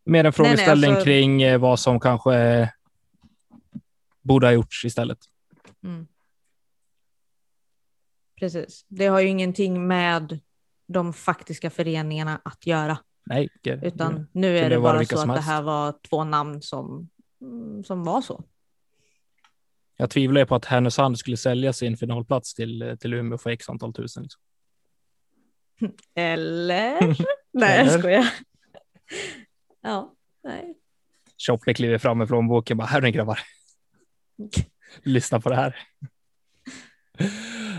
mer 0.05 0.25
en 0.25 0.33
frågeställning 0.33 0.81
nej, 0.81 0.91
nej, 0.91 0.97
alltså... 0.97 1.05
kring 1.05 1.43
eh, 1.43 1.59
vad 1.59 1.81
som 1.81 2.01
kanske 2.01 2.71
borde 4.23 4.47
ha 4.47 4.53
gjorts 4.53 4.85
istället. 4.85 5.19
Mm. 5.85 6.07
Precis. 8.41 8.85
Det 8.89 9.07
har 9.07 9.21
ju 9.21 9.29
ingenting 9.29 9.87
med 9.87 10.41
de 10.87 11.13
faktiska 11.13 11.71
föreningarna 11.71 12.41
att 12.45 12.67
göra. 12.67 12.99
Nej. 13.27 13.49
Det, 13.63 13.81
Utan 13.83 14.27
nu 14.33 14.59
är 14.59 14.71
det 14.71 14.81
bara 14.81 15.05
så 15.05 15.19
att 15.19 15.35
det 15.35 15.41
här 15.41 15.63
var 15.63 15.95
två 16.11 16.25
namn 16.25 16.63
som, 16.63 17.09
mm, 17.41 17.85
som 17.85 18.05
var 18.05 18.21
så. 18.21 18.45
Jag 19.97 20.11
tvivlar 20.11 20.45
på 20.45 20.55
att 20.55 20.65
Härnösand 20.65 21.19
skulle 21.19 21.37
sälja 21.37 21.73
sin 21.73 21.97
finalplats 21.97 22.55
till, 22.55 22.97
till 23.01 23.15
Umeå 23.15 23.39
för 23.39 23.51
x 23.51 23.69
antal 23.69 23.93
tusen. 23.93 24.23
Liksom. 24.23 24.43
Eller? 26.15 27.01
nej, 27.53 27.87
jag 27.87 28.01
skojar. 28.01 28.33
ja, 29.81 30.15
nej. 30.45 30.75
Choppe 31.47 31.75
kliver 31.75 31.99
fram 31.99 32.19
med 32.19 32.29
plånboken 32.29 32.77
bara, 32.77 32.87
här 32.87 33.03
är 33.03 33.09
grabbar. 33.09 33.39
Lyssna 35.03 35.41
på 35.41 35.49
det 35.49 35.57
här. 35.57 35.77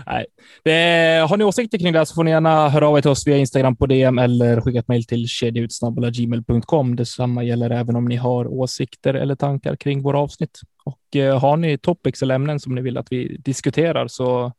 Nej. 0.06 0.26
Det, 0.64 1.26
har 1.28 1.36
ni 1.36 1.44
åsikter 1.44 1.78
kring 1.78 1.92
det 1.92 2.06
så 2.06 2.14
får 2.14 2.24
ni 2.24 2.30
gärna 2.30 2.68
höra 2.68 2.88
av 2.88 2.98
er 2.98 3.02
till 3.02 3.10
oss 3.10 3.26
via 3.26 3.36
Instagram 3.36 3.76
på 3.76 3.86
DM 3.86 4.18
eller 4.18 4.60
skicka 4.60 4.78
ett 4.78 4.88
mejl 4.88 5.04
till 5.04 5.28
kedjautsnabbla.gmail.com. 5.28 6.96
Detsamma 6.96 7.44
gäller 7.44 7.70
även 7.70 7.96
om 7.96 8.04
ni 8.04 8.16
har 8.16 8.46
åsikter 8.46 9.14
eller 9.14 9.34
tankar 9.34 9.76
kring 9.76 10.02
våra 10.02 10.18
avsnitt. 10.18 10.60
Och 10.84 11.16
eh, 11.16 11.40
har 11.40 11.56
ni 11.56 11.78
topics 11.78 12.22
eller 12.22 12.34
ämnen 12.34 12.60
som 12.60 12.74
ni 12.74 12.80
vill 12.80 12.98
att 12.98 13.12
vi 13.12 13.36
diskuterar 13.36 14.08
så 14.08 14.52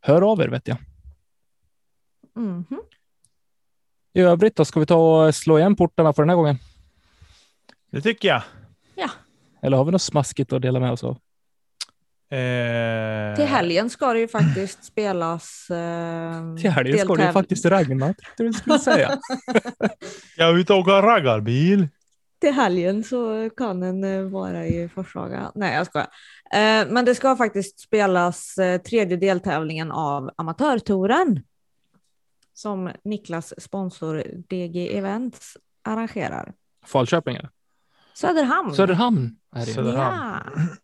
hör 0.00 0.22
av 0.22 0.40
er 0.40 0.48
vet 0.48 0.68
jag. 0.68 0.76
Mm 2.36 2.64
-hmm. 2.64 2.78
I 4.14 4.20
övrigt 4.20 4.56
då, 4.56 4.64
ska 4.64 4.80
vi 4.80 4.86
ta 4.86 5.26
och 5.26 5.34
slå 5.34 5.58
igen 5.58 5.76
portarna 5.76 6.12
för 6.12 6.22
den 6.22 6.28
här 6.28 6.36
gången? 6.36 6.58
Det 7.90 8.00
tycker 8.00 8.28
jag. 8.28 8.42
Ja. 8.94 9.10
Eller 9.62 9.76
har 9.76 9.84
vi 9.84 9.90
något 9.90 10.02
smaskigt 10.02 10.52
att 10.52 10.62
dela 10.62 10.80
med 10.80 10.92
oss 10.92 11.04
av? 11.04 11.18
Eh... 12.34 13.36
Till 13.36 13.44
helgen 13.44 13.90
ska 13.90 14.12
det 14.12 14.18
ju 14.18 14.28
faktiskt 14.28 14.84
spelas. 14.92 15.70
Eh, 15.70 16.56
Till 16.60 16.70
helgen 16.70 16.98
ska 16.98 17.14
det 17.14 17.26
ju 17.26 17.32
faktiskt 17.32 17.64
regna, 17.64 18.06
tänkte 18.06 18.42
du 18.42 18.52
skulle 18.52 18.78
säga. 18.78 19.18
jag 20.36 20.48
är 20.48 20.58
ute 20.58 20.72
och 20.72 20.78
åker 20.78 21.02
raggarbil. 21.02 21.88
Till 22.40 22.52
helgen 22.52 23.04
så 23.04 23.50
kan 23.56 23.80
den 23.80 24.04
eh, 24.04 24.22
vara 24.22 24.66
i 24.66 24.88
Forshaga. 24.88 25.52
Nej, 25.54 25.74
jag 25.74 25.86
skojar. 25.86 26.08
Eh, 26.52 26.86
men 26.88 27.04
det 27.04 27.14
ska 27.14 27.36
faktiskt 27.36 27.80
spelas 27.80 28.58
eh, 28.58 28.80
tredje 28.80 29.16
deltävlingen 29.16 29.92
av 29.92 30.30
Amatörtouren. 30.36 31.40
Som 32.54 32.90
Niklas 33.04 33.54
sponsor 33.62 34.24
DG 34.48 34.98
Events 34.98 35.56
arrangerar. 35.82 36.52
Falköping? 36.86 37.38
Söderhamn. 38.14 38.74
Söderhamn. 38.74 39.36
Är 39.56 39.66
det. 39.66 39.72
Söderhamn. 39.72 40.16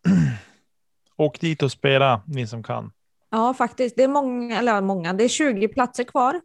Åk 1.21 1.39
dit 1.39 1.63
och 1.63 1.71
spela, 1.71 2.21
ni 2.27 2.47
som 2.47 2.63
kan. 2.63 2.91
Ja, 3.29 3.53
faktiskt. 3.53 3.95
Det 3.95 4.03
är 4.03 4.07
många, 4.07 4.59
eller 4.59 4.81
många, 4.81 5.13
det 5.13 5.23
är 5.23 5.27
20 5.27 5.67
platser 5.67 6.03
kvar. 6.03 6.41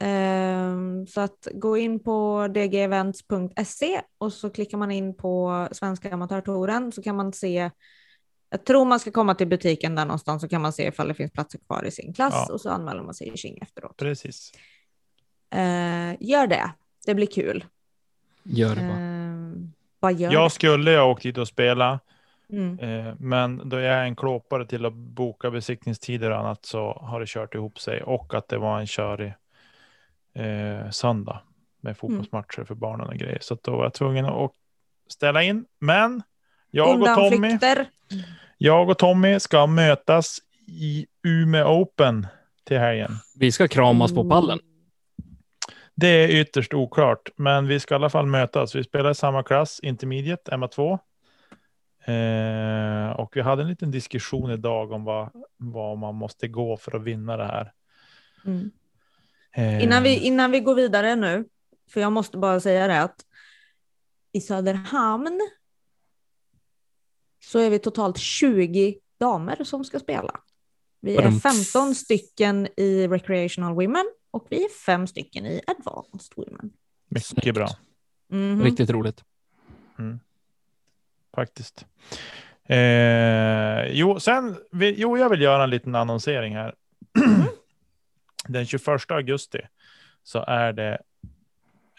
Um, 0.00 1.06
så 1.06 1.20
att 1.20 1.48
gå 1.54 1.76
in 1.76 2.00
på 2.00 2.48
dgevents.se 2.48 4.00
och 4.18 4.32
så 4.32 4.50
klickar 4.50 4.78
man 4.78 4.90
in 4.90 5.16
på 5.16 5.68
Svenska 5.72 6.14
Amatörtouren 6.14 6.92
så 6.92 7.02
kan 7.02 7.16
man 7.16 7.32
se 7.32 7.70
jag 8.50 8.64
tror 8.64 8.84
man 8.84 9.00
ska 9.00 9.10
komma 9.10 9.34
till 9.34 9.48
butiken 9.48 9.94
där 9.94 10.04
någonstans 10.04 10.42
så 10.42 10.48
kan 10.48 10.62
man 10.62 10.72
se 10.72 10.88
ifall 10.88 11.08
det 11.08 11.14
finns 11.14 11.32
platser 11.32 11.58
kvar 11.58 11.84
i 11.84 11.90
sin 11.90 12.14
klass 12.14 12.34
ja. 12.48 12.54
och 12.54 12.60
så 12.60 12.70
anmäler 12.70 13.02
man 13.02 13.14
sig 13.14 13.32
i 13.34 13.36
King 13.36 13.58
efteråt. 13.62 13.96
Precis. 13.96 14.52
Uh, 15.54 16.14
gör 16.20 16.46
det, 16.46 16.70
det 17.06 17.14
blir 17.14 17.26
kul. 17.26 17.64
Gör 18.42 18.74
det 18.74 18.80
bara. 18.80 18.98
Uh, 18.98 19.68
bara 20.00 20.12
gör 20.12 20.32
jag 20.32 20.46
det. 20.46 20.50
skulle 20.50 20.90
ha 20.90 21.04
åkt 21.04 21.22
dit 21.22 21.38
och 21.38 21.48
spela. 21.48 22.00
Mm. 22.52 22.78
Eh, 22.78 23.14
men 23.18 23.68
då 23.68 23.80
jag 23.80 23.94
är 23.94 24.04
en 24.04 24.16
klåpare 24.16 24.66
till 24.66 24.86
att 24.86 24.92
boka 24.92 25.50
besiktningstider 25.50 26.30
och 26.30 26.38
annat 26.38 26.64
så 26.64 26.92
har 26.92 27.20
det 27.20 27.28
kört 27.28 27.54
ihop 27.54 27.80
sig 27.80 28.02
och 28.02 28.34
att 28.34 28.48
det 28.48 28.58
var 28.58 28.80
en 28.80 28.86
körig 28.86 29.34
eh, 30.34 30.90
söndag 30.90 31.40
med 31.80 31.96
fotbollsmatcher 31.96 32.58
mm. 32.58 32.66
för 32.66 32.74
barnen 32.74 33.08
och 33.08 33.14
grejer. 33.14 33.38
Så 33.40 33.58
då 33.62 33.76
var 33.76 33.84
jag 33.84 33.94
tvungen 33.94 34.24
att 34.24 34.52
ställa 35.08 35.42
in. 35.42 35.64
Men 35.78 36.22
jag 36.70 37.00
och 37.00 37.06
Tommy. 37.06 37.58
Jag 38.58 38.90
och 38.90 38.98
Tommy 38.98 39.40
ska 39.40 39.66
mötas 39.66 40.38
i 40.66 41.06
Umeå 41.22 41.82
Open 41.82 42.26
till 42.64 42.78
helgen. 42.78 43.10
Vi 43.38 43.52
ska 43.52 43.68
kramas 43.68 44.14
på 44.14 44.28
pallen. 44.28 44.58
Det 45.94 46.08
är 46.08 46.28
ytterst 46.28 46.74
oklart, 46.74 47.30
men 47.36 47.66
vi 47.66 47.80
ska 47.80 47.94
i 47.94 47.96
alla 47.96 48.10
fall 48.10 48.26
mötas. 48.26 48.74
Vi 48.74 48.84
spelar 48.84 49.10
i 49.10 49.14
samma 49.14 49.42
klass, 49.42 49.80
intermediate, 49.82 50.50
MA2. 50.50 50.98
Eh, 52.04 53.10
och 53.10 53.36
vi 53.36 53.40
hade 53.40 53.62
en 53.62 53.68
liten 53.68 53.90
diskussion 53.90 54.50
idag 54.50 54.92
om 54.92 55.04
vad, 55.04 55.30
vad 55.56 55.98
man 55.98 56.14
måste 56.14 56.48
gå 56.48 56.76
för 56.76 56.96
att 56.96 57.02
vinna 57.02 57.36
det 57.36 57.44
här. 57.46 57.72
Mm. 58.44 58.70
Eh. 59.52 59.84
Innan, 59.84 60.02
vi, 60.02 60.18
innan 60.18 60.50
vi 60.50 60.60
går 60.60 60.74
vidare 60.74 61.16
nu, 61.16 61.44
för 61.90 62.00
jag 62.00 62.12
måste 62.12 62.38
bara 62.38 62.60
säga 62.60 62.86
det 62.86 63.02
att 63.02 63.24
i 64.32 64.40
Söderhamn 64.40 65.40
så 67.44 67.58
är 67.58 67.70
vi 67.70 67.78
totalt 67.78 68.18
20 68.18 68.98
damer 69.20 69.64
som 69.64 69.84
ska 69.84 69.98
spela. 69.98 70.40
Vi 71.00 71.16
är 71.16 71.30
15 71.30 71.94
stycken 71.94 72.68
i 72.76 73.08
Recreational 73.08 73.74
Women 73.74 74.04
och 74.30 74.46
vi 74.50 74.64
är 74.64 74.68
fem 74.68 75.06
stycken 75.06 75.46
i 75.46 75.60
Advanced 75.66 76.32
Women. 76.36 76.70
Mycket 77.08 77.54
bra. 77.54 77.68
Mhm. 78.28 78.62
Riktigt 78.62 78.90
roligt. 78.90 79.24
Mm. 79.98 80.20
Faktiskt. 81.34 81.86
Eh, 82.68 83.86
jo, 83.86 84.20
sen, 84.20 84.56
jo, 84.72 85.18
jag 85.18 85.28
vill 85.28 85.40
göra 85.40 85.64
en 85.64 85.70
liten 85.70 85.94
annonsering 85.94 86.56
här. 86.56 86.74
Den 88.48 88.66
21 88.66 89.10
augusti 89.10 89.60
så 90.22 90.44
är 90.46 90.72
det 90.72 90.98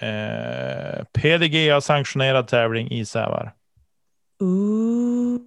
eh, 0.02 1.04
PDG 1.04 1.84
sanktionerad 1.84 2.48
tävling 2.48 2.92
i 2.92 3.06
Sävar. 3.06 3.54
Ooh. 4.40 5.42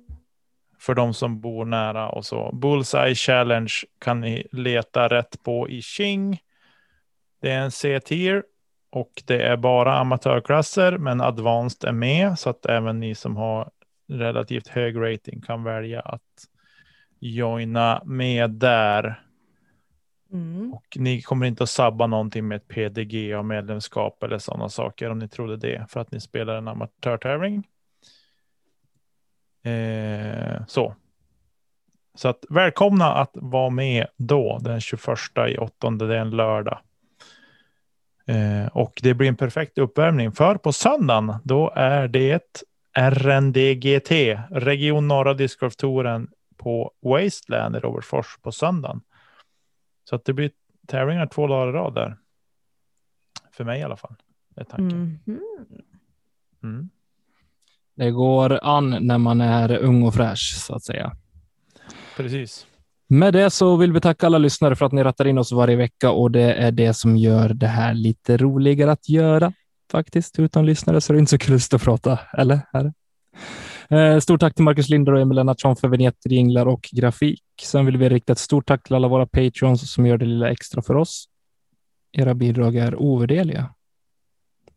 För 0.80 0.94
de 0.94 1.14
som 1.14 1.40
bor 1.40 1.64
nära 1.64 2.08
och 2.08 2.24
så. 2.24 2.50
Bullseye 2.52 3.14
Challenge 3.14 3.72
kan 3.98 4.20
ni 4.20 4.46
leta 4.52 5.08
rätt 5.08 5.42
på 5.42 5.68
i 5.68 5.82
King. 5.82 6.38
Det 7.40 7.50
är 7.50 7.60
en 7.60 7.70
C-tier 7.70 8.42
och 8.90 9.22
det 9.24 9.42
är 9.42 9.56
bara 9.56 9.98
amatörklasser, 9.98 10.98
men 10.98 11.20
advanced 11.20 11.88
är 11.88 11.92
med 11.92 12.38
så 12.38 12.50
att 12.50 12.66
även 12.66 13.00
ni 13.00 13.14
som 13.14 13.36
har 13.36 13.70
relativt 14.08 14.68
hög 14.68 14.96
rating 14.96 15.40
kan 15.40 15.64
välja 15.64 16.00
att 16.00 16.48
joina 17.20 18.02
med 18.04 18.50
där. 18.50 19.24
Mm. 20.32 20.74
Och 20.74 20.86
ni 20.96 21.22
kommer 21.22 21.46
inte 21.46 21.62
att 21.62 21.70
sabba 21.70 22.06
någonting 22.06 22.48
med 22.48 22.56
ett 22.56 22.68
PDG 22.68 23.36
och 23.38 23.44
medlemskap 23.44 24.22
eller 24.22 24.38
sådana 24.38 24.68
saker 24.68 25.10
om 25.10 25.18
ni 25.18 25.28
trodde 25.28 25.56
det 25.56 25.86
för 25.88 26.00
att 26.00 26.12
ni 26.12 26.20
spelar 26.20 26.56
en 26.56 26.68
amatörtävling. 26.68 27.66
Eh, 29.62 30.66
så. 30.66 30.94
Så 32.14 32.28
att 32.28 32.44
välkomna 32.50 33.14
att 33.14 33.30
vara 33.34 33.70
med 33.70 34.06
då 34.16 34.58
den 34.62 34.80
21 34.80 35.08
i 35.48 35.58
åttonde, 35.58 36.06
det 36.06 36.16
är 36.16 36.20
en 36.20 36.30
lördag. 36.30 36.78
Eh, 38.26 38.66
och 38.66 39.00
det 39.02 39.14
blir 39.14 39.28
en 39.28 39.36
perfekt 39.36 39.78
uppvärmning 39.78 40.32
för 40.32 40.54
på 40.54 40.72
söndagen 40.72 41.34
då 41.44 41.72
är 41.74 42.08
det 42.08 42.64
RNDGT, 42.94 44.10
Region 44.50 45.08
Norra 45.08 45.34
Discgolftouren 45.34 46.28
på 46.56 46.92
Wasteland 47.02 47.76
i 47.76 47.78
Robertsfors 47.78 48.38
på 48.42 48.52
söndagen. 48.52 49.00
Så 50.08 50.16
att 50.16 50.24
det 50.24 50.32
blir 50.32 50.50
tävlingar 50.86 51.26
två 51.26 51.46
dagar 51.46 51.68
i 51.68 51.72
rad 51.72 51.94
där. 51.94 52.16
För 53.52 53.64
mig 53.64 53.80
i 53.80 53.82
alla 53.82 53.96
fall. 53.96 54.14
är 54.56 54.64
tanken. 54.64 55.20
Mhm. 55.24 55.40
Mm. 56.62 56.88
Det 57.96 58.10
går 58.10 58.58
an 58.62 58.96
när 59.00 59.18
man 59.18 59.40
är 59.40 59.76
ung 59.78 60.02
och 60.02 60.14
fräsch 60.14 60.56
så 60.58 60.74
att 60.74 60.82
säga. 60.82 61.16
Precis. 62.16 62.66
Med 63.06 63.32
det 63.32 63.50
så 63.50 63.76
vill 63.76 63.92
vi 63.92 64.00
tacka 64.00 64.26
alla 64.26 64.38
lyssnare 64.38 64.76
för 64.76 64.86
att 64.86 64.92
ni 64.92 65.04
rattar 65.04 65.26
in 65.26 65.38
oss 65.38 65.52
varje 65.52 65.76
vecka 65.76 66.10
och 66.10 66.30
det 66.30 66.54
är 66.54 66.72
det 66.72 66.94
som 66.94 67.16
gör 67.16 67.48
det 67.48 67.66
här 67.66 67.94
lite 67.94 68.36
roligare 68.36 68.92
att 68.92 69.08
göra 69.08 69.52
faktiskt. 69.92 70.38
Utan 70.38 70.66
lyssnare 70.66 71.00
så 71.00 71.12
är 71.12 71.14
det 71.14 71.18
inte 71.20 71.30
så 71.30 71.38
kul 71.38 71.54
att 71.72 71.82
prata, 71.82 72.18
eller? 72.38 72.60
Här. 72.72 72.92
Eh, 73.90 74.18
Stort 74.18 74.40
tack 74.40 74.54
till 74.54 74.64
Marcus 74.64 74.88
Linder 74.88 75.12
och 75.12 75.20
Emil 75.20 75.36
Lennartsson 75.36 75.76
för 75.76 75.88
vignetter, 75.88 76.30
jinglar 76.30 76.66
och 76.66 76.88
grafik. 76.92 77.42
Sen 77.62 77.86
vill 77.86 77.96
vi 77.96 78.08
rikta 78.08 78.32
ett 78.32 78.38
stort 78.38 78.66
tack 78.66 78.82
till 78.82 78.94
alla 78.94 79.08
våra 79.08 79.26
patreons 79.26 79.92
som 79.92 80.06
gör 80.06 80.18
det 80.18 80.24
lilla 80.24 80.50
extra 80.50 80.82
för 80.82 80.96
oss. 80.96 81.28
Era 82.12 82.34
bidrag 82.34 82.76
är 82.76 82.96
ovärderliga. 82.96 83.74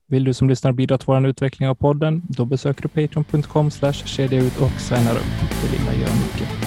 Vill 0.07 0.23
du 0.23 0.33
som 0.33 0.49
lyssnar 0.49 0.71
bidra 0.71 0.97
till 0.97 1.05
vår 1.05 1.27
utveckling 1.27 1.69
av 1.69 1.75
podden, 1.75 2.21
då 2.29 2.45
besöker 2.45 2.81
du 2.81 2.87
patreon.com 2.87 3.71
kedja 3.91 4.39
ut 4.39 4.61
och 4.61 4.71
signar 4.71 5.15
upp. 5.15 5.61
Det 5.61 5.77
lilla 5.77 5.93
gör 5.93 6.15
mycket. 6.15 6.66